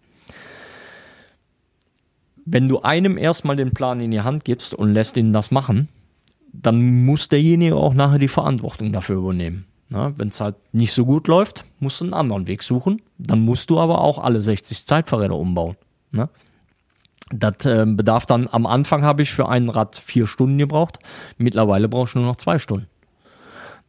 Wenn 2.45 2.67
du 2.67 2.81
einem 2.81 3.17
erstmal 3.17 3.57
den 3.57 3.73
Plan 3.73 3.99
in 3.99 4.11
die 4.11 4.21
Hand 4.21 4.45
gibst 4.45 4.73
und 4.73 4.93
lässt 4.93 5.17
ihn 5.17 5.33
das 5.33 5.51
machen, 5.51 5.89
dann 6.53 7.05
muss 7.05 7.27
derjenige 7.27 7.75
auch 7.75 7.93
nachher 7.93 8.19
die 8.19 8.29
Verantwortung 8.29 8.93
dafür 8.93 9.17
übernehmen. 9.17 9.65
Wenn 9.89 10.29
es 10.29 10.41
halt 10.41 10.55
nicht 10.73 10.93
so 10.93 11.05
gut 11.05 11.27
läuft, 11.27 11.63
musst 11.79 12.01
du 12.01 12.05
einen 12.05 12.13
anderen 12.13 12.47
Weg 12.47 12.61
suchen. 12.61 13.01
Dann 13.17 13.39
musst 13.39 13.69
du 13.69 13.79
aber 13.79 14.01
auch 14.01 14.19
alle 14.19 14.41
60 14.41 14.85
Zeitfahrräder 14.85 15.35
umbauen. 15.35 15.77
Ne? 16.11 16.29
Das 17.29 17.65
äh, 17.65 17.85
bedarf 17.85 18.25
dann, 18.25 18.49
am 18.51 18.65
Anfang 18.65 19.03
habe 19.03 19.21
ich 19.21 19.31
für 19.31 19.47
ein 19.47 19.69
Rad 19.69 19.97
vier 19.97 20.27
Stunden 20.27 20.57
gebraucht. 20.57 20.99
Mittlerweile 21.37 21.87
brauchst 21.87 22.15
du 22.15 22.19
nur 22.19 22.27
noch 22.27 22.35
zwei 22.35 22.59
Stunden. 22.59 22.87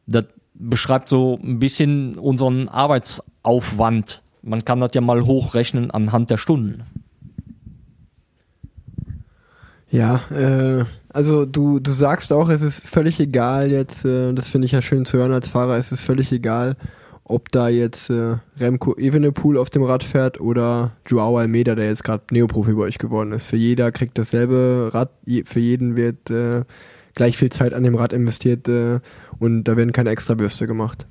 Das 0.07 0.25
beschreibt 0.59 1.09
so 1.09 1.39
ein 1.43 1.59
bisschen 1.59 2.17
unseren 2.19 2.69
Arbeitsaufwand. 2.69 4.23
Man 4.43 4.65
kann 4.65 4.81
das 4.81 4.91
ja 4.95 5.01
mal 5.01 5.25
hochrechnen 5.25 5.91
anhand 5.91 6.31
der 6.31 6.37
Stunden. 6.37 6.85
Ja, 9.91 10.21
äh, 10.31 10.85
also 11.09 11.47
du, 11.47 11.79
du 11.79 11.91
sagst 11.93 12.33
auch, 12.33 12.51
es 12.51 12.61
ist 12.61 12.87
völlig 12.87 13.19
egal 13.21 13.71
jetzt, 13.71 14.05
äh, 14.05 14.35
das 14.35 14.49
finde 14.49 14.67
ich 14.67 14.73
ja 14.73 14.83
schön 14.83 15.07
zu 15.07 15.17
hören 15.17 15.33
als 15.33 15.49
Fahrer, 15.49 15.79
es 15.79 15.93
ist 15.93 16.03
völlig 16.03 16.31
egal, 16.31 16.77
ob 17.25 17.51
da 17.53 17.69
jetzt 17.69 18.11
äh, 18.11 18.37
Remco 18.59 18.95
Evenepoel 18.97 19.57
auf 19.57 19.71
dem 19.71 19.83
Rad 19.83 20.05
fährt 20.05 20.41
oder 20.41 20.93
Joao 21.07 21.39
Almeida, 21.39 21.75
der 21.75 21.89
jetzt 21.89 22.05
gerade 22.05 22.23
Neoprofi 22.33 22.73
bei 22.73 22.83
euch 22.83 22.99
geworden 22.99 23.33
ist. 23.33 23.47
Für 23.47 23.57
jeder 23.57 23.91
kriegt 23.91 24.19
dasselbe 24.19 24.91
Rad, 24.93 25.11
für 25.45 25.61
jeden 25.61 25.97
wird 25.97 26.31
äh, 26.31 26.65
gleich 27.15 27.37
viel 27.37 27.51
Zeit 27.51 27.73
an 27.73 27.83
dem 27.83 27.95
Rad 27.95 28.13
investiert 28.13 28.69
äh, 28.69 29.01
und 29.39 29.65
da 29.65 29.77
werden 29.77 29.93
keine 29.93 30.11
extra 30.11 30.39
Würste 30.39 30.67
gemacht. 30.67 31.07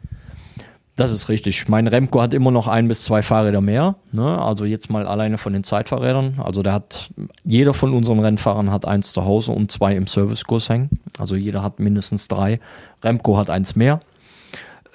Das 0.95 1.11
ist 1.11 1.29
richtig. 1.29 1.69
Mein 1.69 1.85
Remco 1.85 2.21
hat 2.21 2.33
immer 2.33 2.49
noch 2.49 2.67
ein 2.67 2.87
bis 2.87 3.03
zwei 3.03 3.21
Fahrräder 3.21 3.61
mehr. 3.61 3.95
Ne? 4.11 4.41
Also 4.41 4.65
jetzt 4.65 4.89
mal 4.89 5.05
alleine 5.05 5.37
von 5.37 5.53
den 5.53 5.63
Zeitfahrrädern. 5.63 6.39
Also 6.43 6.63
der 6.63 6.73
hat, 6.73 7.11
jeder 7.43 7.75
von 7.75 7.93
unseren 7.93 8.19
Rennfahrern 8.19 8.71
hat 8.71 8.85
eins 8.85 9.13
zu 9.13 9.23
Hause 9.23 9.51
und 9.51 9.71
zwei 9.71 9.95
im 9.95 10.07
Servicekurs 10.07 10.69
hängen. 10.69 10.99
Also 11.19 11.35
jeder 11.35 11.61
hat 11.61 11.79
mindestens 11.79 12.27
drei. 12.27 12.59
Remco 13.03 13.37
hat 13.37 13.51
eins 13.51 13.75
mehr. 13.75 13.99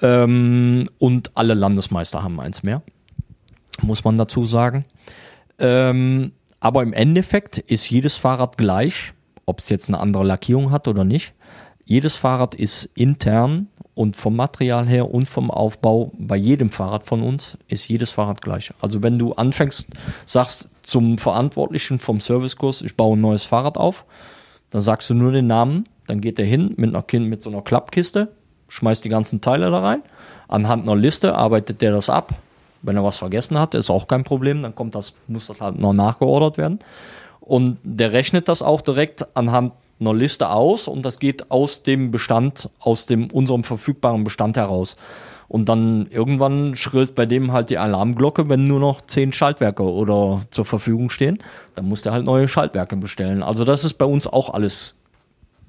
Ähm, 0.01 0.89
und 0.99 1.31
alle 1.35 1.53
Landesmeister 1.53 2.21
haben 2.21 2.37
eins 2.41 2.63
mehr. 2.63 2.81
Muss 3.81 4.03
man 4.03 4.17
dazu 4.17 4.43
sagen. 4.43 4.83
Ähm, 5.57 6.33
aber 6.59 6.83
im 6.83 6.91
Endeffekt 6.91 7.59
ist 7.59 7.89
jedes 7.89 8.17
Fahrrad 8.17 8.57
gleich 8.57 9.13
ob 9.45 9.59
es 9.59 9.69
jetzt 9.69 9.89
eine 9.89 9.99
andere 9.99 10.23
Lackierung 10.23 10.71
hat 10.71 10.87
oder 10.87 11.03
nicht. 11.03 11.33
Jedes 11.85 12.15
Fahrrad 12.15 12.55
ist 12.55 12.85
intern 12.95 13.67
und 13.93 14.15
vom 14.15 14.35
Material 14.35 14.87
her 14.87 15.13
und 15.13 15.27
vom 15.27 15.51
Aufbau 15.51 16.11
bei 16.17 16.37
jedem 16.37 16.69
Fahrrad 16.69 17.03
von 17.03 17.21
uns 17.21 17.57
ist 17.67 17.89
jedes 17.89 18.09
Fahrrad 18.09 18.41
gleich. 18.41 18.71
Also 18.79 19.03
wenn 19.03 19.17
du 19.17 19.33
anfängst, 19.33 19.89
sagst 20.25 20.69
zum 20.81 21.17
Verantwortlichen 21.17 21.99
vom 21.99 22.21
Servicekurs, 22.21 22.81
ich 22.81 22.95
baue 22.95 23.17
ein 23.17 23.21
neues 23.21 23.43
Fahrrad 23.43 23.77
auf, 23.77 24.05
dann 24.69 24.81
sagst 24.81 25.09
du 25.09 25.13
nur 25.13 25.33
den 25.33 25.47
Namen, 25.47 25.89
dann 26.07 26.21
geht 26.21 26.39
er 26.39 26.45
hin 26.45 26.73
mit 26.77 26.89
einer 26.89 27.03
kind 27.03 27.29
mit 27.29 27.41
so 27.41 27.49
einer 27.49 27.61
Klappkiste, 27.61 28.29
schmeißt 28.69 29.03
die 29.03 29.09
ganzen 29.09 29.41
Teile 29.41 29.69
da 29.69 29.79
rein, 29.79 30.03
anhand 30.47 30.83
einer 30.83 30.99
Liste 30.99 31.35
arbeitet 31.35 31.81
der 31.81 31.91
das 31.91 32.09
ab. 32.09 32.33
Wenn 32.81 32.95
er 32.95 33.03
was 33.03 33.17
vergessen 33.17 33.59
hat, 33.59 33.75
ist 33.75 33.89
auch 33.89 34.07
kein 34.07 34.23
Problem, 34.23 34.61
dann 34.61 34.73
kommt 34.73 34.95
das, 34.95 35.13
muss 35.27 35.47
das 35.47 35.61
halt 35.61 35.79
noch 35.79 35.93
nachgeordert 35.93 36.57
werden. 36.57 36.79
Und 37.39 37.77
der 37.83 38.13
rechnet 38.13 38.47
das 38.47 38.61
auch 38.61 38.81
direkt 38.81 39.35
anhand 39.35 39.73
einer 39.99 40.13
Liste 40.13 40.49
aus 40.49 40.87
und 40.87 41.03
das 41.03 41.19
geht 41.19 41.51
aus 41.51 41.83
dem 41.83 42.11
Bestand, 42.11 42.69
aus 42.79 43.05
dem 43.05 43.31
unserem 43.31 43.63
verfügbaren 43.63 44.23
Bestand 44.23 44.57
heraus. 44.57 44.97
Und 45.47 45.69
dann 45.69 46.07
irgendwann 46.07 46.75
schrillt 46.75 47.15
bei 47.15 47.25
dem 47.25 47.51
halt 47.51 47.69
die 47.69 47.77
Alarmglocke, 47.77 48.49
wenn 48.49 48.65
nur 48.65 48.79
noch 48.79 49.01
zehn 49.01 49.31
Schaltwerke 49.31 49.83
oder 49.83 50.41
zur 50.49 50.65
Verfügung 50.65 51.09
stehen. 51.09 51.39
Dann 51.75 51.87
muss 51.87 52.01
der 52.01 52.11
halt 52.11 52.25
neue 52.25 52.47
Schaltwerke 52.47 52.95
bestellen. 52.95 53.43
Also 53.43 53.63
das 53.63 53.83
ist 53.83 53.95
bei 53.95 54.05
uns 54.05 54.25
auch 54.25 54.49
alles 54.49 54.95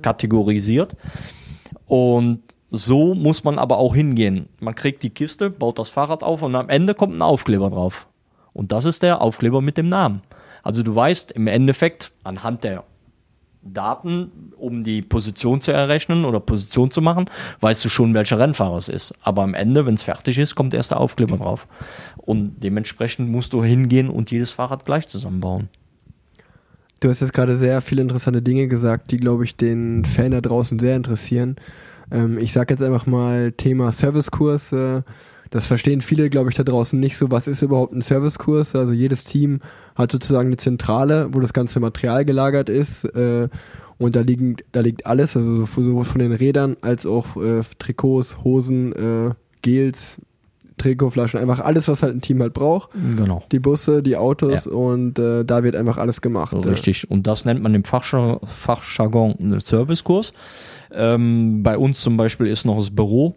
kategorisiert. 0.01 0.97
Und 1.87 2.41
so 2.71 3.15
muss 3.15 3.45
man 3.45 3.59
aber 3.59 3.77
auch 3.77 3.95
hingehen. 3.95 4.49
Man 4.59 4.75
kriegt 4.75 5.03
die 5.03 5.11
Kiste, 5.11 5.51
baut 5.51 5.79
das 5.79 5.91
Fahrrad 5.91 6.23
auf 6.23 6.43
und 6.43 6.55
am 6.55 6.71
Ende 6.71 6.95
kommt 6.95 7.15
ein 7.15 7.23
Aufkleber 7.23 7.71
drauf. 7.71 8.07
Und 8.53 8.73
das 8.73 8.85
ist 8.85 9.03
der 9.03 9.21
Aufkleber 9.21 9.61
mit 9.61 9.77
dem 9.77 9.89
Namen. 9.89 10.23
Also 10.63 10.83
du 10.83 10.95
weißt 10.95 11.33
im 11.33 11.47
Endeffekt 11.47 12.11
anhand 12.23 12.65
der 12.65 12.85
Daten, 13.65 14.53
um 14.57 14.85
die 14.85 15.03
Position 15.03 15.61
zu 15.61 15.73
errechnen 15.73 16.25
oder 16.25 16.41
Position 16.41 16.91
zu 16.91 17.01
machen, 17.01 17.31
weißt 17.61 17.85
du 17.85 17.89
schon, 17.89 18.15
welcher 18.15 18.39
Rennfahrer 18.39 18.77
es 18.77 18.89
ist. 18.89 19.15
Aber 19.23 19.43
am 19.43 19.55
Ende, 19.55 19.87
wenn 19.87 19.95
es 19.95 20.03
fertig 20.03 20.39
ist, 20.39 20.55
kommt 20.55 20.75
erst 20.75 20.91
der 20.91 21.01
Aufkleber 21.01 21.37
drauf. 21.37 21.67
Und 22.17 22.63
dementsprechend 22.63 23.31
musst 23.31 23.53
du 23.53 23.65
hingehen 23.65 24.11
und 24.11 24.31
jedes 24.31 24.53
Fahrrad 24.53 24.85
gleich 24.85 25.09
zusammenbauen. 25.09 25.69
Du 27.01 27.09
hast 27.09 27.21
jetzt 27.21 27.33
gerade 27.33 27.57
sehr 27.57 27.83
viele 27.83 28.03
interessante 28.03 28.41
Dinge 28.41 28.69
gesagt, 28.69 29.11
die, 29.11 29.19
glaube 29.19 29.45
ich, 29.45 29.57
den 29.57 30.05
Fan 30.05 30.31
da 30.31 30.41
draußen 30.41 30.79
sehr 30.79 30.97
interessieren. 30.97 31.57
Ähm, 32.11 32.39
ich 32.39 32.53
sage 32.53 32.73
jetzt 32.73 32.83
einfach 32.83 33.07
mal 33.07 33.53
Thema 33.53 33.93
Servicekurs. 33.93 34.73
Äh, 34.73 35.03
das 35.51 35.67
verstehen 35.67 36.01
viele, 36.01 36.31
glaube 36.31 36.51
ich, 36.51 36.57
da 36.57 36.65
draußen 36.65 36.99
nicht 36.99 37.17
so. 37.17 37.31
Was 37.31 37.47
ist 37.47 37.63
überhaupt 37.63 37.93
ein 37.93 38.01
Servicekurs? 38.01 38.75
Also 38.75 38.93
jedes 38.93 39.25
Team 39.25 39.61
hat 39.95 40.11
sozusagen 40.13 40.49
eine 40.49 40.57
Zentrale, 40.57 41.29
wo 41.33 41.41
das 41.41 41.53
ganze 41.53 41.81
Material 41.81 42.25
gelagert 42.25 42.69
ist. 42.69 43.05
Äh, 43.05 43.49
und 43.99 44.17
da, 44.17 44.21
liegen, 44.23 44.57
da 44.73 44.81
liegt 44.81 45.07
alles, 45.07 45.37
also 45.37 45.65
sowohl 45.67 46.05
von 46.05 46.19
den 46.19 46.33
Rädern 46.33 46.77
als 46.81 47.07
auch 47.07 47.37
äh, 47.37 47.61
Trikots, 47.79 48.43
Hosen, 48.43 48.93
äh, 48.93 49.31
Gels, 49.63 50.19
Trikotflaschen, 50.77 51.39
einfach 51.39 51.61
alles, 51.61 51.87
was 51.87 52.03
halt 52.03 52.17
ein 52.17 52.21
Team 52.21 52.41
halt 52.43 52.53
braucht. 52.53 52.91
Genau. 53.17 53.45
Die 53.53 53.61
Busse, 53.61 54.03
die 54.03 54.17
Autos 54.17 54.65
Ja. 54.65 54.73
und 54.73 55.21
äh, 55.21 55.45
da 55.45 55.63
wird 55.63 55.77
einfach 55.77 55.99
alles 55.99 56.21
gemacht. 56.21 56.55
Richtig. 56.67 57.09
Und 57.09 57.29
das 57.29 57.45
nennt 57.45 57.63
man 57.63 57.73
im 57.75 57.85
Fachjar- 57.85 58.41
Fachjargon 58.45 59.37
einen 59.39 59.61
Servicekurs. 59.61 60.33
Ähm, 60.93 61.63
bei 61.63 61.79
uns 61.79 62.01
zum 62.01 62.17
Beispiel 62.17 62.49
ist 62.49 62.65
noch 62.67 62.77
das 62.79 62.91
Büro 62.91 63.35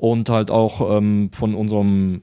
und 0.00 0.30
halt 0.30 0.50
auch 0.50 0.96
ähm, 0.96 1.28
von 1.30 1.54
unserem 1.54 2.22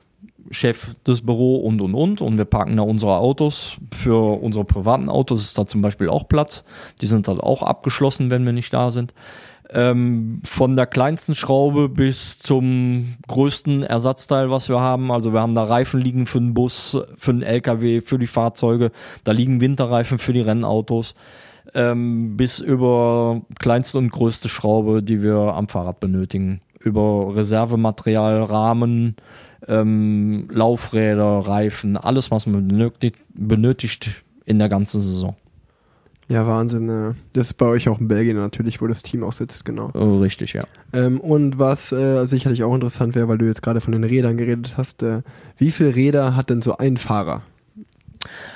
Chef 0.50 0.96
das 1.04 1.22
Büro 1.22 1.58
und 1.58 1.80
und 1.80 1.94
und. 1.94 2.22
Und 2.22 2.40
wir 2.40 2.46
parken 2.46 2.76
da 2.76 2.82
unsere 2.82 3.18
Autos. 3.18 3.78
Für 3.94 4.42
unsere 4.42 4.66
privaten 4.66 5.10
Autos 5.10 5.44
ist 5.44 5.60
da 5.60 5.68
zum 5.68 5.84
Beispiel 5.84 6.10
auch 6.10 6.28
Platz. 6.28 6.66
Die 7.02 7.06
sind 7.06 7.28
halt 7.28 7.40
auch 7.40 7.62
abgeschlossen, 7.62 8.32
wenn 8.32 8.48
wir 8.48 8.54
nicht 8.54 8.74
da 8.74 8.90
sind. 8.90 9.14
Ähm, 9.70 10.42
von 10.44 10.76
der 10.76 10.88
kleinsten 10.88 11.36
Schraube 11.36 11.88
bis 11.88 12.40
zum 12.40 13.18
größten 13.28 13.84
Ersatzteil, 13.84 14.50
was 14.50 14.70
wir 14.70 14.80
haben. 14.80 15.12
Also 15.12 15.34
wir 15.34 15.42
haben 15.42 15.54
da 15.54 15.64
Reifen 15.64 16.02
liegen 16.02 16.26
für 16.26 16.40
den 16.40 16.56
Bus, 16.56 16.98
für 17.16 17.34
den 17.34 17.44
LKW, 17.44 18.02
für 18.02 18.18
die 18.18 18.26
Fahrzeuge. 18.26 18.92
Da 19.24 19.34
liegen 19.34 19.62
Winterreifen 19.62 20.18
für 20.18 20.34
die 20.34 20.42
Rennautos. 20.42 21.14
Ähm, 21.76 22.38
bis 22.38 22.60
über 22.60 23.42
kleinste 23.60 24.00
und 24.00 24.10
größte 24.10 24.50
Schraube, 24.50 25.04
die 25.04 25.22
wir 25.22 25.36
am 25.36 25.68
Fahrrad 25.68 26.00
benötigen. 26.00 26.62
Über 26.88 27.36
Reservematerial, 27.36 28.44
Rahmen, 28.44 29.16
ähm, 29.68 30.48
Laufräder, 30.52 31.40
Reifen, 31.40 31.98
alles, 31.98 32.32
was 32.32 32.48
man 32.48 32.68
benötigt, 32.68 33.18
benötigt 33.34 34.24
in 34.46 34.60
der 34.60 34.70
ganzen 34.70 35.02
Saison. 35.02 35.36
Ja, 36.30 36.46
Wahnsinn. 36.46 36.90
Äh, 36.90 37.14
das 37.34 37.48
ist 37.48 37.54
bei 37.54 37.66
euch 37.66 37.88
auch 37.88 38.00
in 38.00 38.08
Belgien 38.08 38.38
natürlich, 38.38 38.82
wo 38.82 38.88
das 38.88 39.02
Team 39.02 39.24
auch 39.24 39.32
sitzt, 39.32 39.64
genau. 39.64 39.92
Äh, 39.94 40.00
Richtig, 40.00 40.54
ja. 40.54 40.64
Ähm, 40.92 41.20
und 41.20 41.58
was 41.58 41.92
äh, 41.92 42.26
sicherlich 42.26 42.64
auch 42.64 42.74
interessant 42.74 43.16
wäre, 43.16 43.28
weil 43.28 43.38
du 43.38 43.46
jetzt 43.46 43.64
gerade 43.64 43.80
von 43.80 43.94
den 43.94 44.04
Rädern 44.04 44.38
geredet 44.38 44.76
hast, 44.78 45.04
äh, 45.04 45.22
wie 45.58 45.72
viele 45.72 45.96
Räder 45.96 46.36
hat 46.36 46.50
denn 46.50 46.62
so 46.62 46.78
ein 46.78 46.98
Fahrer? 46.98 47.44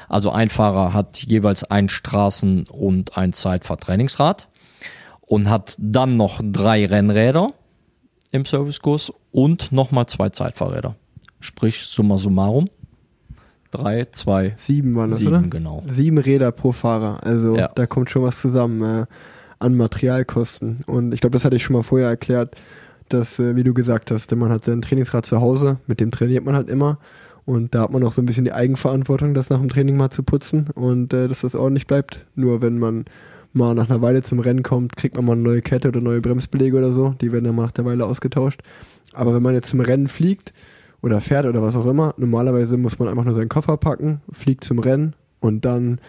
Also 0.09 0.31
ein 0.31 0.49
Fahrer 0.49 0.93
hat 0.93 1.19
jeweils 1.19 1.63
ein 1.63 1.87
Straßen- 1.87 2.69
und 2.69 3.17
ein 3.17 3.31
Zeitfahrtrainingsrad 3.31 4.47
und 5.21 5.49
hat 5.49 5.75
dann 5.79 6.17
noch 6.17 6.41
drei 6.43 6.85
Rennräder 6.85 7.53
im 8.31 8.45
Servicekurs 8.45 9.11
und 9.31 9.71
nochmal 9.71 10.05
zwei 10.07 10.29
Zeitfahrräder. 10.29 10.95
Sprich, 11.39 11.77
summa 11.85 12.17
summarum. 12.17 12.69
Drei, 13.71 14.03
zwei, 14.05 14.51
Sieben 14.57 14.95
waren 14.95 15.09
das, 15.09 15.19
sieben, 15.19 15.29
oder? 15.33 15.47
genau. 15.47 15.83
Sieben 15.89 16.17
Räder 16.17 16.51
pro 16.51 16.71
Fahrer. 16.73 17.23
Also 17.23 17.55
Ja. 17.55 17.69
da 17.73 17.85
kommt 17.87 18.09
schon 18.09 18.23
was 18.23 18.39
zusammen 18.41 18.81
äh, 19.01 19.05
an 19.59 19.75
Materialkosten. 19.75 20.83
Und 20.87 21.13
ich 21.13 21.21
glaube, 21.21 21.33
das 21.33 21.45
hatte 21.45 21.55
ich 21.55 21.63
schon 21.63 21.75
mal 21.75 21.83
vorher 21.83 22.09
erklärt, 22.09 22.55
dass, 23.07 23.39
äh, 23.39 23.55
wie 23.55 23.63
du 23.63 23.73
gesagt 23.73 24.11
hast, 24.11 24.35
man 24.35 24.51
hat 24.51 24.65
sein 24.65 24.81
Trainingsrad 24.81 25.25
zu 25.25 25.39
Hause, 25.39 25.77
mit 25.87 25.99
dem 26.01 26.11
trainiert 26.11 26.43
man 26.43 26.55
halt 26.55 26.69
immer. 26.69 26.97
Und 27.45 27.73
da 27.73 27.83
hat 27.83 27.91
man 27.91 28.03
auch 28.03 28.11
so 28.11 28.21
ein 28.21 28.25
bisschen 28.25 28.43
die 28.45 28.51
Eigenverantwortung, 28.53 29.33
das 29.33 29.49
nach 29.49 29.59
dem 29.59 29.69
Training 29.69 29.95
mal 29.97 30.09
zu 30.09 30.21
putzen 30.23 30.67
und 30.75 31.13
äh, 31.13 31.27
dass 31.29 31.41
das 31.41 31.55
ordentlich 31.55 31.87
bleibt. 31.87 32.25
Nur 32.35 32.61
wenn 32.61 32.77
man 32.77 33.05
mal 33.53 33.73
nach 33.73 33.89
einer 33.89 34.01
Weile 34.01 34.21
zum 34.21 34.39
Rennen 34.39 34.63
kommt, 34.63 34.95
kriegt 34.95 35.15
man 35.15 35.25
mal 35.25 35.33
eine 35.33 35.41
neue 35.41 35.61
Kette 35.61 35.89
oder 35.89 36.01
neue 36.01 36.21
Bremsbeläge 36.21 36.77
oder 36.77 36.91
so. 36.91 37.15
Die 37.21 37.31
werden 37.31 37.45
dann 37.45 37.55
nach 37.55 37.71
der 37.71 37.85
Weile 37.85 38.05
ausgetauscht. 38.05 38.61
Aber 39.13 39.33
wenn 39.33 39.43
man 39.43 39.53
jetzt 39.53 39.69
zum 39.69 39.81
Rennen 39.81 40.07
fliegt 40.07 40.53
oder 41.01 41.21
fährt 41.21 41.45
oder 41.45 41.61
was 41.61 41.75
auch 41.75 41.85
immer, 41.85 42.13
normalerweise 42.17 42.77
muss 42.77 42.99
man 42.99 43.09
einfach 43.09 43.25
nur 43.25 43.33
seinen 43.33 43.49
Koffer 43.49 43.77
packen, 43.77 44.21
fliegt 44.31 44.63
zum 44.63 44.79
Rennen 44.79 45.15
und 45.39 45.65
dann 45.65 45.99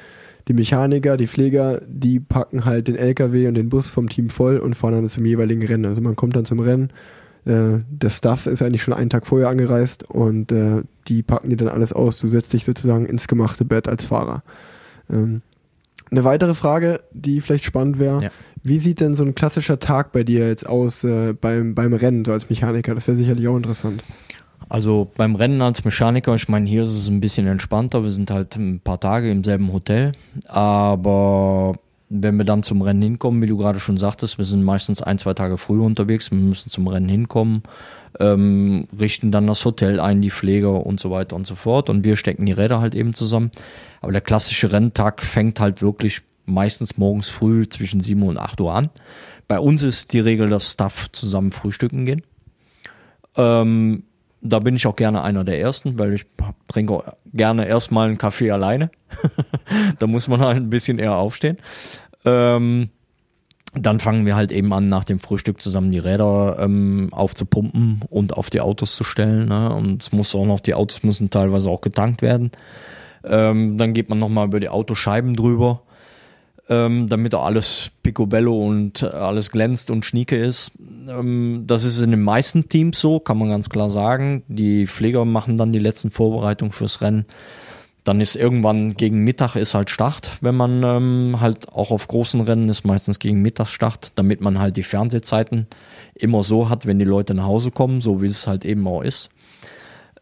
die 0.49 0.55
Mechaniker, 0.55 1.17
die 1.17 1.27
Pfleger, 1.27 1.81
die 1.87 2.21
packen 2.21 2.65
halt 2.65 2.89
den 2.89 2.97
LKW 2.97 3.47
und 3.47 3.55
den 3.55 3.69
Bus 3.69 3.91
vom 3.91 4.09
Team 4.09 4.29
voll 4.29 4.59
und 4.59 4.75
fahren 4.75 4.95
dann 4.95 5.09
zum 5.09 5.25
jeweiligen 5.25 5.65
Rennen. 5.65 5.87
Also 5.87 6.01
man 6.01 6.17
kommt 6.17 6.37
dann 6.37 6.45
zum 6.45 6.61
Rennen, 6.61 6.91
äh, 7.45 7.81
der 7.89 8.11
Staff 8.11 8.47
ist 8.47 8.63
eigentlich 8.63 8.83
schon 8.83 8.95
einen 8.95 9.11
Tag 9.11 9.27
vorher 9.27 9.49
angereist 9.49 10.09
und 10.09 10.53
äh, 10.53 10.83
die 11.09 11.23
packen 11.23 11.51
dir 11.51 11.57
dann 11.57 11.69
alles 11.69 11.93
aus. 11.93 12.19
Du 12.19 12.29
setzt 12.29 12.53
dich 12.53 12.65
sozusagen 12.65 13.07
ins 13.07 13.29
gemachte 13.29 13.65
Bett 13.65 13.89
als 13.89 14.05
Fahrer. 14.05 14.43
Ähm, 15.13 15.43
eine 16.13 16.23
weitere 16.25 16.55
Frage, 16.55 17.01
die 17.13 17.41
vielleicht 17.41 17.65
spannend 17.65 17.99
wäre, 17.99 18.25
Ja. 18.25 18.31
wie 18.63 18.79
sieht 18.79 19.01
denn 19.01 19.15
so 19.15 19.25
ein 19.25 19.35
klassischer 19.35 19.81
Tag 19.81 20.13
bei 20.13 20.23
dir 20.23 20.47
jetzt 20.47 20.69
aus 20.69 21.03
äh, 21.03 21.33
beim, 21.33 21.75
beim 21.75 21.93
Rennen, 21.95 22.25
so 22.25 22.33
als 22.33 22.49
Mechaniker? 22.51 22.95
Das 22.95 23.09
wäre 23.09 23.17
sicherlich 23.17 23.49
auch 23.49 23.57
interessant. 23.57 24.05
Also 24.69 25.11
beim 25.17 25.35
Rennen 25.35 25.61
als 25.61 25.85
Mechaniker, 25.85 26.35
ich 26.35 26.49
meine, 26.49 26.69
hier 26.69 26.85
ist 26.85 26.93
es 26.93 27.09
ein 27.09 27.21
bisschen 27.21 27.47
entspannter. 27.47 28.05
Wir 28.05 28.11
sind 28.11 28.31
halt 28.31 28.57
ein 28.57 28.81
paar 28.81 29.01
Tage 29.01 29.31
im 29.31 29.43
selben 29.45 29.73
Hotel. 29.73 30.13
Aber 30.49 31.75
wenn 32.09 32.37
wir 32.37 32.45
dann 32.45 32.63
zum 32.63 32.83
Rennen 32.83 33.03
hinkommen, 33.03 33.43
wie 33.43 33.47
du 33.47 33.57
gerade 33.57 33.81
schon 33.81 33.97
sagtest, 33.99 34.39
wir 34.39 34.45
sind 34.45 34.63
meistens 34.63 35.03
ein, 35.03 35.19
zwei 35.19 35.35
Tage 35.35 35.59
früher 35.59 35.83
unterwegs. 35.83 36.31
Wir 36.31 36.39
müssen 36.39 36.71
zum 36.71 36.87
Rennen 36.87 37.09
hinkommen, 37.09 37.63
ähm, 38.21 38.87
richten 38.99 39.31
dann 39.31 39.47
das 39.47 39.65
Hotel 39.65 40.01
ein, 40.01 40.23
die 40.23 40.31
Pfleger 40.31 40.85
und 40.85 41.01
so 41.01 41.11
weiter 41.11 41.37
und 41.37 41.47
so 41.47 41.55
fort. 41.55 41.91
Und 41.91 42.05
wir 42.05 42.17
stecken 42.17 42.47
die 42.47 42.53
Räder 42.53 42.81
halt 42.81 42.95
eben 42.95 43.15
zusammen. 43.15 43.51
Aber 44.01 44.13
der 44.13 44.21
klassische 44.21 44.73
Renntag 44.73 45.23
fängt 45.23 45.61
halt 45.61 45.83
wirklich 45.83 46.23
meistens 46.45 46.99
morgens 46.99 47.29
früh 47.29 47.69
zwischen 47.69 48.01
7 48.01 48.23
und 48.23 48.39
8 48.39 48.61
Uhr 48.61 48.75
an. 48.75 48.91
Bei 49.49 49.59
uns 49.59 49.83
ist 49.83 50.13
die 50.13 50.21
Regel, 50.21 50.49
dass 50.49 50.73
Staff 50.73 51.11
zusammen 51.13 51.53
frühstücken 51.53 52.07
gehen. 52.07 52.23
Ähm, 53.37 54.05
da 54.41 54.59
bin 54.59 54.75
ich 54.75 54.87
auch 54.87 54.97
gerne 54.97 55.23
einer 55.23 55.45
der 55.45 55.61
Ersten, 55.61 55.99
weil 55.99 56.15
ich 56.15 56.27
trinke 56.69 57.15
gerne 57.33 57.67
erstmal 57.67 58.09
einen 58.09 58.19
Kaffee 58.19 58.51
alleine. 58.51 58.91
da 59.99 60.07
muss 60.07 60.29
man 60.29 60.41
halt 60.41 60.57
ein 60.57 60.71
bisschen 60.71 60.99
eher 60.99 61.15
aufstehen. 61.15 61.59
Ähm, 62.25 62.91
dann 63.75 64.01
fangen 64.01 64.27
wir 64.27 64.37
halt 64.37 64.53
eben 64.53 64.73
an, 64.73 64.89
nach 64.89 65.05
dem 65.05 65.19
Frühstück 65.19 65.63
zusammen 65.63 65.93
die 65.93 65.99
Räder 65.99 66.59
ähm, 66.61 67.09
aufzupumpen 67.11 68.03
und 68.11 68.37
auf 68.37 68.51
die 68.51 68.61
Autos 68.61 68.95
zu 68.97 69.05
stellen. 69.05 69.49
Ne? 69.49 69.75
Und 69.75 70.03
es 70.03 70.13
muss 70.13 70.35
auch 70.35 70.45
noch, 70.45 70.61
die 70.61 70.75
Autos 70.75 71.03
müssen 71.03 71.31
teilweise 71.31 71.71
auch 71.71 71.81
getankt 71.81 72.21
werden. 72.21 72.51
Ähm, 73.25 73.79
dann 73.79 73.95
geht 73.95 74.11
man 74.11 74.19
nochmal 74.19 74.47
über 74.49 74.61
die 74.61 74.69
Autoscheiben 74.69 75.35
drüber, 75.35 75.83
ähm, 76.69 77.07
damit 77.07 77.35
auch 77.35 77.47
alles 77.47 77.91
picobello 78.03 78.67
und 78.67 79.05
alles 79.05 79.51
glänzt 79.51 79.91
und 79.91 80.05
schnieke 80.05 80.37
ist. 80.37 80.73
Ähm, 81.09 81.65
das 81.67 81.85
ist 81.85 82.03
in 82.03 82.11
den 82.11 82.23
meisten 82.23 82.69
Teams 82.69 83.01
so, 83.01 83.21
kann 83.21 83.39
man 83.39 83.49
ganz 83.49 83.71
klar 83.71 83.89
sagen. 83.89 84.43
Die 84.49 84.87
Pfleger 84.87 85.25
machen 85.25 85.57
dann 85.57 85.73
die 85.73 85.79
letzten 85.79 86.11
Vorbereitungen 86.11 86.73
fürs 86.73 87.01
Rennen. 87.01 87.25
Dann 88.05 88.21
ist 88.21 88.35
irgendwann 88.35 88.95
gegen 88.95 89.19
Mittag 89.23 89.55
ist 89.55 89.75
halt 89.75 89.89
Start, 89.89 90.39
wenn 90.41 90.57
man 90.57 90.83
ähm, 90.83 91.41
halt 91.41 91.69
auch 91.69 91.93
auf 91.93 92.09
großen 92.09 92.41
Rennen 92.41 92.69
ist, 92.69 92.85
meistens 92.85 93.21
gegen 93.21 93.43
Mittag 93.43 93.69
Start, 93.69 94.13
damit 94.17 94.41
man 94.41 94.59
halt 94.59 94.77
die 94.77 94.83
Fernsehzeiten 94.83 95.69
immer 96.15 96.43
so 96.43 96.69
hat, 96.69 96.87
wenn 96.87 96.99
die 96.99 97.05
Leute 97.05 97.35
nach 97.35 97.45
Hause 97.45 97.71
kommen, 97.71 98.01
so 98.01 98.21
wie 98.21 98.27
es 98.27 98.47
halt 98.49 98.65
eben 98.65 98.87
auch 98.89 99.03
ist. 99.03 99.31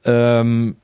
Ähm, 0.04 0.76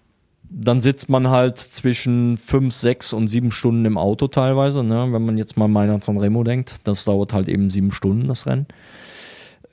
dann 0.48 0.80
sitzt 0.80 1.08
man 1.08 1.28
halt 1.28 1.58
zwischen 1.58 2.36
fünf, 2.36 2.72
sechs 2.72 3.12
und 3.12 3.26
sieben 3.28 3.50
Stunden 3.50 3.84
im 3.84 3.98
Auto 3.98 4.28
teilweise, 4.28 4.82
ne? 4.82 5.08
wenn 5.10 5.24
man 5.24 5.38
jetzt 5.38 5.56
mal 5.56 5.68
meiner 5.68 6.00
San 6.00 6.18
Remo 6.18 6.44
denkt, 6.44 6.76
das 6.84 7.04
dauert 7.04 7.32
halt 7.32 7.48
eben 7.48 7.70
sieben 7.70 7.92
Stunden, 7.92 8.28
das 8.28 8.46
Rennen. 8.46 8.66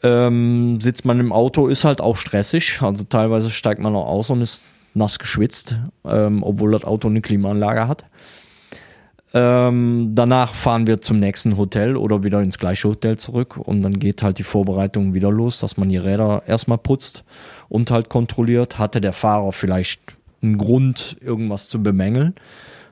Ähm, 0.02 0.82
sitzt 0.82 1.06
man 1.06 1.20
im 1.20 1.32
Auto, 1.32 1.68
ist 1.68 1.86
halt 1.86 2.02
auch 2.02 2.18
stressig, 2.18 2.82
also 2.82 3.04
teilweise 3.06 3.50
steigt 3.50 3.80
man 3.80 3.96
auch 3.96 4.08
aus 4.08 4.30
und 4.30 4.42
ist 4.42 4.74
nass 4.94 5.20
geschwitzt, 5.20 5.80
ähm, 6.06 6.44
obwohl 6.44 6.72
das 6.72 6.84
Auto 6.84 7.08
eine 7.08 7.22
Klimaanlage 7.22 7.88
hat. 7.88 8.06
Ähm, 9.36 10.12
danach 10.14 10.54
fahren 10.54 10.86
wir 10.86 11.02
zum 11.02 11.20
nächsten 11.20 11.58
Hotel 11.58 11.98
oder 11.98 12.24
wieder 12.24 12.40
ins 12.42 12.60
gleiche 12.60 12.88
Hotel 12.88 13.18
zurück 13.18 13.58
und 13.58 13.82
dann 13.82 13.98
geht 13.98 14.22
halt 14.22 14.38
die 14.38 14.44
Vorbereitung 14.44 15.16
wieder 15.16 15.32
los, 15.32 15.60
dass 15.60 15.76
man 15.76 15.90
die 15.90 15.98
Räder 15.98 16.44
erstmal 16.46 16.78
putzt 16.78 17.24
und 17.68 17.90
halt 17.90 18.10
kontrolliert, 18.10 18.78
hatte 18.78 19.02
der 19.02 19.14
Fahrer 19.14 19.52
vielleicht 19.52 20.02
einen 20.44 20.60
Grund, 20.60 21.18
irgendwas 21.20 21.68
zu 21.68 21.82
bemängeln. 21.82 22.36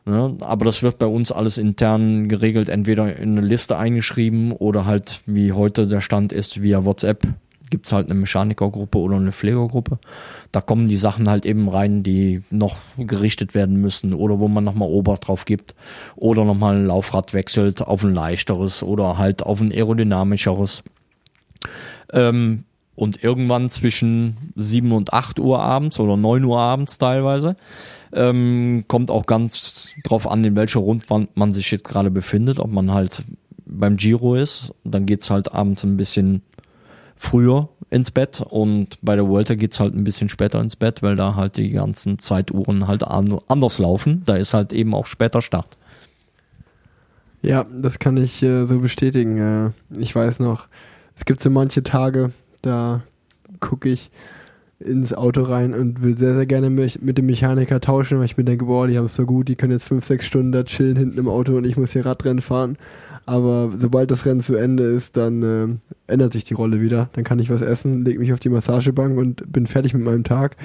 Ne? 0.05 0.35
Aber 0.41 0.65
das 0.65 0.81
wird 0.81 0.97
bei 0.97 1.05
uns 1.05 1.31
alles 1.31 1.59
intern 1.59 2.27
geregelt, 2.27 2.69
entweder 2.69 3.15
in 3.15 3.37
eine 3.37 3.45
Liste 3.45 3.77
eingeschrieben 3.77 4.51
oder 4.51 4.85
halt, 4.85 5.21
wie 5.27 5.51
heute 5.51 5.85
der 5.85 6.01
Stand 6.01 6.33
ist, 6.33 6.63
via 6.63 6.85
WhatsApp 6.85 7.27
gibt 7.71 7.87
es 7.87 7.91
halt 7.91 8.11
eine 8.11 8.19
Mechanikergruppe 8.19 8.99
oder 8.99 9.15
eine 9.15 9.31
Pflegergruppe. 9.31 9.97
Da 10.51 10.61
kommen 10.61 10.87
die 10.87 10.97
Sachen 10.97 11.27
halt 11.27 11.47
eben 11.47 11.67
rein, 11.67 12.03
die 12.03 12.43
noch 12.51 12.77
gerichtet 12.97 13.55
werden 13.55 13.77
müssen 13.77 14.13
oder 14.13 14.39
wo 14.39 14.47
man 14.47 14.63
nochmal 14.63 14.89
Ober 14.89 15.15
drauf 15.15 15.45
gibt 15.45 15.73
oder 16.15 16.45
nochmal 16.45 16.75
ein 16.75 16.85
Laufrad 16.85 17.33
wechselt 17.33 17.81
auf 17.81 18.03
ein 18.03 18.13
leichteres 18.13 18.83
oder 18.83 19.17
halt 19.17 19.43
auf 19.43 19.59
ein 19.59 19.71
aerodynamischeres. 19.71 20.83
Ähm, 22.13 22.65
und 22.93 23.23
irgendwann 23.23 23.71
zwischen 23.71 24.53
7 24.55 24.91
und 24.91 25.13
8 25.13 25.39
Uhr 25.39 25.59
abends 25.59 25.99
oder 25.99 26.17
9 26.17 26.43
Uhr 26.43 26.59
abends 26.59 26.99
teilweise 26.99 27.55
ähm, 28.13 28.83
kommt 28.87 29.09
auch 29.09 29.25
ganz 29.25 29.95
drauf 30.03 30.29
an, 30.29 30.43
in 30.43 30.55
welcher 30.55 30.79
Rundwand 30.79 31.35
man 31.37 31.51
sich 31.51 31.71
jetzt 31.71 31.85
gerade 31.85 32.11
befindet, 32.11 32.59
ob 32.59 32.71
man 32.71 32.91
halt 32.91 33.23
beim 33.65 33.97
Giro 33.97 34.35
ist. 34.35 34.73
Dann 34.83 35.05
geht 35.05 35.21
es 35.21 35.29
halt 35.29 35.53
abends 35.53 35.83
ein 35.83 35.97
bisschen 35.97 36.41
früher 37.21 37.69
ins 37.91 38.09
Bett 38.09 38.41
und 38.41 38.97
bei 39.03 39.15
der 39.15 39.27
Vuelta 39.27 39.53
geht 39.53 39.73
es 39.73 39.79
halt 39.79 39.93
ein 39.93 40.03
bisschen 40.03 40.27
später 40.27 40.59
ins 40.59 40.75
Bett, 40.75 41.03
weil 41.03 41.15
da 41.15 41.35
halt 41.35 41.57
die 41.57 41.69
ganzen 41.69 42.17
Zeituhren 42.17 42.87
halt 42.87 43.03
anders 43.03 43.77
laufen. 43.77 44.23
Da 44.25 44.37
ist 44.37 44.55
halt 44.55 44.73
eben 44.73 44.95
auch 44.95 45.05
später 45.05 45.41
Start. 45.41 45.77
Ja, 47.43 47.65
das 47.71 47.99
kann 47.99 48.17
ich 48.17 48.41
äh, 48.41 48.65
so 48.65 48.79
bestätigen. 48.79 49.37
Äh, 49.37 49.99
ich 49.99 50.15
weiß 50.15 50.39
noch, 50.39 50.67
es 51.15 51.25
gibt 51.25 51.41
so 51.41 51.51
manche 51.51 51.83
Tage, 51.83 52.31
da 52.63 53.03
gucke 53.59 53.89
ich 53.89 54.09
ins 54.79 55.13
Auto 55.13 55.43
rein 55.43 55.75
und 55.75 56.01
will 56.01 56.17
sehr, 56.17 56.33
sehr 56.33 56.47
gerne 56.47 56.71
mit 56.71 57.17
dem 57.19 57.25
Mechaniker 57.27 57.79
tauschen, 57.81 58.17
weil 58.17 58.25
ich 58.25 58.37
mir 58.37 58.45
denke, 58.45 58.65
boah, 58.65 58.87
die 58.87 58.97
haben 58.97 59.05
es 59.05 59.15
so 59.15 59.27
gut, 59.27 59.47
die 59.47 59.55
können 59.55 59.73
jetzt 59.73 59.87
fünf, 59.87 60.05
sechs 60.05 60.25
Stunden 60.25 60.51
da 60.51 60.63
chillen 60.63 60.97
hinten 60.97 61.19
im 61.19 61.29
Auto 61.29 61.55
und 61.55 61.65
ich 61.65 61.77
muss 61.77 61.91
hier 61.91 62.03
Radrennen 62.03 62.41
fahren. 62.41 62.77
Aber 63.31 63.71
sobald 63.79 64.11
das 64.11 64.25
Rennen 64.25 64.41
zu 64.41 64.57
Ende 64.57 64.83
ist, 64.83 65.15
dann 65.15 65.41
äh, 65.41 66.11
ändert 66.11 66.33
sich 66.33 66.43
die 66.43 66.53
Rolle 66.53 66.81
wieder. 66.81 67.07
Dann 67.13 67.23
kann 67.23 67.39
ich 67.39 67.49
was 67.49 67.61
essen, 67.61 68.03
lege 68.03 68.19
mich 68.19 68.33
auf 68.33 68.41
die 68.41 68.49
Massagebank 68.49 69.17
und 69.17 69.49
bin 69.49 69.67
fertig 69.67 69.93
mit 69.93 70.03
meinem 70.03 70.25
Tag. 70.25 70.57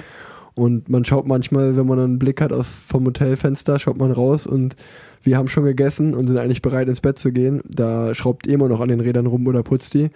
Und 0.53 0.89
man 0.89 1.05
schaut 1.05 1.25
manchmal, 1.25 1.77
wenn 1.77 1.87
man 1.87 1.97
einen 1.97 2.19
Blick 2.19 2.41
hat 2.41 2.51
aus, 2.51 2.67
vom 2.67 3.05
Hotelfenster, 3.05 3.79
schaut 3.79 3.97
man 3.97 4.11
raus 4.11 4.45
und 4.45 4.75
wir 5.23 5.37
haben 5.37 5.47
schon 5.47 5.63
gegessen 5.63 6.13
und 6.13 6.27
sind 6.27 6.37
eigentlich 6.37 6.61
bereit 6.61 6.89
ins 6.89 6.99
Bett 6.99 7.17
zu 7.17 7.31
gehen. 7.31 7.61
Da 7.69 8.13
schraubt 8.13 8.45
immer 8.47 8.67
noch 8.67 8.81
an 8.81 8.89
den 8.89 8.99
Rädern 8.99 9.27
rum 9.27 9.47
oder 9.47 9.63
putzt 9.63 9.93
die. 9.93 10.09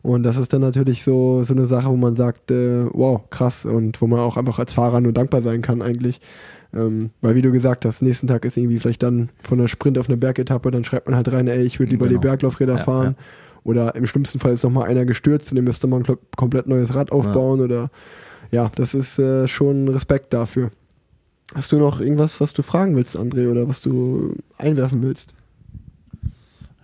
Und 0.00 0.22
das 0.22 0.38
ist 0.38 0.54
dann 0.54 0.62
natürlich 0.62 1.02
so, 1.02 1.42
so 1.42 1.52
eine 1.52 1.66
Sache, 1.66 1.90
wo 1.90 1.96
man 1.96 2.14
sagt, 2.14 2.50
äh, 2.50 2.86
wow, 2.90 3.20
krass 3.28 3.66
und 3.66 4.00
wo 4.00 4.06
man 4.06 4.20
auch 4.20 4.38
einfach 4.38 4.58
als 4.58 4.72
Fahrer 4.72 5.02
nur 5.02 5.12
dankbar 5.12 5.42
sein 5.42 5.60
kann 5.60 5.82
eigentlich. 5.82 6.22
Ähm, 6.74 7.10
weil 7.20 7.34
wie 7.34 7.42
du 7.42 7.50
gesagt 7.50 7.84
hast, 7.84 8.02
nächsten 8.02 8.26
Tag 8.26 8.44
ist 8.44 8.56
irgendwie 8.56 8.78
vielleicht 8.78 9.02
dann 9.02 9.30
von 9.42 9.58
der 9.58 9.68
Sprint 9.68 9.98
auf 9.98 10.08
eine 10.08 10.18
Bergetappe, 10.18 10.70
dann 10.70 10.84
schreibt 10.84 11.06
man 11.06 11.16
halt 11.16 11.32
rein, 11.32 11.48
ey, 11.48 11.62
ich 11.62 11.78
würde 11.78 11.92
lieber 11.92 12.06
genau. 12.06 12.20
die 12.20 12.26
Berglaufräder 12.26 12.76
ja, 12.76 12.82
fahren. 12.82 13.16
Ja. 13.18 13.24
Oder 13.64 13.94
im 13.96 14.06
schlimmsten 14.06 14.38
Fall 14.38 14.52
ist 14.52 14.62
nochmal 14.62 14.88
einer 14.88 15.04
gestürzt 15.04 15.50
und 15.50 15.56
dem 15.56 15.64
müsste 15.64 15.86
man 15.86 16.04
ein 16.04 16.16
komplett 16.36 16.66
neues 16.66 16.94
Rad 16.94 17.10
aufbauen. 17.12 17.58
Ja. 17.58 17.64
Oder 17.64 17.90
ja, 18.50 18.70
das 18.74 18.94
ist 18.94 19.18
äh, 19.18 19.46
schon 19.46 19.88
Respekt 19.88 20.32
dafür. 20.32 20.70
Hast 21.54 21.72
du 21.72 21.78
noch 21.78 22.00
irgendwas, 22.00 22.40
was 22.40 22.52
du 22.52 22.62
fragen 22.62 22.94
willst, 22.96 23.18
André, 23.18 23.50
oder 23.50 23.68
was 23.68 23.80
du 23.80 24.34
einwerfen 24.58 25.02
willst? 25.02 25.34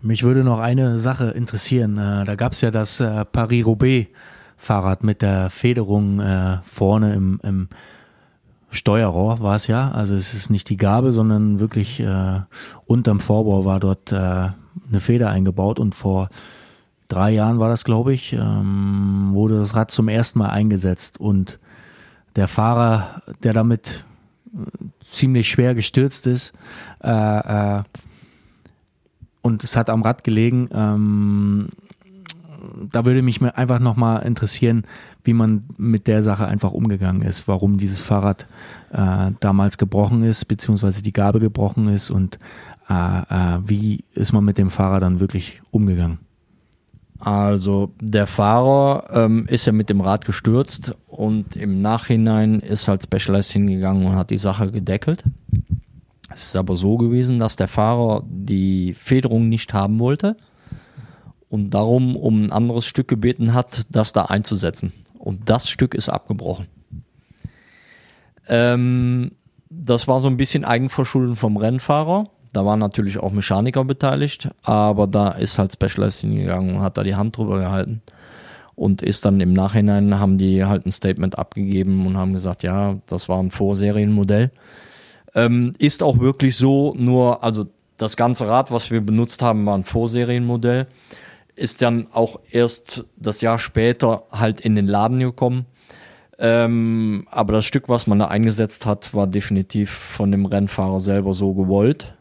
Mich 0.01 0.22
würde 0.22 0.45
noch 0.45 0.61
eine 0.61 0.99
Sache 0.99 1.28
interessieren. 1.28 1.97
Äh, 1.97 2.24
da 2.24 2.35
gab 2.35 2.53
es 2.53 2.61
ja 2.61 2.70
das 2.70 3.01
äh, 3.01 3.24
Paris-Roubaix-Fahrrad 3.24 5.05
mit 5.05 5.22
der 5.22 5.49
Federung 5.51 6.20
äh, 6.20 6.59
vorne 6.64 7.14
im, 7.14 7.41
im 7.43 7.68
Steuerrohr 8.75 9.41
war 9.41 9.57
es 9.57 9.66
ja. 9.66 9.91
Also 9.91 10.14
es 10.14 10.35
ist 10.35 10.51
nicht 10.51 10.68
die 10.68 10.77
Gabe, 10.77 11.12
sondern 11.12 11.61
wirklich 11.61 12.01
äh, 12.01 12.41
unterm 12.87 13.20
Vorbau 13.20 13.64
war 13.64 13.81
dort 13.81 14.12
äh, 14.12 14.16
eine 14.16 15.01
Feder 15.01 15.31
eingebaut 15.31 15.79
und 15.79 15.95
vor 15.95 16.29
drei 17.09 17.31
Jahren 17.31 17.59
war 17.59 17.68
das, 17.68 17.85
glaube 17.85 18.12
ich, 18.12 18.33
ähm, 18.33 19.31
wurde 19.33 19.59
das 19.59 19.75
Rad 19.77 19.91
zum 19.91 20.09
ersten 20.09 20.39
Mal 20.41 20.51
eingesetzt 20.51 21.20
und 21.20 21.59
der 22.37 22.49
Fahrer, 22.49 23.22
der 23.43 23.53
damit 23.53 24.05
ziemlich 25.01 25.49
schwer 25.49 25.75
gestürzt 25.75 26.27
ist, 26.27 26.53
äh, 27.03 27.79
äh, 27.79 27.83
und 29.43 29.62
es 29.62 29.77
hat 29.77 29.91
am 29.91 30.03
Rad 30.03 30.25
gelegen. 30.25 30.68
Ähm, 30.72 31.68
da 32.92 33.04
würde 33.04 33.22
mich 33.22 33.42
einfach 33.42 33.78
nochmal 33.78 34.22
interessieren, 34.24 34.84
wie 35.22 35.32
man 35.32 35.64
mit 35.76 36.06
der 36.06 36.22
Sache 36.22 36.46
einfach 36.46 36.72
umgegangen 36.72 37.22
ist, 37.22 37.48
warum 37.48 37.78
dieses 37.78 38.02
Fahrrad 38.02 38.46
äh, 38.92 39.32
damals 39.40 39.78
gebrochen 39.78 40.22
ist, 40.22 40.46
beziehungsweise 40.46 41.02
die 41.02 41.12
Gabel 41.12 41.40
gebrochen 41.40 41.88
ist 41.88 42.10
und 42.10 42.38
äh, 42.88 42.94
äh, 42.94 43.58
wie 43.66 44.04
ist 44.14 44.32
man 44.32 44.44
mit 44.44 44.58
dem 44.58 44.70
Fahrer 44.70 45.00
dann 45.00 45.20
wirklich 45.20 45.62
umgegangen? 45.70 46.18
Also 47.18 47.92
der 48.00 48.26
Fahrer 48.26 49.04
ähm, 49.10 49.46
ist 49.48 49.66
ja 49.66 49.72
mit 49.72 49.88
dem 49.88 50.00
Rad 50.00 50.26
gestürzt 50.26 50.94
und 51.06 51.56
im 51.56 51.80
Nachhinein 51.80 52.60
ist 52.60 52.88
halt 52.88 53.04
Specialized 53.04 53.52
hingegangen 53.52 54.06
und 54.06 54.16
hat 54.16 54.30
die 54.30 54.38
Sache 54.38 54.70
gedeckelt. 54.70 55.24
Es 56.28 56.48
ist 56.48 56.56
aber 56.56 56.76
so 56.76 56.98
gewesen, 56.98 57.38
dass 57.38 57.56
der 57.56 57.68
Fahrer 57.68 58.24
die 58.26 58.92
Federung 58.94 59.48
nicht 59.48 59.72
haben 59.72 60.00
wollte 60.00 60.36
und 61.55 61.70
darum 61.70 62.16
um 62.16 62.46
ein 62.46 62.50
anderes 62.50 62.84
Stück 62.84 63.07
gebeten 63.07 63.55
hat, 63.55 63.82
das 63.88 64.12
da 64.12 64.24
einzusetzen. 64.24 64.92
Und 65.16 65.48
das 65.48 65.70
Stück 65.70 65.94
ist 65.94 66.09
abgebrochen. 66.09 66.66
Ähm, 68.48 69.30
das 69.70 70.09
war 70.09 70.20
so 70.20 70.26
ein 70.26 70.36
bisschen 70.36 70.64
Eigenverschulden 70.64 71.36
vom 71.36 71.57
Rennfahrer. 71.57 72.28
Da 72.52 72.66
waren 72.66 72.80
natürlich 72.80 73.18
auch 73.18 73.30
Mechaniker 73.30 73.84
beteiligt, 73.84 74.48
aber 74.64 75.07
da 75.07 75.28
ist 75.28 75.57
halt 75.61 75.72
Specialized 75.72 76.22
hingegangen 76.22 76.74
und 76.74 76.82
hat 76.82 76.98
da 76.98 77.05
die 77.05 77.14
Hand 77.14 77.36
drüber 77.36 77.61
gehalten 77.61 78.02
und 78.74 79.00
ist 79.00 79.24
dann 79.24 79.38
im 79.40 79.52
Nachhinein 79.52 80.18
haben 80.18 80.38
die 80.38 80.64
halt 80.64 80.86
ein 80.86 80.90
Statement 80.90 81.38
abgegeben 81.38 82.05
und 82.05 82.16
haben 82.16 82.32
gesagt, 82.32 82.64
ja, 82.64 82.96
das 83.07 83.28
war 83.28 83.38
ein 83.38 83.52
Vorserienmodell. 83.52 84.50
Ähm, 85.36 85.72
ist 85.78 86.02
auch 86.02 86.18
wirklich 86.18 86.57
so, 86.57 86.94
nur, 86.96 87.44
also 87.44 87.66
das 87.96 88.16
ganze 88.16 88.48
Rad, 88.48 88.72
was 88.72 88.90
wir 88.90 89.00
benutzt 89.00 89.40
haben, 89.40 89.64
war 89.66 89.78
ein 89.78 89.84
Vorserienmodell. 89.84 90.88
Ist 91.57 91.82
dann 91.82 92.09
auch 92.12 92.40
erst 92.50 93.05
das 93.16 93.40
Jahr 93.40 93.59
später 93.59 94.24
halt 94.30 94.61
in 94.61 94.74
den 94.74 94.86
Laden 94.86 95.18
gekommen. 95.18 95.66
Ähm, 96.38 97.26
aber 97.30 97.52
das 97.52 97.64
Stück, 97.64 97.88
was 97.88 98.07
man 98.07 98.18
da 98.18 98.26
eingesetzt 98.26 98.86
hat, 98.86 99.14
war 99.14 99.26
definitiv 99.26 99.90
von 99.90 100.32
dem 100.32 100.46
Rennfahrer 100.46 101.00
selber 101.00 101.32
so 101.32 101.55
gewollt. 101.55 102.14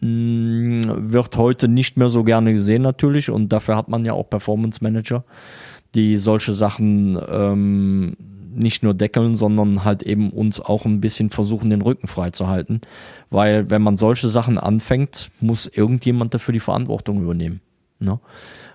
Hm, 0.00 0.80
wird 1.12 1.36
heute 1.36 1.68
nicht 1.68 1.96
mehr 1.96 2.08
so 2.08 2.24
gerne 2.24 2.52
gesehen 2.52 2.82
natürlich 2.82 3.30
und 3.30 3.50
dafür 3.50 3.76
hat 3.76 3.88
man 3.88 4.04
ja 4.04 4.14
auch 4.14 4.28
Performance 4.28 4.82
Manager, 4.82 5.24
die 5.94 6.16
solche 6.16 6.54
Sachen 6.54 7.20
ähm, 7.28 8.16
nicht 8.52 8.82
nur 8.82 8.94
deckeln, 8.94 9.34
sondern 9.34 9.84
halt 9.84 10.02
eben 10.02 10.30
uns 10.30 10.60
auch 10.60 10.84
ein 10.84 11.00
bisschen 11.00 11.30
versuchen, 11.30 11.70
den 11.70 11.82
Rücken 11.82 12.08
frei 12.08 12.30
zu 12.30 12.48
halten. 12.48 12.80
Weil 13.28 13.70
wenn 13.70 13.82
man 13.82 13.96
solche 13.96 14.28
Sachen 14.28 14.58
anfängt, 14.58 15.30
muss 15.40 15.66
irgendjemand 15.66 16.34
dafür 16.34 16.52
die 16.52 16.60
Verantwortung 16.60 17.22
übernehmen. 17.22 17.60
Ne? 18.00 18.18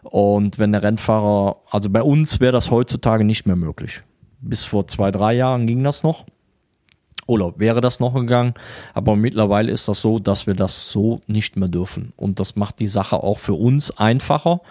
Und 0.03 0.59
wenn 0.59 0.71
der 0.71 0.83
Rennfahrer, 0.83 1.57
also 1.69 1.89
bei 1.89 2.01
uns 2.01 2.39
wäre 2.39 2.51
das 2.51 2.71
heutzutage 2.71 3.23
nicht 3.23 3.45
mehr 3.45 3.55
möglich. 3.55 4.01
Bis 4.39 4.63
vor 4.63 4.87
zwei, 4.87 5.11
drei 5.11 5.33
Jahren 5.33 5.67
ging 5.67 5.83
das 5.83 6.03
noch. 6.03 6.25
Oder 7.27 7.53
wäre 7.57 7.81
das 7.81 7.99
noch 7.99 8.13
gegangen. 8.13 8.53
Aber 8.93 9.15
mittlerweile 9.15 9.71
ist 9.71 9.87
das 9.87 9.99
so, 9.99 10.19
dass 10.19 10.45
wir 10.45 10.53
das 10.53 10.89
so 10.89 11.21
nicht 11.25 11.57
mehr 11.57 11.69
dürfen. 11.69 12.13
Und 12.15 12.39
das 12.39 12.55
macht 12.55 12.79
die 12.79 12.87
Sache 12.87 13.17
auch 13.17 13.39
für 13.39 13.55
uns 13.55 13.91
einfacher, 13.97 14.61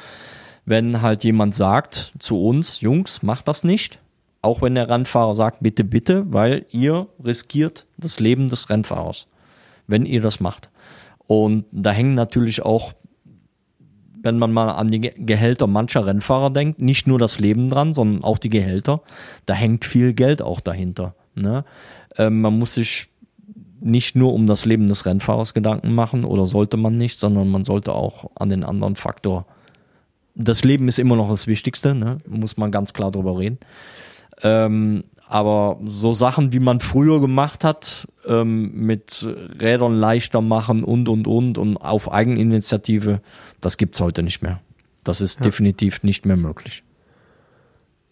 wenn 0.65 1.03
halt 1.03 1.25
jemand 1.25 1.55
sagt 1.55 2.15
zu 2.21 2.41
uns, 2.41 2.81
Jungs, 2.81 3.23
macht 3.23 3.49
das 3.49 3.65
nicht 3.65 3.99
auch 4.45 4.61
wenn 4.61 4.75
der 4.75 4.91
Rennfahrer 4.91 5.35
sagt, 5.35 5.59
bitte, 5.63 5.85
bitte, 5.85 6.31
weil 6.33 6.67
ihr 6.71 7.09
riskiert 7.25 7.87
das 7.97 8.21
Leben 8.21 8.49
des 8.49 8.69
Rennfahrers, 8.69 9.27
wenn 9.87 10.05
ihr 10.05 10.21
das 10.21 10.39
macht. 10.39 10.71
Und 11.27 11.65
da 11.73 11.91
hängen 11.91 12.15
natürlich 12.15 12.63
auch, 12.63 12.93
wenn 14.25 14.39
man 14.39 14.53
mal 14.53 14.71
an 14.71 14.89
die 14.89 15.01
Gehälter 15.01 15.67
mancher 15.67 16.07
Rennfahrer 16.07 16.51
denkt, 16.51 16.81
nicht 16.81 17.07
nur 17.07 17.19
das 17.19 17.39
Leben 17.39 17.69
dran, 17.69 17.93
sondern 17.93 18.25
auch 18.25 18.39
die 18.39 18.49
Gehälter. 18.49 19.03
Da 19.45 19.53
hängt 19.53 19.85
viel 19.85 20.15
Geld 20.15 20.41
auch 20.41 20.61
dahinter. 20.61 21.15
Ne? 21.35 21.65
Ähm, 22.17 22.41
man 22.41 22.59
muss 22.59 22.75
sich 22.75 23.11
nicht 23.81 24.17
nur 24.17 24.33
um 24.33 24.47
das 24.47 24.65
Leben 24.65 24.87
des 24.87 25.05
Rennfahrers 25.05 25.53
Gedanken 25.53 25.95
machen 25.95 26.25
oder 26.25 26.47
sollte 26.47 26.79
man 26.79 26.97
nicht, 26.97 27.19
sondern 27.19 27.51
man 27.51 27.65
sollte 27.65 27.93
auch 27.93 28.31
an 28.35 28.49
den 28.49 28.65
anderen 28.65 28.97
Faktor. 28.97 29.45
Das 30.35 30.65
Leben 30.65 30.89
ist 30.89 30.99
immer 30.99 31.17
noch 31.17 31.29
das 31.29 31.47
Wichtigste, 31.47 31.95
ne? 31.95 32.19
muss 32.27 32.57
man 32.57 32.73
ganz 32.73 32.95
klar 32.95 33.11
drüber 33.11 33.39
reden. 33.39 33.59
Ähm, 34.43 35.05
aber 35.27 35.79
so 35.87 36.13
Sachen, 36.13 36.53
wie 36.53 36.59
man 36.59 36.81
früher 36.81 37.21
gemacht 37.21 37.65
hat, 37.65 38.07
ähm, 38.27 38.73
mit 38.75 39.27
Rädern 39.61 39.95
leichter 39.95 40.41
machen 40.41 40.85
und 40.85 41.09
und 41.09 41.27
und 41.27 41.59
und 41.59 41.77
auf 41.79 42.13
Eigeninitiative, 42.13 43.21
das 43.61 43.77
gibt's 43.77 44.01
heute 44.01 44.23
nicht 44.23 44.43
mehr. 44.43 44.61
Das 45.03 45.21
ist 45.21 45.41
ja. 45.41 45.45
definitiv 45.45 46.03
nicht 46.03 46.27
mehr 46.27 46.37
möglich. 46.37 46.83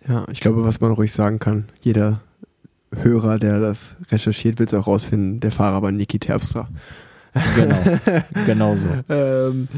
Ja, 0.08 0.26
ich 0.30 0.40
glaube, 0.40 0.64
was 0.64 0.80
man 0.80 0.92
ruhig 0.92 1.12
sagen 1.12 1.38
kann, 1.38 1.68
jeder 1.80 2.20
Hörer, 2.94 3.38
der 3.38 3.60
das 3.60 3.96
recherchiert, 4.10 4.58
wird 4.58 4.72
es 4.72 4.78
auch 4.78 4.86
rausfinden, 4.86 5.40
der 5.40 5.52
Fahrer 5.52 5.82
war 5.82 5.92
Niki 5.92 6.18
Terpstra. 6.18 6.68
Genau, 7.56 7.82
genau 8.46 8.74
so. 8.76 8.88
Ähm, 9.08 9.68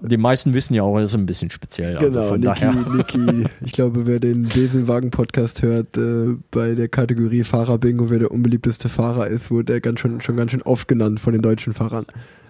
Die 0.00 0.16
meisten 0.16 0.54
wissen 0.54 0.74
ja 0.74 0.82
auch, 0.82 0.96
das 0.98 1.12
ist 1.12 1.16
ein 1.16 1.26
bisschen 1.26 1.50
speziell. 1.50 1.96
also 1.98 2.18
genau, 2.18 2.28
von 2.28 2.40
Niki. 2.40 2.96
Niki, 2.96 3.48
ich 3.64 3.72
glaube, 3.72 4.06
wer 4.06 4.18
den 4.18 4.42
Beselwagen-Podcast 4.42 5.62
hört, 5.62 5.96
äh, 5.96 6.34
bei 6.50 6.74
der 6.74 6.88
Kategorie 6.88 7.44
Fahrer-Bingo, 7.44 8.10
wer 8.10 8.18
der 8.18 8.30
unbeliebteste 8.30 8.88
Fahrer 8.88 9.28
ist, 9.28 9.50
wurde 9.50 9.74
er 9.74 9.80
ganz 9.80 10.00
schon, 10.00 10.20
schon 10.20 10.36
ganz 10.36 10.50
schön 10.50 10.62
oft 10.62 10.88
genannt 10.88 11.20
von 11.20 11.32
den 11.32 11.42
deutschen 11.42 11.72
Fahrern. 11.72 12.06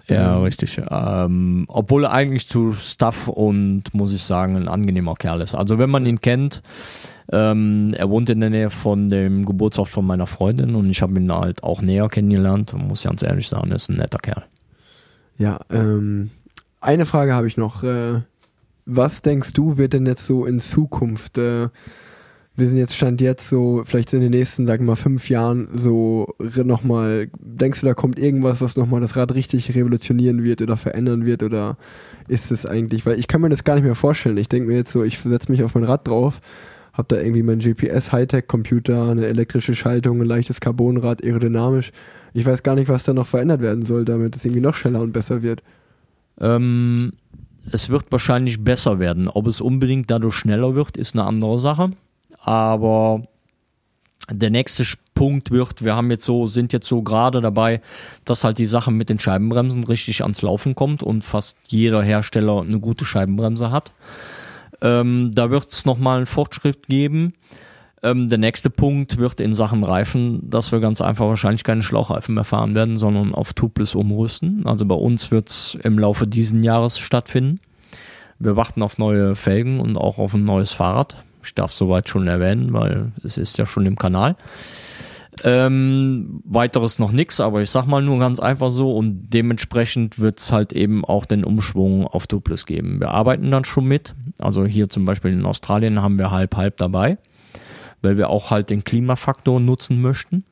Ja, 0.07 0.37
Ähm, 0.37 0.43
richtig. 0.43 0.81
Ähm, 0.89 1.65
obwohl 1.67 2.05
er 2.05 2.11
eigentlich 2.11 2.47
zu 2.47 2.73
Stuff 2.73 3.27
und, 3.27 3.93
muss 3.93 4.11
ich 4.13 4.23
sagen, 4.23 4.55
ein 4.55 4.67
angenehmer 4.67 5.13
Kerl 5.13 5.41
ist. 5.41 5.53
Also 5.53 5.77
wenn 5.77 5.89
man 5.89 6.05
ihn 6.05 6.19
kennt, 6.19 6.63
ähm, 7.31 7.93
er 7.95 8.09
wohnt 8.09 8.29
in 8.29 8.39
der 8.39 8.49
Nähe 8.49 8.69
von 8.71 9.07
dem 9.09 9.45
Geburtsort 9.45 9.87
von 9.87 10.05
meiner 10.05 10.25
Freundin 10.25 10.73
und 10.73 10.89
ich 10.89 11.03
habe 11.03 11.19
ihn 11.19 11.31
halt 11.31 11.63
auch 11.63 11.81
näher 11.81 12.09
kennengelernt 12.09 12.73
und 12.73 12.87
muss 12.87 13.03
ganz 13.03 13.21
ehrlich 13.21 13.47
sagen, 13.47 13.69
er 13.69 13.75
ist 13.75 13.89
ein 13.89 13.97
netter 13.97 14.17
Kerl. 14.17 14.43
Ja, 15.37 15.59
ähm, 15.69 16.31
eine 16.81 17.05
Frage 17.05 17.33
habe 17.33 17.47
ich 17.47 17.57
noch. 17.57 17.83
Äh, 17.83 18.21
was 18.85 19.21
denkst 19.21 19.53
du, 19.53 19.77
wird 19.77 19.93
denn 19.93 20.05
jetzt 20.05 20.25
so 20.25 20.45
in 20.45 20.59
Zukunft, 20.59 21.37
äh, 21.37 21.69
wir 22.59 22.67
sind 22.67 22.77
jetzt 22.77 22.95
Stand 22.95 23.21
jetzt 23.21 23.47
so, 23.47 23.83
vielleicht 23.85 24.13
in 24.13 24.19
den 24.19 24.31
nächsten, 24.31 24.67
sagen 24.67 24.83
wir 24.83 24.91
mal, 24.91 24.95
fünf 24.95 25.29
Jahren 25.29 25.69
so 25.73 26.35
nochmal, 26.39 27.29
denkst 27.39 27.79
du, 27.79 27.85
da 27.85 27.93
kommt 27.93 28.19
irgendwas, 28.19 28.61
was 28.61 28.75
nochmal 28.75 29.01
das 29.01 29.15
Rad 29.15 29.33
richtig 29.33 29.73
revolutionieren 29.75 30.43
wird 30.43 30.61
oder 30.61 30.75
verändern 30.75 31.25
wird 31.25 31.41
oder 31.41 31.77
ist 32.27 32.51
es 32.51 32.65
eigentlich, 32.65 33.05
weil 33.05 33.17
ich 33.17 33.27
kann 33.27 33.41
mir 33.41 33.49
das 33.49 33.63
gar 33.63 33.75
nicht 33.75 33.85
mehr 33.85 33.95
vorstellen. 33.95 34.37
Ich 34.37 34.49
denke 34.49 34.67
mir 34.67 34.75
jetzt 34.75 34.91
so, 34.91 35.03
ich 35.03 35.19
setze 35.19 35.51
mich 35.51 35.63
auf 35.63 35.73
mein 35.73 35.85
Rad 35.85 36.07
drauf, 36.07 36.41
habe 36.93 37.15
da 37.15 37.21
irgendwie 37.21 37.43
mein 37.43 37.59
GPS 37.59 38.11
Hightech-Computer, 38.11 39.09
eine 39.09 39.25
elektrische 39.27 39.73
Schaltung, 39.73 40.19
ein 40.21 40.27
leichtes 40.27 40.59
Carbonrad, 40.59 41.23
aerodynamisch. 41.23 41.91
Ich 42.33 42.45
weiß 42.45 42.61
gar 42.63 42.75
nicht, 42.75 42.89
was 42.89 43.05
da 43.05 43.13
noch 43.13 43.27
verändert 43.27 43.61
werden 43.61 43.85
soll, 43.85 44.03
damit 44.03 44.35
es 44.35 44.43
irgendwie 44.43 44.61
noch 44.61 44.75
schneller 44.75 45.01
und 45.01 45.13
besser 45.13 45.41
wird. 45.41 45.63
Ähm, 46.39 47.13
es 47.71 47.89
wird 47.89 48.11
wahrscheinlich 48.11 48.63
besser 48.63 48.99
werden. 48.99 49.27
Ob 49.27 49.47
es 49.47 49.61
unbedingt 49.61 50.09
dadurch 50.09 50.35
schneller 50.35 50.75
wird, 50.75 50.97
ist 50.97 51.15
eine 51.15 51.25
andere 51.25 51.59
Sache. 51.59 51.91
Aber 52.39 53.23
der 54.31 54.49
nächste 54.49 54.85
Punkt 55.13 55.51
wird, 55.51 55.83
wir 55.83 55.95
haben 55.95 56.11
jetzt 56.11 56.23
so, 56.23 56.47
sind 56.47 56.71
jetzt 56.71 56.87
so 56.87 57.01
gerade 57.01 57.41
dabei, 57.41 57.81
dass 58.25 58.43
halt 58.43 58.57
die 58.57 58.65
Sache 58.65 58.91
mit 58.91 59.09
den 59.09 59.19
Scheibenbremsen 59.19 59.83
richtig 59.83 60.21
ans 60.21 60.41
Laufen 60.41 60.75
kommt 60.75 61.03
und 61.03 61.23
fast 61.23 61.57
jeder 61.67 62.01
Hersteller 62.01 62.61
eine 62.61 62.79
gute 62.79 63.05
Scheibenbremse 63.05 63.71
hat. 63.71 63.91
Ähm, 64.81 65.31
da 65.33 65.49
wird 65.49 65.67
es 65.67 65.85
nochmal 65.85 66.17
einen 66.17 66.25
Fortschritt 66.25 66.87
geben. 66.87 67.33
Ähm, 68.01 68.29
der 68.29 68.37
nächste 68.37 68.69
Punkt 68.69 69.17
wird 69.17 69.41
in 69.41 69.53
Sachen 69.53 69.83
Reifen, 69.83 70.49
dass 70.49 70.71
wir 70.71 70.79
ganz 70.79 71.01
einfach 71.01 71.27
wahrscheinlich 71.27 71.63
keine 71.63 71.81
Schlauchreifen 71.81 72.35
mehr 72.35 72.45
fahren 72.45 72.75
werden, 72.75 72.97
sondern 72.97 73.35
auf 73.35 73.53
Tubeless 73.53 73.95
umrüsten. 73.95 74.65
Also 74.65 74.85
bei 74.85 74.95
uns 74.95 75.31
wird 75.31 75.49
es 75.49 75.77
im 75.83 75.99
Laufe 75.99 76.27
diesen 76.27 76.63
Jahres 76.63 76.99
stattfinden. 76.99 77.59
Wir 78.39 78.55
warten 78.55 78.83
auf 78.83 78.97
neue 78.97 79.35
Felgen 79.35 79.81
und 79.81 79.97
auch 79.97 80.17
auf 80.17 80.33
ein 80.33 80.45
neues 80.45 80.71
Fahrrad. 80.71 81.17
Ich 81.43 81.55
darf 81.55 81.73
soweit 81.73 82.07
schon 82.07 82.27
erwähnen, 82.27 82.71
weil 82.73 83.11
es 83.23 83.37
ist 83.37 83.57
ja 83.57 83.65
schon 83.65 83.85
im 83.85 83.97
Kanal. 83.97 84.35
Ähm, 85.43 86.41
weiteres 86.45 86.99
noch 86.99 87.11
nix, 87.11 87.39
aber 87.39 87.61
ich 87.61 87.69
sag 87.69 87.85
mal 87.85 88.01
nur 88.01 88.19
ganz 88.19 88.39
einfach 88.39 88.69
so 88.71 88.95
und 88.95 89.29
dementsprechend 89.29 90.19
wird 90.19 90.39
es 90.39 90.51
halt 90.51 90.73
eben 90.73 91.05
auch 91.05 91.25
den 91.25 91.43
Umschwung 91.43 92.07
auf 92.07 92.27
Tubeless 92.27 92.65
geben. 92.65 92.99
Wir 92.99 93.09
arbeiten 93.09 93.49
dann 93.51 93.63
schon 93.63 93.85
mit. 93.85 94.15
Also 94.39 94.65
hier 94.65 94.89
zum 94.89 95.05
Beispiel 95.05 95.31
in 95.31 95.45
Australien 95.45 96.01
haben 96.01 96.19
wir 96.19 96.31
halb 96.31 96.57
halb 96.57 96.77
dabei, 96.77 97.17
weil 98.01 98.17
wir 98.17 98.29
auch 98.29 98.51
halt 98.51 98.69
den 98.69 98.83
Klimafaktor 98.83 99.59
nutzen 99.59 100.01
möchten. 100.01 100.43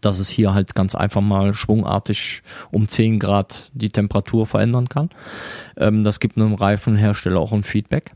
Dass 0.00 0.20
es 0.20 0.28
hier 0.28 0.54
halt 0.54 0.74
ganz 0.74 0.94
einfach 0.94 1.20
mal 1.20 1.52
schwungartig 1.52 2.42
um 2.70 2.86
10 2.86 3.18
Grad 3.18 3.70
die 3.74 3.88
Temperatur 3.88 4.46
verändern 4.46 4.88
kann. 4.88 5.10
Ähm, 5.76 6.04
das 6.04 6.20
gibt 6.20 6.36
einem 6.36 6.54
Reifenhersteller 6.54 7.40
auch 7.40 7.52
ein 7.52 7.64
Feedback. 7.64 8.12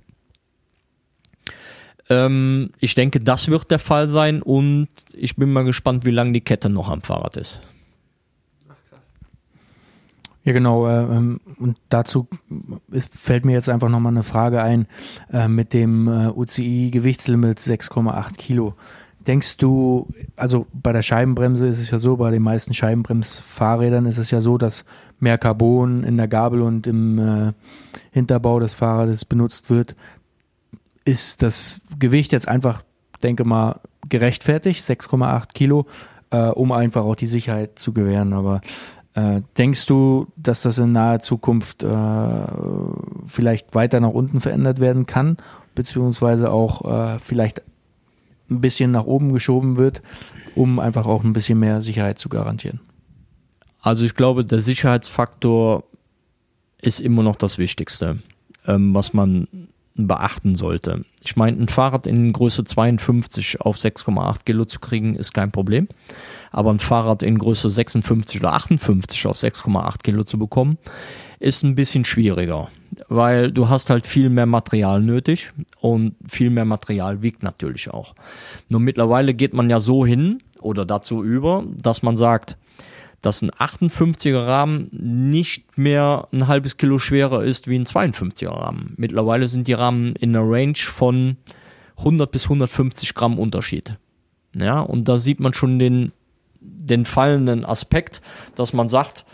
Ähm, 2.10 2.70
ich 2.78 2.94
denke, 2.94 3.20
das 3.20 3.48
wird 3.48 3.70
der 3.70 3.78
Fall 3.78 4.08
sein 4.08 4.42
und 4.42 4.88
ich 5.14 5.36
bin 5.36 5.52
mal 5.52 5.64
gespannt, 5.64 6.04
wie 6.04 6.10
lange 6.10 6.32
die 6.32 6.42
Kette 6.42 6.68
noch 6.68 6.90
am 6.90 7.02
Fahrrad 7.02 7.36
ist. 7.36 7.60
Ja, 10.44 10.52
genau. 10.52 10.86
Äh, 10.86 11.02
ähm, 11.04 11.40
und 11.58 11.78
dazu 11.88 12.28
ist, 12.90 13.14
fällt 13.14 13.44
mir 13.44 13.52
jetzt 13.52 13.68
einfach 13.68 13.88
nochmal 13.88 14.12
eine 14.12 14.22
Frage 14.22 14.62
ein 14.62 14.86
äh, 15.32 15.48
mit 15.48 15.72
dem 15.72 16.06
äh, 16.06 16.28
UCI-Gewichtslimit 16.28 17.58
6,8 17.58 18.36
Kilo. 18.36 18.74
Denkst 19.26 19.56
du, 19.56 20.06
also 20.36 20.66
bei 20.74 20.92
der 20.92 21.00
Scheibenbremse 21.00 21.66
ist 21.66 21.80
es 21.80 21.90
ja 21.90 21.98
so, 21.98 22.18
bei 22.18 22.30
den 22.30 22.42
meisten 22.42 22.74
Scheibenbremsfahrrädern 22.74 24.04
ist 24.04 24.18
es 24.18 24.30
ja 24.30 24.42
so, 24.42 24.58
dass 24.58 24.84
mehr 25.18 25.38
Carbon 25.38 26.04
in 26.04 26.18
der 26.18 26.28
Gabel 26.28 26.60
und 26.60 26.86
im 26.86 27.18
äh, 27.18 27.52
Hinterbau 28.10 28.60
des 28.60 28.74
Fahrrades 28.74 29.24
benutzt 29.24 29.70
wird. 29.70 29.96
Ist 31.06 31.42
das 31.42 31.80
Gewicht 31.98 32.32
jetzt 32.32 32.48
einfach, 32.48 32.82
denke 33.22 33.44
mal, 33.44 33.80
gerechtfertigt, 34.10 34.82
6,8 34.82 35.54
Kilo, 35.54 35.86
äh, 36.28 36.48
um 36.48 36.72
einfach 36.72 37.04
auch 37.04 37.16
die 37.16 37.26
Sicherheit 37.26 37.78
zu 37.78 37.94
gewähren. 37.94 38.34
Aber 38.34 38.60
äh, 39.14 39.42
denkst 39.56 39.86
du, 39.86 40.26
dass 40.36 40.62
das 40.62 40.78
in 40.78 40.92
naher 40.92 41.20
Zukunft 41.20 41.82
äh, 41.82 42.46
vielleicht 43.26 43.74
weiter 43.74 44.00
nach 44.00 44.10
unten 44.10 44.40
verändert 44.40 44.80
werden 44.80 45.06
kann, 45.06 45.36
beziehungsweise 45.74 46.50
auch 46.50 46.84
äh, 46.84 47.18
vielleicht 47.20 47.62
ein 48.50 48.60
bisschen 48.60 48.90
nach 48.90 49.04
oben 49.04 49.32
geschoben 49.32 49.76
wird, 49.76 50.02
um 50.54 50.78
einfach 50.78 51.06
auch 51.06 51.24
ein 51.24 51.32
bisschen 51.32 51.58
mehr 51.58 51.80
Sicherheit 51.80 52.18
zu 52.18 52.28
garantieren? 52.28 52.80
Also 53.80 54.04
ich 54.04 54.14
glaube, 54.14 54.44
der 54.44 54.60
Sicherheitsfaktor 54.60 55.84
ist 56.80 57.00
immer 57.00 57.22
noch 57.22 57.36
das 57.36 57.58
Wichtigste, 57.58 58.18
ähm, 58.66 58.94
was 58.94 59.12
man 59.12 59.48
beachten 59.94 60.56
sollte. 60.56 61.04
Ich 61.22 61.36
meine, 61.36 61.56
ein 61.56 61.68
Fahrrad 61.68 62.06
in 62.06 62.32
Größe 62.32 62.64
52 62.64 63.60
auf 63.60 63.76
6,8 63.76 64.44
Kilo 64.44 64.64
zu 64.64 64.80
kriegen, 64.80 65.14
ist 65.14 65.32
kein 65.32 65.52
Problem. 65.52 65.88
Aber 66.50 66.70
ein 66.72 66.80
Fahrrad 66.80 67.22
in 67.22 67.38
Größe 67.38 67.70
56 67.70 68.40
oder 68.40 68.52
58 68.54 69.26
auf 69.26 69.36
6,8 69.36 70.02
Kilo 70.02 70.24
zu 70.24 70.38
bekommen, 70.38 70.78
ist 71.38 71.62
ein 71.62 71.74
bisschen 71.74 72.04
schwieriger, 72.04 72.68
weil 73.08 73.52
du 73.52 73.68
hast 73.68 73.90
halt 73.90 74.06
viel 74.06 74.30
mehr 74.30 74.46
Material 74.46 75.00
nötig 75.00 75.52
und 75.80 76.14
viel 76.26 76.50
mehr 76.50 76.64
Material 76.64 77.22
wiegt 77.22 77.42
natürlich 77.42 77.90
auch. 77.90 78.14
Nur 78.68 78.80
mittlerweile 78.80 79.34
geht 79.34 79.54
man 79.54 79.70
ja 79.70 79.78
so 79.78 80.04
hin 80.04 80.42
oder 80.60 80.84
dazu 80.84 81.22
über, 81.22 81.64
dass 81.76 82.02
man 82.02 82.16
sagt, 82.16 82.56
dass 83.24 83.42
ein 83.42 83.50
58er 83.50 84.46
Rahmen 84.46 84.88
nicht 84.92 85.78
mehr 85.78 86.28
ein 86.32 86.46
halbes 86.46 86.76
Kilo 86.76 86.98
schwerer 86.98 87.42
ist 87.42 87.68
wie 87.68 87.76
ein 87.76 87.86
52er 87.86 88.48
Rahmen. 88.48 88.94
Mittlerweile 88.96 89.48
sind 89.48 89.66
die 89.66 89.72
Rahmen 89.72 90.14
in 90.16 90.36
einer 90.36 90.48
Range 90.48 90.76
von 90.76 91.36
100 91.98 92.30
bis 92.30 92.44
150 92.44 93.14
Gramm 93.14 93.38
Unterschied. 93.38 93.96
Ja, 94.56 94.80
und 94.80 95.08
da 95.08 95.16
sieht 95.16 95.40
man 95.40 95.54
schon 95.54 95.78
den, 95.78 96.12
den 96.60 97.04
fallenden 97.04 97.64
Aspekt, 97.64 98.20
dass 98.54 98.72
man 98.72 98.88
sagt, 98.88 99.24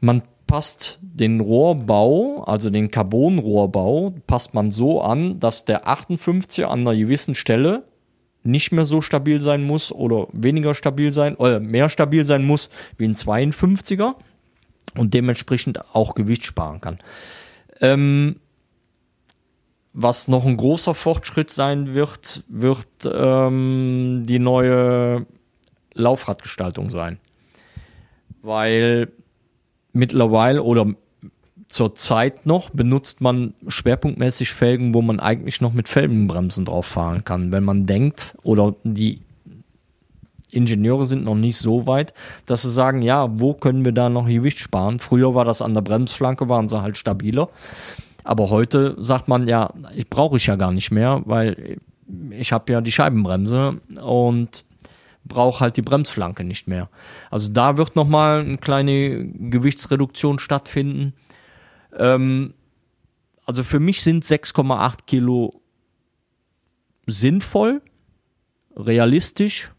man 0.00 0.22
passt 0.46 0.98
den 1.02 1.40
Rohrbau, 1.40 2.44
also 2.44 2.70
den 2.70 2.90
Carbonrohrbau, 2.90 4.14
passt 4.26 4.54
man 4.54 4.70
so 4.70 5.00
an, 5.00 5.40
dass 5.40 5.64
der 5.64 5.86
58er 5.86 6.64
an 6.64 6.80
einer 6.80 6.96
gewissen 6.96 7.34
Stelle 7.34 7.84
nicht 8.44 8.72
mehr 8.72 8.84
so 8.84 9.00
stabil 9.00 9.40
sein 9.40 9.64
muss 9.64 9.90
oder 9.90 10.28
weniger 10.32 10.74
stabil 10.74 11.12
sein 11.12 11.34
oder 11.34 11.60
mehr 11.60 11.88
stabil 11.88 12.24
sein 12.24 12.44
muss 12.44 12.70
wie 12.98 13.06
ein 13.06 13.14
52er 13.14 14.14
und 14.96 15.14
dementsprechend 15.14 15.94
auch 15.94 16.14
Gewicht 16.14 16.44
sparen 16.44 16.80
kann. 16.80 16.98
Ähm, 17.80 18.36
was 19.92 20.28
noch 20.28 20.44
ein 20.44 20.56
großer 20.56 20.94
Fortschritt 20.94 21.50
sein 21.50 21.94
wird, 21.94 22.44
wird 22.48 22.88
ähm, 23.04 24.24
die 24.26 24.38
neue 24.38 25.26
Laufradgestaltung 25.94 26.90
sein. 26.90 27.18
Weil 28.42 29.12
mittlerweile 29.92 30.62
oder 30.62 30.94
zur 31.74 31.96
Zeit 31.96 32.46
noch 32.46 32.70
benutzt 32.70 33.20
man 33.20 33.52
schwerpunktmäßig 33.66 34.52
Felgen, 34.52 34.94
wo 34.94 35.02
man 35.02 35.18
eigentlich 35.18 35.60
noch 35.60 35.72
mit 35.72 35.88
Felgenbremsen 35.88 36.64
drauf 36.64 36.86
fahren 36.86 37.24
kann. 37.24 37.50
Wenn 37.50 37.64
man 37.64 37.84
denkt 37.84 38.36
oder 38.44 38.76
die 38.84 39.22
Ingenieure 40.52 41.04
sind 41.04 41.24
noch 41.24 41.34
nicht 41.34 41.56
so 41.56 41.88
weit, 41.88 42.14
dass 42.46 42.62
sie 42.62 42.70
sagen, 42.70 43.02
ja, 43.02 43.28
wo 43.40 43.54
können 43.54 43.84
wir 43.84 43.90
da 43.90 44.08
noch 44.08 44.28
Gewicht 44.28 44.60
sparen? 44.60 45.00
Früher 45.00 45.34
war 45.34 45.44
das 45.44 45.62
an 45.62 45.74
der 45.74 45.80
Bremsflanke, 45.80 46.48
waren 46.48 46.68
sie 46.68 46.80
halt 46.80 46.96
stabiler. 46.96 47.48
Aber 48.22 48.50
heute 48.50 48.94
sagt 48.98 49.26
man, 49.26 49.48
ja, 49.48 49.70
ich 49.96 50.08
brauche 50.08 50.36
ich 50.36 50.46
ja 50.46 50.54
gar 50.54 50.70
nicht 50.70 50.92
mehr, 50.92 51.22
weil 51.24 51.78
ich 52.30 52.52
habe 52.52 52.72
ja 52.72 52.82
die 52.82 52.92
Scheibenbremse 52.92 53.80
und 54.00 54.64
brauche 55.24 55.58
halt 55.58 55.76
die 55.76 55.82
Bremsflanke 55.82 56.44
nicht 56.44 56.68
mehr. 56.68 56.88
Also 57.32 57.50
da 57.50 57.76
wird 57.76 57.96
nochmal 57.96 58.42
eine 58.42 58.58
kleine 58.58 59.24
Gewichtsreduktion 59.26 60.38
stattfinden. 60.38 61.14
Ähm, 61.96 62.54
also 63.44 63.62
für 63.62 63.80
mich 63.80 64.02
sind 64.02 64.24
6,8 64.24 65.00
Kilo 65.06 65.60
sinnvoll, 67.06 67.82
realistisch 68.76 69.72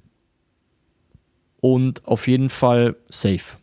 und 1.59 2.05
auf 2.07 2.28
jeden 2.28 2.49
Fall 2.49 2.95
safe. 3.09 3.57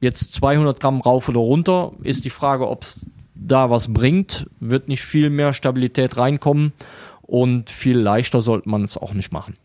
Jetzt 0.00 0.32
200 0.34 0.80
Gramm 0.80 1.00
rauf 1.00 1.28
oder 1.28 1.40
runter 1.40 1.92
ist 2.02 2.24
die 2.24 2.30
Frage, 2.30 2.68
ob 2.68 2.82
es 2.82 3.06
da 3.34 3.70
was 3.70 3.92
bringt. 3.92 4.46
Wird 4.60 4.88
nicht 4.88 5.02
viel 5.02 5.30
mehr 5.30 5.52
Stabilität 5.52 6.16
reinkommen 6.16 6.72
und 7.22 7.70
viel 7.70 7.98
leichter 7.98 8.42
sollte 8.42 8.68
man 8.68 8.82
es 8.82 8.96
auch 8.96 9.12
nicht 9.12 9.32
machen. 9.32 9.56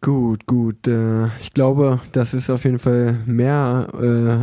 Gut, 0.00 0.46
gut. 0.46 0.86
Äh, 0.86 1.26
ich 1.40 1.52
glaube, 1.54 2.00
das 2.12 2.32
ist 2.32 2.50
auf 2.50 2.64
jeden 2.64 2.78
Fall 2.78 3.18
mehr 3.26 3.88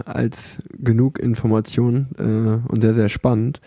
äh, 0.06 0.10
als 0.10 0.60
genug 0.78 1.18
Informationen 1.18 2.10
äh, 2.18 2.70
und 2.70 2.82
sehr, 2.82 2.94
sehr 2.94 3.10
spannend. 3.10 3.62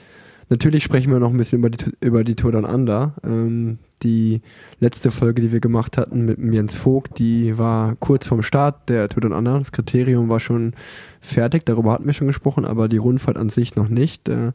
Natürlich 0.50 0.84
sprechen 0.84 1.12
wir 1.12 1.18
noch 1.18 1.30
ein 1.30 1.36
bisschen 1.36 1.58
über 1.58 1.70
die, 1.70 1.84
über 2.00 2.24
die 2.24 2.34
Tour 2.34 2.52
Down 2.52 2.64
Under. 2.64 3.14
Ähm, 3.24 3.78
die 4.02 4.42
letzte 4.80 5.10
Folge, 5.10 5.42
die 5.42 5.52
wir 5.52 5.60
gemacht 5.60 5.96
hatten 5.96 6.24
mit 6.24 6.38
Jens 6.38 6.76
Vogt, 6.76 7.18
die 7.18 7.58
war 7.58 7.96
kurz 7.96 8.26
vorm 8.26 8.42
Start 8.42 8.88
der 8.88 9.08
Tour 9.08 9.22
Down 9.22 9.32
Under. 9.32 9.58
Das 9.58 9.72
Kriterium 9.72 10.28
war 10.28 10.40
schon 10.40 10.74
fertig, 11.20 11.64
darüber 11.64 11.92
hatten 11.92 12.06
wir 12.06 12.12
schon 12.12 12.28
gesprochen, 12.28 12.64
aber 12.64 12.88
die 12.88 12.96
Rundfahrt 12.98 13.38
an 13.38 13.48
sich 13.48 13.76
noch 13.76 13.88
nicht. 13.88 14.28
Äh, 14.28 14.52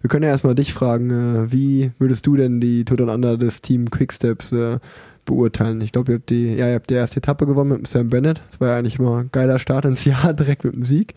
wir 0.00 0.08
können 0.08 0.24
ja 0.24 0.30
erstmal 0.30 0.56
dich 0.56 0.74
fragen, 0.74 1.10
äh, 1.10 1.52
wie 1.52 1.92
würdest 1.98 2.26
du 2.26 2.36
denn 2.36 2.60
die 2.60 2.84
Tour 2.84 2.96
Down 2.96 3.08
Under 3.08 3.38
des 3.38 3.62
Team 3.62 3.90
Quicksteps 3.90 4.52
äh, 4.52 4.78
beurteilen. 5.24 5.80
Ich 5.80 5.92
glaube, 5.92 6.12
ihr 6.12 6.18
habt 6.18 6.30
die, 6.30 6.54
ja, 6.54 6.68
ihr 6.68 6.74
habt 6.74 6.90
die 6.90 6.94
erste 6.94 7.18
Etappe 7.18 7.46
gewonnen 7.46 7.78
mit 7.78 7.86
Sam 7.86 8.08
Bennett. 8.08 8.42
Das 8.46 8.60
war 8.60 8.68
ja 8.68 8.76
eigentlich 8.78 8.98
immer 8.98 9.18
ein 9.18 9.30
geiler 9.32 9.58
Start 9.58 9.84
ins 9.84 10.04
Jahr, 10.06 10.34
direkt 10.34 10.64
mit 10.64 10.74
dem 10.74 10.84
Sieg, 10.84 11.14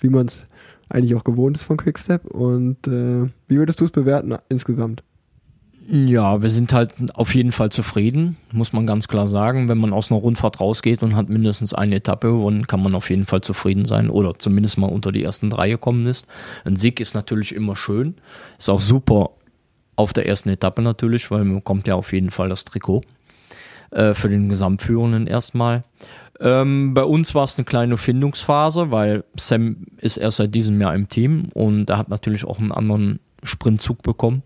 wie 0.00 0.08
man 0.08 0.26
es 0.26 0.44
eigentlich 0.88 1.14
auch 1.14 1.24
gewohnt 1.24 1.56
ist 1.56 1.64
von 1.64 1.76
Quickstep. 1.76 2.26
Und 2.26 2.86
äh, 2.86 3.28
wie 3.48 3.58
würdest 3.58 3.80
du 3.80 3.84
es 3.84 3.90
bewerten 3.90 4.34
insgesamt? 4.48 5.02
Ja, 5.86 6.40
wir 6.40 6.48
sind 6.48 6.72
halt 6.72 6.94
auf 7.12 7.34
jeden 7.34 7.52
Fall 7.52 7.68
zufrieden, 7.68 8.38
muss 8.52 8.72
man 8.72 8.86
ganz 8.86 9.06
klar 9.06 9.28
sagen. 9.28 9.68
Wenn 9.68 9.76
man 9.76 9.92
aus 9.92 10.10
einer 10.10 10.20
Rundfahrt 10.20 10.58
rausgeht 10.58 11.02
und 11.02 11.14
hat 11.14 11.28
mindestens 11.28 11.74
eine 11.74 11.96
Etappe 11.96 12.28
gewonnen, 12.28 12.66
kann 12.66 12.82
man 12.82 12.94
auf 12.94 13.10
jeden 13.10 13.26
Fall 13.26 13.42
zufrieden 13.42 13.84
sein 13.84 14.08
oder 14.08 14.38
zumindest 14.38 14.78
mal 14.78 14.86
unter 14.86 15.12
die 15.12 15.22
ersten 15.22 15.50
drei 15.50 15.68
gekommen 15.68 16.06
ist. 16.06 16.26
Ein 16.64 16.76
Sieg 16.76 17.00
ist 17.00 17.14
natürlich 17.14 17.54
immer 17.54 17.76
schön, 17.76 18.14
ist 18.58 18.70
auch 18.70 18.80
super 18.80 19.32
auf 19.94 20.14
der 20.14 20.26
ersten 20.26 20.48
Etappe 20.48 20.80
natürlich, 20.80 21.30
weil 21.30 21.44
man 21.44 21.56
bekommt 21.56 21.86
ja 21.86 21.96
auf 21.96 22.14
jeden 22.14 22.30
Fall 22.30 22.48
das 22.48 22.64
Trikot 22.64 23.02
äh, 23.94 24.14
für 24.14 24.28
den 24.28 24.48
Gesamtführenden 24.48 25.26
erstmal. 25.26 25.84
Ähm, 26.40 26.94
bei 26.94 27.04
uns 27.04 27.34
war 27.34 27.44
es 27.44 27.56
eine 27.56 27.64
kleine 27.64 27.96
Findungsphase, 27.96 28.90
weil 28.90 29.24
Sam 29.36 29.86
ist 29.98 30.16
erst 30.16 30.38
seit 30.38 30.54
diesem 30.54 30.80
Jahr 30.80 30.94
im 30.94 31.08
Team 31.08 31.48
und 31.54 31.88
er 31.88 31.98
hat 31.98 32.08
natürlich 32.08 32.44
auch 32.44 32.58
einen 32.58 32.72
anderen 32.72 33.20
Sprintzug 33.42 34.02
bekommen. 34.02 34.42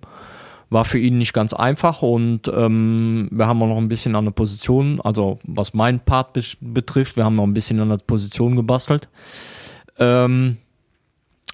War 0.70 0.84
für 0.84 0.98
ihn 0.98 1.16
nicht 1.16 1.32
ganz 1.32 1.54
einfach 1.54 2.02
und 2.02 2.42
ähm, 2.54 3.28
wir 3.30 3.46
haben 3.46 3.62
auch 3.62 3.68
noch 3.68 3.78
ein 3.78 3.88
bisschen 3.88 4.16
an 4.16 4.26
der 4.26 4.32
Position, 4.32 5.00
also 5.00 5.38
was 5.44 5.72
meinen 5.72 6.00
Part 6.00 6.34
be 6.34 6.42
betrifft, 6.60 7.16
wir 7.16 7.24
haben 7.24 7.36
noch 7.36 7.46
ein 7.46 7.54
bisschen 7.54 7.80
an 7.80 7.88
der 7.88 7.96
Position 7.96 8.54
gebastelt. 8.54 9.08
Ähm, 9.98 10.58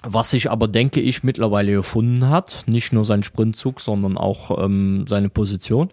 was 0.03 0.29
sich 0.31 0.51
aber, 0.51 0.67
denke 0.67 0.99
ich, 0.99 1.23
mittlerweile 1.23 1.71
gefunden 1.71 2.29
hat. 2.29 2.63
Nicht 2.67 2.93
nur 2.93 3.05
sein 3.05 3.23
Sprintzug, 3.23 3.79
sondern 3.81 4.17
auch 4.17 4.63
ähm, 4.63 5.05
seine 5.07 5.29
Position. 5.29 5.89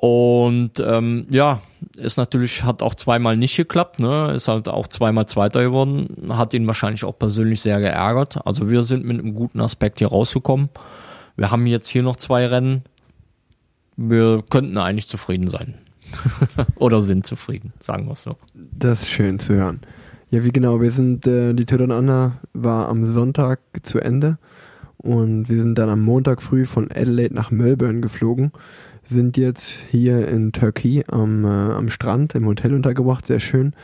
Und 0.00 0.80
ähm, 0.80 1.26
ja, 1.28 1.60
ist 1.98 2.16
natürlich, 2.16 2.64
hat 2.64 2.82
auch 2.82 2.94
zweimal 2.94 3.36
nicht 3.36 3.54
geklappt, 3.58 4.00
ne? 4.00 4.32
Ist 4.34 4.48
halt 4.48 4.66
auch 4.66 4.88
zweimal 4.88 5.26
Zweiter 5.26 5.62
geworden, 5.62 6.30
hat 6.30 6.54
ihn 6.54 6.66
wahrscheinlich 6.66 7.04
auch 7.04 7.18
persönlich 7.18 7.60
sehr 7.60 7.80
geärgert. 7.80 8.46
Also 8.46 8.70
wir 8.70 8.82
sind 8.82 9.04
mit 9.04 9.18
einem 9.18 9.34
guten 9.34 9.60
Aspekt 9.60 9.98
hier 9.98 10.08
rausgekommen. 10.08 10.70
Wir 11.36 11.50
haben 11.50 11.66
jetzt 11.66 11.86
hier 11.86 12.02
noch 12.02 12.16
zwei 12.16 12.46
Rennen. 12.46 12.82
Wir 13.98 14.42
könnten 14.48 14.78
eigentlich 14.78 15.06
zufrieden 15.06 15.48
sein. 15.48 15.74
Oder 16.76 17.02
sind 17.02 17.26
zufrieden, 17.26 17.74
sagen 17.78 18.06
wir 18.06 18.12
es 18.12 18.22
so. 18.22 18.36
Das 18.54 19.02
ist 19.02 19.10
schön 19.10 19.38
zu 19.38 19.52
hören. 19.52 19.80
Ja, 20.30 20.42
wie 20.44 20.50
genau, 20.50 20.80
wir 20.80 20.92
sind, 20.92 21.26
äh, 21.26 21.52
die 21.52 21.66
Tour 21.66 21.90
Anna 21.90 22.38
war 22.54 22.88
am 22.88 23.04
Sonntag 23.04 23.60
zu 23.82 23.98
Ende 23.98 24.38
und 24.96 25.50
wir 25.50 25.60
sind 25.60 25.76
dann 25.76 25.90
am 25.90 26.00
Montag 26.00 26.40
früh 26.40 26.64
von 26.64 26.90
Adelaide 26.90 27.34
nach 27.34 27.50
Melbourne 27.50 28.00
geflogen 28.00 28.52
sind 29.02 29.36
jetzt 29.36 29.86
hier 29.90 30.28
in 30.28 30.52
Turkey 30.52 31.04
am, 31.08 31.44
äh, 31.44 31.48
am 31.48 31.88
Strand 31.88 32.34
im 32.34 32.46
Hotel 32.46 32.74
untergebracht, 32.74 33.26
sehr 33.26 33.40
schön. 33.40 33.74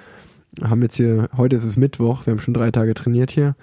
Haben 0.62 0.82
jetzt 0.82 0.96
hier, 0.96 1.28
heute 1.36 1.56
ist 1.56 1.64
es 1.64 1.76
Mittwoch, 1.76 2.26
wir 2.26 2.32
haben 2.32 2.38
schon 2.38 2.54
drei 2.54 2.70
Tage 2.70 2.94
trainiert 2.94 3.30
hier. 3.30 3.56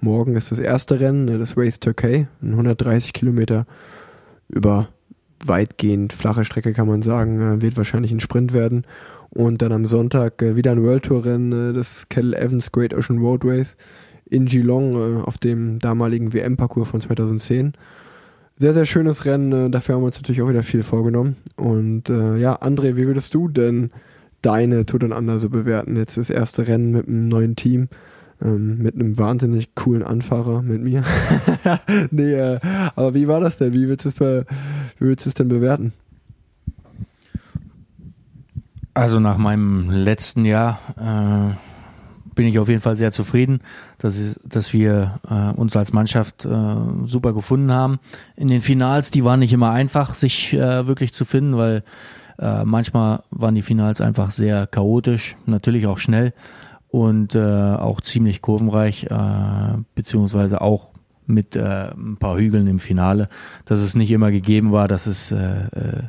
Morgen 0.00 0.34
ist 0.34 0.50
das 0.50 0.58
erste 0.58 0.98
Rennen, 0.98 1.28
äh, 1.28 1.38
das 1.38 1.56
Race 1.56 1.80
Turkey, 1.80 2.26
130 2.42 3.12
Kilometer 3.12 3.66
über 4.48 4.88
weitgehend 5.44 6.12
flache 6.12 6.44
Strecke 6.44 6.72
kann 6.72 6.86
man 6.86 7.02
sagen, 7.02 7.40
äh, 7.40 7.62
wird 7.62 7.76
wahrscheinlich 7.76 8.12
ein 8.12 8.20
Sprint 8.20 8.52
werden. 8.52 8.84
Und 9.30 9.62
dann 9.62 9.72
am 9.72 9.86
Sonntag 9.86 10.42
äh, 10.42 10.56
wieder 10.56 10.72
ein 10.72 10.82
World 10.82 11.04
Tour 11.04 11.24
Rennen, 11.24 11.74
das 11.74 12.08
Kettle 12.08 12.36
Evans 12.36 12.72
Great 12.72 12.94
Ocean 12.94 13.18
Road 13.18 13.44
Race 13.44 13.76
in 14.28 14.46
Geelong 14.46 15.24
auf 15.24 15.38
dem 15.38 15.80
damaligen 15.80 16.32
WM-Parcours 16.32 16.88
von 16.88 17.00
2010 17.00 17.72
sehr, 18.60 18.74
sehr 18.74 18.84
schönes 18.84 19.24
Rennen. 19.24 19.52
Äh, 19.52 19.70
dafür 19.70 19.94
haben 19.94 20.02
wir 20.02 20.06
uns 20.06 20.16
natürlich 20.16 20.42
auch 20.42 20.48
wieder 20.50 20.62
viel 20.62 20.82
vorgenommen. 20.82 21.36
Und 21.56 22.10
äh, 22.10 22.36
ja, 22.36 22.60
André, 22.60 22.94
wie 22.94 23.06
würdest 23.06 23.32
du 23.32 23.48
denn 23.48 23.90
deine 24.42 24.84
Tour 24.84 25.02
Under 25.16 25.38
so 25.38 25.48
bewerten? 25.48 25.96
Jetzt 25.96 26.18
das 26.18 26.28
erste 26.28 26.68
Rennen 26.68 26.90
mit 26.90 27.08
einem 27.08 27.28
neuen 27.28 27.56
Team, 27.56 27.88
ähm, 28.42 28.76
mit 28.76 28.96
einem 28.96 29.16
wahnsinnig 29.16 29.74
coolen 29.74 30.02
Anfahrer, 30.02 30.60
mit 30.60 30.82
mir. 30.82 31.04
nee, 32.10 32.34
äh, 32.34 32.60
aber 32.96 33.14
wie 33.14 33.28
war 33.28 33.40
das 33.40 33.56
denn? 33.56 33.72
Wie 33.72 33.88
willst 33.88 34.04
du 34.04 35.28
es 35.30 35.34
denn 35.34 35.48
bewerten? 35.48 35.94
Also 38.92 39.20
nach 39.20 39.38
meinem 39.38 39.90
letzten 39.90 40.44
Jahr 40.44 40.78
äh, 40.98 41.69
bin 42.34 42.46
ich 42.46 42.58
auf 42.58 42.68
jeden 42.68 42.80
Fall 42.80 42.96
sehr 42.96 43.12
zufrieden, 43.12 43.60
dass, 43.98 44.40
dass 44.44 44.72
wir 44.72 45.20
äh, 45.28 45.58
uns 45.58 45.76
als 45.76 45.92
Mannschaft 45.92 46.44
äh, 46.44 46.48
super 47.04 47.32
gefunden 47.32 47.72
haben. 47.72 47.98
In 48.36 48.48
den 48.48 48.60
Finals, 48.60 49.10
die 49.10 49.24
waren 49.24 49.40
nicht 49.40 49.52
immer 49.52 49.70
einfach, 49.70 50.14
sich 50.14 50.52
äh, 50.52 50.86
wirklich 50.86 51.12
zu 51.12 51.24
finden, 51.24 51.56
weil 51.56 51.82
äh, 52.38 52.64
manchmal 52.64 53.22
waren 53.30 53.54
die 53.54 53.62
Finals 53.62 54.00
einfach 54.00 54.30
sehr 54.30 54.66
chaotisch, 54.66 55.36
natürlich 55.46 55.86
auch 55.86 55.98
schnell 55.98 56.32
und 56.88 57.34
äh, 57.34 57.40
auch 57.40 58.00
ziemlich 58.00 58.42
kurvenreich, 58.42 59.04
äh, 59.04 59.78
beziehungsweise 59.94 60.60
auch 60.60 60.90
mit 61.26 61.54
äh, 61.54 61.90
ein 61.92 62.16
paar 62.18 62.38
Hügeln 62.38 62.66
im 62.66 62.80
Finale, 62.80 63.28
dass 63.64 63.78
es 63.80 63.94
nicht 63.94 64.10
immer 64.10 64.30
gegeben 64.30 64.72
war, 64.72 64.88
dass 64.88 65.06
es 65.06 65.30
äh, 65.30 65.36
äh, 65.36 66.02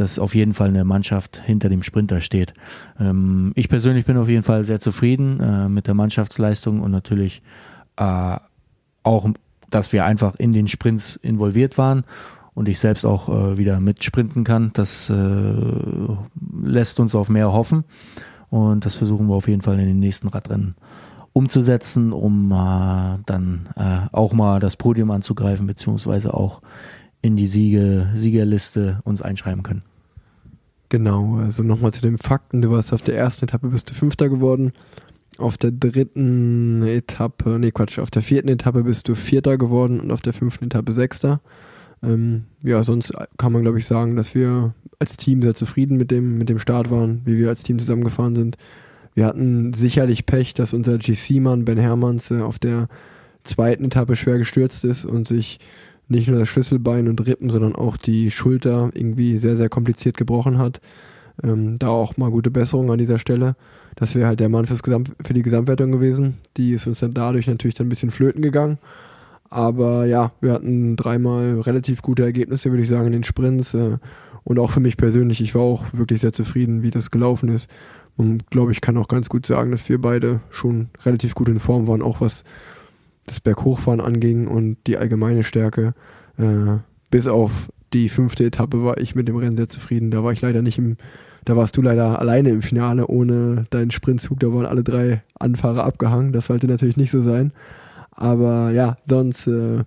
dass 0.00 0.18
auf 0.18 0.34
jeden 0.34 0.54
Fall 0.54 0.68
eine 0.68 0.84
Mannschaft 0.84 1.42
hinter 1.44 1.68
dem 1.68 1.82
Sprinter 1.82 2.20
steht. 2.20 2.54
Ähm, 2.98 3.52
ich 3.54 3.68
persönlich 3.68 4.06
bin 4.06 4.16
auf 4.16 4.28
jeden 4.28 4.42
Fall 4.42 4.64
sehr 4.64 4.80
zufrieden 4.80 5.40
äh, 5.40 5.68
mit 5.68 5.86
der 5.86 5.94
Mannschaftsleistung 5.94 6.80
und 6.80 6.90
natürlich 6.90 7.42
äh, 7.96 8.36
auch, 9.02 9.28
dass 9.70 9.92
wir 9.92 10.04
einfach 10.04 10.36
in 10.36 10.52
den 10.52 10.68
Sprints 10.68 11.16
involviert 11.16 11.78
waren 11.78 12.04
und 12.54 12.68
ich 12.68 12.78
selbst 12.78 13.04
auch 13.04 13.28
äh, 13.28 13.58
wieder 13.58 13.80
mitsprinten 13.80 14.44
kann. 14.44 14.70
Das 14.74 15.10
äh, 15.10 15.54
lässt 16.62 17.00
uns 17.00 17.14
auf 17.14 17.28
mehr 17.28 17.52
hoffen 17.52 17.84
und 18.50 18.86
das 18.86 18.96
versuchen 18.96 19.28
wir 19.28 19.34
auf 19.34 19.48
jeden 19.48 19.62
Fall 19.62 19.78
in 19.78 19.86
den 19.86 19.98
nächsten 19.98 20.28
Radrennen 20.28 20.74
umzusetzen, 21.32 22.12
um 22.12 22.50
äh, 22.50 23.18
dann 23.26 23.68
äh, 23.76 24.08
auch 24.12 24.32
mal 24.32 24.58
das 24.60 24.76
Podium 24.76 25.10
anzugreifen, 25.10 25.66
beziehungsweise 25.66 26.34
auch 26.34 26.62
in 27.22 27.36
die 27.36 27.46
Siege, 27.46 28.10
Siegerliste 28.14 29.00
uns 29.04 29.22
einschreiben 29.22 29.62
können. 29.62 29.84
Genau, 30.88 31.36
also 31.36 31.62
nochmal 31.62 31.92
zu 31.92 32.00
den 32.00 32.18
Fakten. 32.18 32.62
Du 32.62 32.70
warst 32.70 32.92
auf 32.92 33.02
der 33.02 33.16
ersten 33.16 33.44
Etappe 33.44 33.68
bist 33.68 33.90
du 33.90 33.94
Fünfter 33.94 34.28
geworden. 34.28 34.72
Auf 35.36 35.58
der 35.58 35.70
dritten 35.70 36.82
Etappe, 36.82 37.58
nee 37.58 37.70
Quatsch, 37.70 37.98
auf 37.98 38.10
der 38.10 38.22
vierten 38.22 38.48
Etappe 38.48 38.82
bist 38.82 39.08
du 39.08 39.14
Vierter 39.14 39.56
geworden 39.56 40.00
und 40.00 40.10
auf 40.10 40.20
der 40.20 40.32
fünften 40.32 40.64
Etappe 40.64 40.94
Sechster. 40.94 41.40
Ähm, 42.02 42.44
ja, 42.62 42.82
sonst 42.82 43.12
kann 43.36 43.52
man 43.52 43.62
glaube 43.62 43.78
ich 43.78 43.86
sagen, 43.86 44.16
dass 44.16 44.34
wir 44.34 44.74
als 44.98 45.16
Team 45.16 45.42
sehr 45.42 45.54
zufrieden 45.54 45.96
mit 45.96 46.10
dem, 46.10 46.38
mit 46.38 46.48
dem 46.48 46.58
Start 46.58 46.90
waren, 46.90 47.22
wie 47.24 47.38
wir 47.38 47.50
als 47.50 47.62
Team 47.62 47.78
zusammengefahren 47.78 48.34
sind. 48.34 48.56
Wir 49.14 49.26
hatten 49.26 49.74
sicherlich 49.74 50.26
Pech, 50.26 50.54
dass 50.54 50.72
unser 50.72 50.98
GC-Mann 50.98 51.64
Ben 51.64 51.78
Hermanns 51.78 52.30
äh, 52.30 52.40
auf 52.40 52.58
der 52.58 52.88
zweiten 53.44 53.84
Etappe 53.84 54.16
schwer 54.16 54.38
gestürzt 54.38 54.84
ist 54.84 55.04
und 55.04 55.28
sich 55.28 55.60
nicht 56.08 56.28
nur 56.28 56.38
das 56.38 56.48
Schlüsselbein 56.48 57.08
und 57.08 57.26
Rippen, 57.26 57.50
sondern 57.50 57.74
auch 57.74 57.96
die 57.96 58.30
Schulter 58.30 58.90
irgendwie 58.94 59.38
sehr, 59.38 59.56
sehr 59.56 59.68
kompliziert 59.68 60.16
gebrochen 60.16 60.58
hat. 60.58 60.80
Ähm, 61.42 61.78
da 61.78 61.88
auch 61.88 62.16
mal 62.16 62.30
gute 62.30 62.50
Besserung 62.50 62.90
an 62.90 62.98
dieser 62.98 63.18
Stelle. 63.18 63.54
Das 63.94 64.14
wäre 64.14 64.28
halt 64.28 64.40
der 64.40 64.48
Mann 64.48 64.66
fürs 64.66 64.82
Gesamt, 64.82 65.12
für 65.24 65.34
die 65.34 65.42
Gesamtwertung 65.42 65.92
gewesen. 65.92 66.38
Die 66.56 66.72
ist 66.72 66.86
uns 66.86 67.00
dann 67.00 67.12
dadurch 67.12 67.46
natürlich 67.46 67.74
dann 67.74 67.86
ein 67.86 67.90
bisschen 67.90 68.10
flöten 68.10 68.42
gegangen. 68.42 68.78
Aber 69.50 70.04
ja, 70.06 70.32
wir 70.40 70.52
hatten 70.52 70.96
dreimal 70.96 71.60
relativ 71.60 72.02
gute 72.02 72.22
Ergebnisse, 72.22 72.70
würde 72.70 72.82
ich 72.82 72.88
sagen, 72.88 73.06
in 73.06 73.12
den 73.12 73.24
Sprints. 73.24 73.74
Äh, 73.74 73.98
und 74.44 74.58
auch 74.58 74.70
für 74.70 74.80
mich 74.80 74.96
persönlich, 74.96 75.40
ich 75.40 75.54
war 75.54 75.62
auch 75.62 75.84
wirklich 75.92 76.20
sehr 76.20 76.32
zufrieden, 76.32 76.82
wie 76.82 76.90
das 76.90 77.10
gelaufen 77.10 77.48
ist. 77.50 77.70
Und 78.16 78.50
glaube 78.50 78.72
ich, 78.72 78.80
kann 78.80 78.96
auch 78.96 79.08
ganz 79.08 79.28
gut 79.28 79.46
sagen, 79.46 79.70
dass 79.70 79.88
wir 79.88 80.00
beide 80.00 80.40
schon 80.50 80.88
relativ 81.04 81.34
gut 81.34 81.48
in 81.48 81.60
Form 81.60 81.86
waren, 81.86 82.02
auch 82.02 82.20
was 82.20 82.44
das 83.30 83.40
Berghochfahren 83.40 84.00
anging 84.00 84.46
und 84.46 84.78
die 84.86 84.96
allgemeine 84.96 85.42
Stärke. 85.42 85.94
Äh, 86.38 86.78
bis 87.10 87.26
auf 87.26 87.68
die 87.92 88.08
fünfte 88.08 88.44
Etappe 88.44 88.84
war 88.84 88.98
ich 88.98 89.14
mit 89.14 89.28
dem 89.28 89.36
Rennen 89.36 89.56
sehr 89.56 89.68
zufrieden. 89.68 90.10
Da 90.10 90.22
war 90.22 90.32
ich 90.32 90.42
leider 90.42 90.62
nicht 90.62 90.78
im 90.78 90.96
Da 91.44 91.56
warst 91.56 91.76
du 91.76 91.82
leider 91.82 92.18
alleine 92.18 92.50
im 92.50 92.62
Finale 92.62 93.06
ohne 93.06 93.64
deinen 93.70 93.90
Sprintzug. 93.90 94.40
Da 94.40 94.52
waren 94.52 94.66
alle 94.66 94.84
drei 94.84 95.22
Anfahrer 95.38 95.84
abgehangen. 95.84 96.32
Das 96.32 96.46
sollte 96.46 96.66
natürlich 96.66 96.96
nicht 96.96 97.10
so 97.10 97.22
sein. 97.22 97.52
Aber 98.10 98.70
ja, 98.72 98.98
sonst 99.08 99.46
äh, 99.46 99.84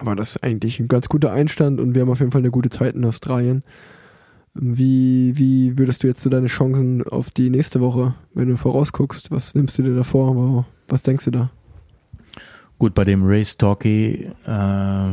war 0.00 0.16
das 0.16 0.42
eigentlich 0.42 0.80
ein 0.80 0.88
ganz 0.88 1.08
guter 1.08 1.32
Einstand 1.32 1.80
und 1.80 1.94
wir 1.94 2.02
haben 2.02 2.10
auf 2.10 2.20
jeden 2.20 2.32
Fall 2.32 2.42
eine 2.42 2.50
gute 2.50 2.70
Zeit 2.70 2.94
in 2.94 3.04
Australien. 3.04 3.62
Wie, 4.54 5.38
wie 5.38 5.78
würdest 5.78 6.02
du 6.02 6.08
jetzt 6.08 6.22
so 6.22 6.30
deine 6.30 6.48
Chancen 6.48 7.06
auf 7.06 7.30
die 7.30 7.48
nächste 7.48 7.80
Woche, 7.80 8.14
wenn 8.34 8.48
du 8.48 8.56
vorausguckst? 8.56 9.30
Was 9.30 9.54
nimmst 9.54 9.78
du 9.78 9.82
dir 9.82 9.94
da 9.94 10.02
vor? 10.02 10.66
Was 10.88 11.02
denkst 11.02 11.26
du 11.26 11.30
da? 11.30 11.50
Gut, 12.78 12.94
bei 12.94 13.04
dem 13.04 13.22
Race 13.24 13.56
Talkie 13.56 14.30
äh, 14.46 15.12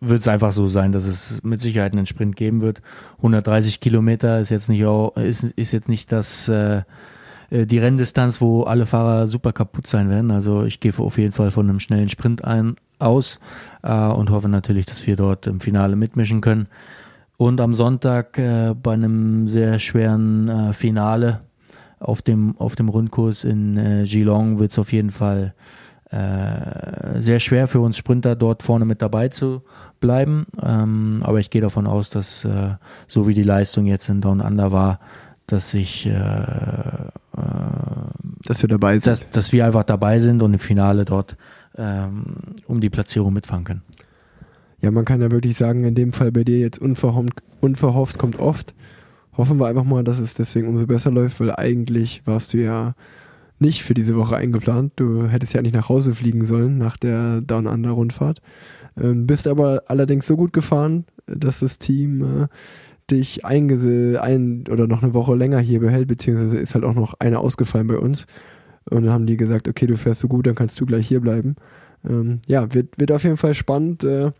wird 0.00 0.20
es 0.20 0.28
einfach 0.28 0.52
so 0.52 0.66
sein, 0.66 0.92
dass 0.92 1.04
es 1.04 1.40
mit 1.42 1.60
Sicherheit 1.60 1.92
einen 1.92 2.06
Sprint 2.06 2.36
geben 2.36 2.60
wird. 2.60 2.82
130 3.18 3.80
Kilometer 3.80 4.40
ist 4.40 4.50
jetzt 4.50 4.68
nicht 4.68 4.84
auch, 4.84 5.16
ist, 5.16 5.44
ist 5.44 5.72
jetzt 5.72 5.88
nicht 5.88 6.10
das 6.10 6.48
äh, 6.48 6.82
äh, 7.50 7.66
die 7.66 7.78
Renndistanz, 7.78 8.40
wo 8.40 8.62
alle 8.62 8.86
Fahrer 8.86 9.26
super 9.26 9.52
kaputt 9.52 9.86
sein 9.86 10.08
werden. 10.08 10.30
Also 10.30 10.64
ich 10.64 10.80
gehe 10.80 10.92
auf 10.96 11.18
jeden 11.18 11.32
Fall 11.32 11.50
von 11.50 11.68
einem 11.68 11.80
schnellen 11.80 12.08
Sprint 12.08 12.44
ein, 12.44 12.76
aus 12.98 13.40
äh, 13.82 13.92
und 13.92 14.30
hoffe 14.30 14.48
natürlich, 14.48 14.86
dass 14.86 15.06
wir 15.06 15.16
dort 15.16 15.46
im 15.46 15.60
Finale 15.60 15.96
mitmischen 15.96 16.40
können. 16.40 16.68
Und 17.36 17.60
am 17.60 17.74
Sonntag 17.74 18.38
äh, 18.38 18.74
bei 18.74 18.92
einem 18.92 19.48
sehr 19.48 19.78
schweren 19.78 20.48
äh, 20.48 20.72
Finale 20.72 21.40
auf 21.98 22.22
dem, 22.22 22.56
auf 22.58 22.76
dem 22.76 22.88
Rundkurs 22.88 23.44
in 23.44 23.76
äh, 23.76 24.04
Geelong 24.04 24.58
wird 24.58 24.70
es 24.70 24.78
auf 24.78 24.92
jeden 24.92 25.10
Fall 25.10 25.54
äh, 26.10 27.20
sehr 27.20 27.38
schwer 27.38 27.68
für 27.68 27.80
uns 27.80 27.96
Sprinter 27.96 28.34
dort 28.34 28.62
vorne 28.62 28.84
mit 28.84 29.00
dabei 29.00 29.28
zu 29.28 29.62
bleiben. 30.00 30.46
Ähm, 30.60 31.22
aber 31.24 31.38
ich 31.38 31.50
gehe 31.50 31.60
davon 31.60 31.86
aus, 31.86 32.10
dass 32.10 32.44
äh, 32.44 32.74
so 33.06 33.28
wie 33.28 33.34
die 33.34 33.44
Leistung 33.44 33.86
jetzt 33.86 34.08
in 34.08 34.20
Down 34.20 34.40
Under 34.40 34.72
war, 34.72 34.98
dass 35.46 35.72
ich, 35.74 36.06
äh, 36.06 36.10
äh, 36.10 37.10
dass 38.44 38.62
wir 38.62 38.68
dabei 38.68 38.98
sind, 38.98 39.06
dass, 39.06 39.30
dass 39.30 39.52
wir 39.52 39.64
einfach 39.64 39.84
dabei 39.84 40.18
sind 40.18 40.42
und 40.42 40.52
im 40.54 40.58
Finale 40.58 41.04
dort 41.04 41.36
ähm, 41.76 42.24
um 42.66 42.80
die 42.80 42.90
Platzierung 42.90 43.32
mitfahren 43.32 43.64
können. 43.64 43.82
Ja, 44.80 44.90
man 44.90 45.04
kann 45.04 45.20
ja 45.20 45.30
wirklich 45.30 45.56
sagen, 45.56 45.84
in 45.84 45.94
dem 45.94 46.12
Fall 46.12 46.32
bei 46.32 46.42
dir 46.42 46.58
jetzt 46.58 46.78
unverhofft, 46.78 47.42
unverhofft 47.60 48.18
kommt 48.18 48.38
oft. 48.38 48.74
Hoffen 49.36 49.60
wir 49.60 49.66
einfach 49.68 49.84
mal, 49.84 50.02
dass 50.02 50.18
es 50.18 50.34
deswegen 50.34 50.68
umso 50.68 50.86
besser 50.86 51.10
läuft, 51.10 51.38
weil 51.40 51.54
eigentlich 51.54 52.22
warst 52.24 52.52
du 52.52 52.58
ja 52.58 52.94
nicht 53.60 53.82
für 53.82 53.94
diese 53.94 54.16
Woche 54.16 54.36
eingeplant. 54.36 54.92
Du 54.96 55.26
hättest 55.26 55.52
ja 55.52 55.62
nicht 55.62 55.74
nach 55.74 55.88
Hause 55.88 56.14
fliegen 56.14 56.44
sollen 56.44 56.78
nach 56.78 56.96
der 56.96 57.40
Down 57.40 57.66
Under 57.66 57.90
Rundfahrt. 57.90 58.40
Ähm, 59.00 59.26
bist 59.26 59.46
aber 59.46 59.82
allerdings 59.86 60.26
so 60.26 60.36
gut 60.36 60.52
gefahren, 60.52 61.04
dass 61.26 61.60
das 61.60 61.78
Team 61.78 62.22
äh, 62.22 62.48
dich 63.10 63.44
eingese 63.44 64.20
ein 64.22 64.64
oder 64.70 64.86
noch 64.86 65.02
eine 65.02 65.14
Woche 65.14 65.34
länger 65.34 65.58
hier 65.58 65.80
behält, 65.80 66.08
beziehungsweise 66.08 66.58
ist 66.58 66.74
halt 66.74 66.84
auch 66.84 66.94
noch 66.94 67.14
eine 67.18 67.38
ausgefallen 67.38 67.86
bei 67.86 67.98
uns. 67.98 68.26
Und 68.88 69.04
dann 69.04 69.12
haben 69.12 69.26
die 69.26 69.36
gesagt, 69.36 69.68
okay, 69.68 69.86
du 69.86 69.96
fährst 69.96 70.20
so 70.20 70.28
gut, 70.28 70.46
dann 70.46 70.54
kannst 70.54 70.80
du 70.80 70.86
gleich 70.86 71.06
hier 71.06 71.20
bleiben. 71.20 71.56
Ähm, 72.08 72.40
ja, 72.46 72.72
wird, 72.72 72.98
wird 72.98 73.12
auf 73.12 73.24
jeden 73.24 73.36
Fall 73.36 73.54
spannend. 73.54 74.04
Äh, 74.04 74.32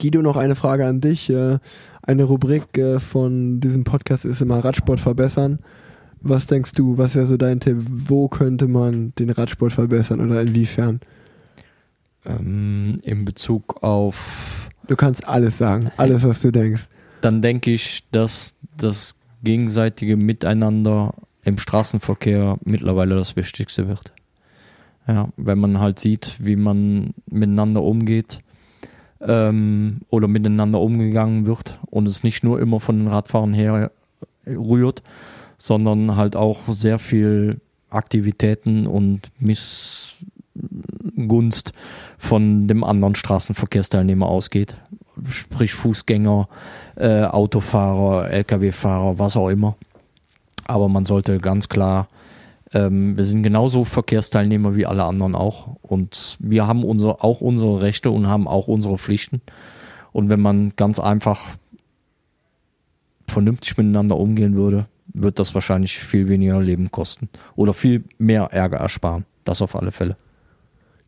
Guido, 0.00 0.22
noch 0.22 0.36
eine 0.36 0.54
Frage 0.54 0.86
an 0.86 1.00
dich. 1.00 1.30
Äh, 1.30 1.58
eine 2.02 2.24
Rubrik 2.24 2.76
äh, 2.76 2.98
von 2.98 3.60
diesem 3.60 3.84
Podcast 3.84 4.24
ist 4.24 4.42
immer 4.42 4.64
Radsport 4.64 5.00
verbessern. 5.00 5.60
Was 6.22 6.46
denkst 6.46 6.72
du, 6.72 6.98
was 6.98 7.14
wäre 7.14 7.26
so 7.26 7.36
dein 7.36 7.60
Tipp? 7.60 7.78
Wo 7.88 8.28
könnte 8.28 8.68
man 8.68 9.12
den 9.18 9.30
Radsport 9.30 9.72
verbessern 9.72 10.20
oder 10.20 10.40
inwiefern? 10.40 11.00
Ähm, 12.24 13.00
in 13.02 13.24
Bezug 13.24 13.82
auf. 13.82 14.70
Du 14.86 14.96
kannst 14.96 15.26
alles 15.26 15.58
sagen, 15.58 15.90
alles, 15.96 16.22
was 16.22 16.40
du 16.40 16.52
denkst. 16.52 16.84
Dann 17.20 17.42
denke 17.42 17.72
ich, 17.72 18.04
dass 18.10 18.54
das 18.76 19.16
gegenseitige 19.42 20.16
Miteinander 20.16 21.14
im 21.44 21.58
Straßenverkehr 21.58 22.58
mittlerweile 22.64 23.16
das 23.16 23.34
Wichtigste 23.34 23.88
wird. 23.88 24.12
Ja, 25.08 25.28
wenn 25.36 25.58
man 25.58 25.80
halt 25.80 25.98
sieht, 25.98 26.36
wie 26.38 26.54
man 26.54 27.14
miteinander 27.26 27.82
umgeht 27.82 28.38
ähm, 29.20 30.02
oder 30.10 30.28
miteinander 30.28 30.80
umgegangen 30.80 31.46
wird 31.46 31.80
und 31.90 32.06
es 32.06 32.22
nicht 32.22 32.44
nur 32.44 32.60
immer 32.60 32.78
von 32.78 32.98
den 32.98 33.08
Radfahrern 33.08 33.52
her 33.52 33.90
rührt, 34.46 35.02
sondern 35.62 36.16
halt 36.16 36.34
auch 36.34 36.62
sehr 36.66 36.98
viel 36.98 37.60
Aktivitäten 37.88 38.88
und 38.88 39.30
Missgunst 39.38 40.24
von 42.18 42.66
dem 42.66 42.82
anderen 42.82 43.14
Straßenverkehrsteilnehmer 43.14 44.26
ausgeht. 44.26 44.76
Sprich 45.30 45.72
Fußgänger, 45.74 46.48
äh, 46.96 47.22
Autofahrer, 47.22 48.28
Lkw-Fahrer, 48.30 49.20
was 49.20 49.36
auch 49.36 49.50
immer. 49.50 49.76
Aber 50.64 50.88
man 50.88 51.04
sollte 51.04 51.38
ganz 51.38 51.68
klar, 51.68 52.08
ähm, 52.72 53.16
wir 53.16 53.24
sind 53.24 53.44
genauso 53.44 53.84
Verkehrsteilnehmer 53.84 54.74
wie 54.74 54.86
alle 54.86 55.04
anderen 55.04 55.36
auch. 55.36 55.76
Und 55.80 56.38
wir 56.40 56.66
haben 56.66 56.82
unsere, 56.82 57.22
auch 57.22 57.40
unsere 57.40 57.82
Rechte 57.82 58.10
und 58.10 58.26
haben 58.26 58.48
auch 58.48 58.66
unsere 58.66 58.98
Pflichten. 58.98 59.42
Und 60.10 60.28
wenn 60.28 60.40
man 60.40 60.72
ganz 60.74 60.98
einfach 60.98 61.50
vernünftig 63.28 63.76
miteinander 63.76 64.16
umgehen 64.16 64.56
würde, 64.56 64.86
wird 65.14 65.38
das 65.38 65.54
wahrscheinlich 65.54 65.98
viel 65.98 66.28
weniger 66.28 66.60
Leben 66.60 66.90
kosten 66.90 67.28
oder 67.56 67.74
viel 67.74 68.04
mehr 68.18 68.44
Ärger 68.44 68.78
ersparen. 68.78 69.24
Das 69.44 69.62
auf 69.62 69.76
alle 69.76 69.92
Fälle. 69.92 70.16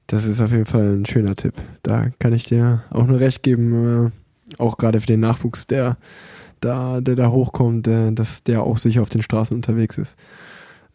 Das 0.06 0.26
ist 0.26 0.40
auf 0.40 0.52
jeden 0.52 0.66
Fall 0.66 0.96
ein 0.96 1.06
schöner 1.06 1.34
Tipp. 1.34 1.54
Da 1.82 2.10
kann 2.18 2.32
ich 2.32 2.44
dir 2.44 2.82
auch 2.90 3.06
nur 3.06 3.20
recht 3.20 3.42
geben, 3.42 4.12
äh, 4.12 4.58
auch 4.58 4.76
gerade 4.76 5.00
für 5.00 5.06
den 5.06 5.20
Nachwuchs, 5.20 5.66
der 5.66 5.96
da, 6.60 7.00
der 7.00 7.16
da 7.16 7.30
hochkommt, 7.30 7.88
äh, 7.88 8.12
dass 8.12 8.42
der 8.42 8.62
auch 8.62 8.78
sicher 8.78 9.02
auf 9.02 9.10
den 9.10 9.22
Straßen 9.22 9.56
unterwegs 9.56 9.98
ist. 9.98 10.16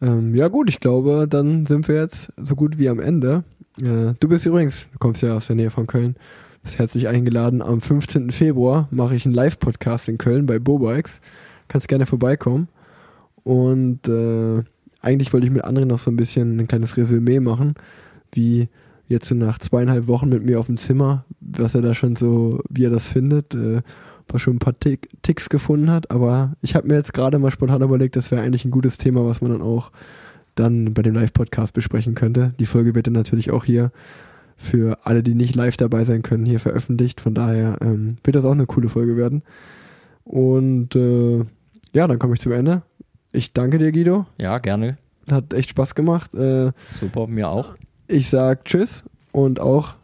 Ähm, 0.00 0.34
ja 0.34 0.48
gut, 0.48 0.68
ich 0.68 0.80
glaube, 0.80 1.26
dann 1.28 1.66
sind 1.66 1.88
wir 1.88 1.96
jetzt 1.96 2.32
so 2.36 2.56
gut 2.56 2.78
wie 2.78 2.88
am 2.88 3.00
Ende. 3.00 3.44
Äh, 3.80 4.14
du 4.18 4.28
bist 4.28 4.46
übrigens, 4.46 4.88
du 4.92 4.98
kommst 4.98 5.22
ja 5.22 5.34
aus 5.34 5.48
der 5.48 5.56
Nähe 5.56 5.70
von 5.70 5.86
Köln, 5.86 6.16
bist 6.62 6.78
herzlich 6.78 7.08
eingeladen. 7.08 7.62
Am 7.62 7.80
15. 7.80 8.30
Februar 8.30 8.88
mache 8.90 9.14
ich 9.14 9.24
einen 9.24 9.34
Live-Podcast 9.34 10.08
in 10.08 10.18
Köln 10.18 10.46
bei 10.46 10.58
Bobikes. 10.58 11.20
Kannst 11.68 11.88
gerne 11.88 12.06
vorbeikommen. 12.06 12.68
Und 13.50 14.06
äh, 14.06 14.62
eigentlich 15.00 15.32
wollte 15.32 15.44
ich 15.48 15.52
mit 15.52 15.64
anderen 15.64 15.88
noch 15.88 15.98
so 15.98 16.08
ein 16.08 16.16
bisschen 16.16 16.60
ein 16.60 16.68
kleines 16.68 16.96
Resümee 16.96 17.40
machen, 17.40 17.74
wie 18.30 18.68
jetzt 19.08 19.26
so 19.26 19.34
nach 19.34 19.58
zweieinhalb 19.58 20.06
Wochen 20.06 20.28
mit 20.28 20.44
mir 20.44 20.60
auf 20.60 20.66
dem 20.66 20.76
Zimmer, 20.76 21.24
was 21.40 21.74
er 21.74 21.82
da 21.82 21.92
schon 21.92 22.14
so, 22.14 22.62
wie 22.70 22.84
er 22.84 22.90
das 22.90 23.08
findet, 23.08 23.52
äh, 23.56 23.82
was 24.28 24.40
schon 24.40 24.54
ein 24.54 24.60
paar 24.60 24.78
Tick, 24.78 25.08
Ticks 25.22 25.48
gefunden 25.48 25.90
hat. 25.90 26.12
Aber 26.12 26.52
ich 26.62 26.76
habe 26.76 26.86
mir 26.86 26.94
jetzt 26.94 27.12
gerade 27.12 27.40
mal 27.40 27.50
spontan 27.50 27.82
überlegt, 27.82 28.14
das 28.14 28.30
wäre 28.30 28.40
eigentlich 28.40 28.64
ein 28.64 28.70
gutes 28.70 28.98
Thema, 28.98 29.26
was 29.26 29.40
man 29.40 29.50
dann 29.50 29.62
auch 29.62 29.90
dann 30.54 30.94
bei 30.94 31.02
dem 31.02 31.16
Live-Podcast 31.16 31.74
besprechen 31.74 32.14
könnte. 32.14 32.54
Die 32.60 32.66
Folge 32.66 32.94
wird 32.94 33.08
dann 33.08 33.14
natürlich 33.14 33.50
auch 33.50 33.64
hier 33.64 33.90
für 34.56 34.96
alle, 35.02 35.24
die 35.24 35.34
nicht 35.34 35.56
live 35.56 35.76
dabei 35.76 36.04
sein 36.04 36.22
können, 36.22 36.46
hier 36.46 36.60
veröffentlicht. 36.60 37.20
Von 37.20 37.34
daher 37.34 37.78
ähm, 37.80 38.18
wird 38.22 38.36
das 38.36 38.44
auch 38.44 38.52
eine 38.52 38.66
coole 38.66 38.90
Folge 38.90 39.16
werden. 39.16 39.42
Und 40.22 40.94
äh, 40.94 41.38
ja, 41.92 42.06
dann 42.06 42.20
komme 42.20 42.34
ich 42.34 42.40
zum 42.40 42.52
Ende. 42.52 42.82
Ich 43.32 43.52
danke 43.52 43.78
dir, 43.78 43.92
Guido. 43.92 44.26
Ja, 44.38 44.58
gerne. 44.58 44.98
Hat 45.30 45.54
echt 45.54 45.70
Spaß 45.70 45.94
gemacht. 45.94 46.34
Äh, 46.34 46.72
Super, 46.88 47.26
mir 47.26 47.48
auch. 47.48 47.76
Ich 48.08 48.28
sag 48.28 48.64
Tschüss 48.64 49.04
und 49.32 49.60
auch. 49.60 49.94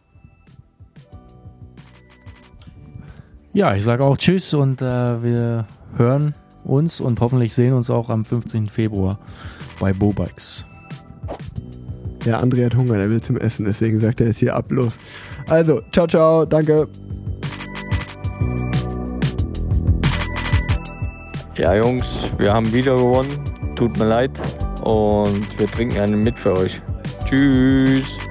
Ja, 3.53 3.75
ich 3.75 3.83
sage 3.83 4.03
auch 4.03 4.17
Tschüss 4.17 4.53
und 4.53 4.81
äh, 4.81 5.23
wir 5.23 5.65
hören 5.95 6.35
uns 6.63 7.01
und 7.01 7.19
hoffentlich 7.21 7.53
sehen 7.53 7.73
uns 7.73 7.89
auch 7.89 8.09
am 8.09 8.23
15. 8.23 8.67
Februar 8.67 9.19
bei 9.79 9.93
Bobikes. 9.93 10.63
Ja, 12.23 12.41
André 12.41 12.65
hat 12.65 12.75
Hunger, 12.75 12.97
er 12.97 13.09
will 13.09 13.21
zum 13.21 13.37
Essen, 13.37 13.65
deswegen 13.65 13.99
sagt 13.99 14.21
er 14.21 14.27
jetzt 14.27 14.39
hier 14.39 14.55
ab 14.55 14.71
los. 14.71 14.93
Also, 15.47 15.81
ciao, 15.91 16.07
ciao, 16.07 16.45
danke. 16.45 16.87
Ja, 21.57 21.73
Jungs, 21.73 22.27
wir 22.37 22.53
haben 22.53 22.71
wieder 22.71 22.95
gewonnen. 22.95 23.31
Tut 23.75 23.97
mir 23.97 24.05
leid. 24.05 24.31
Und 24.83 25.59
wir 25.59 25.65
trinken 25.65 25.99
einen 25.99 26.21
mit 26.23 26.37
für 26.37 26.55
euch. 26.55 26.79
Tschüss. 27.25 28.26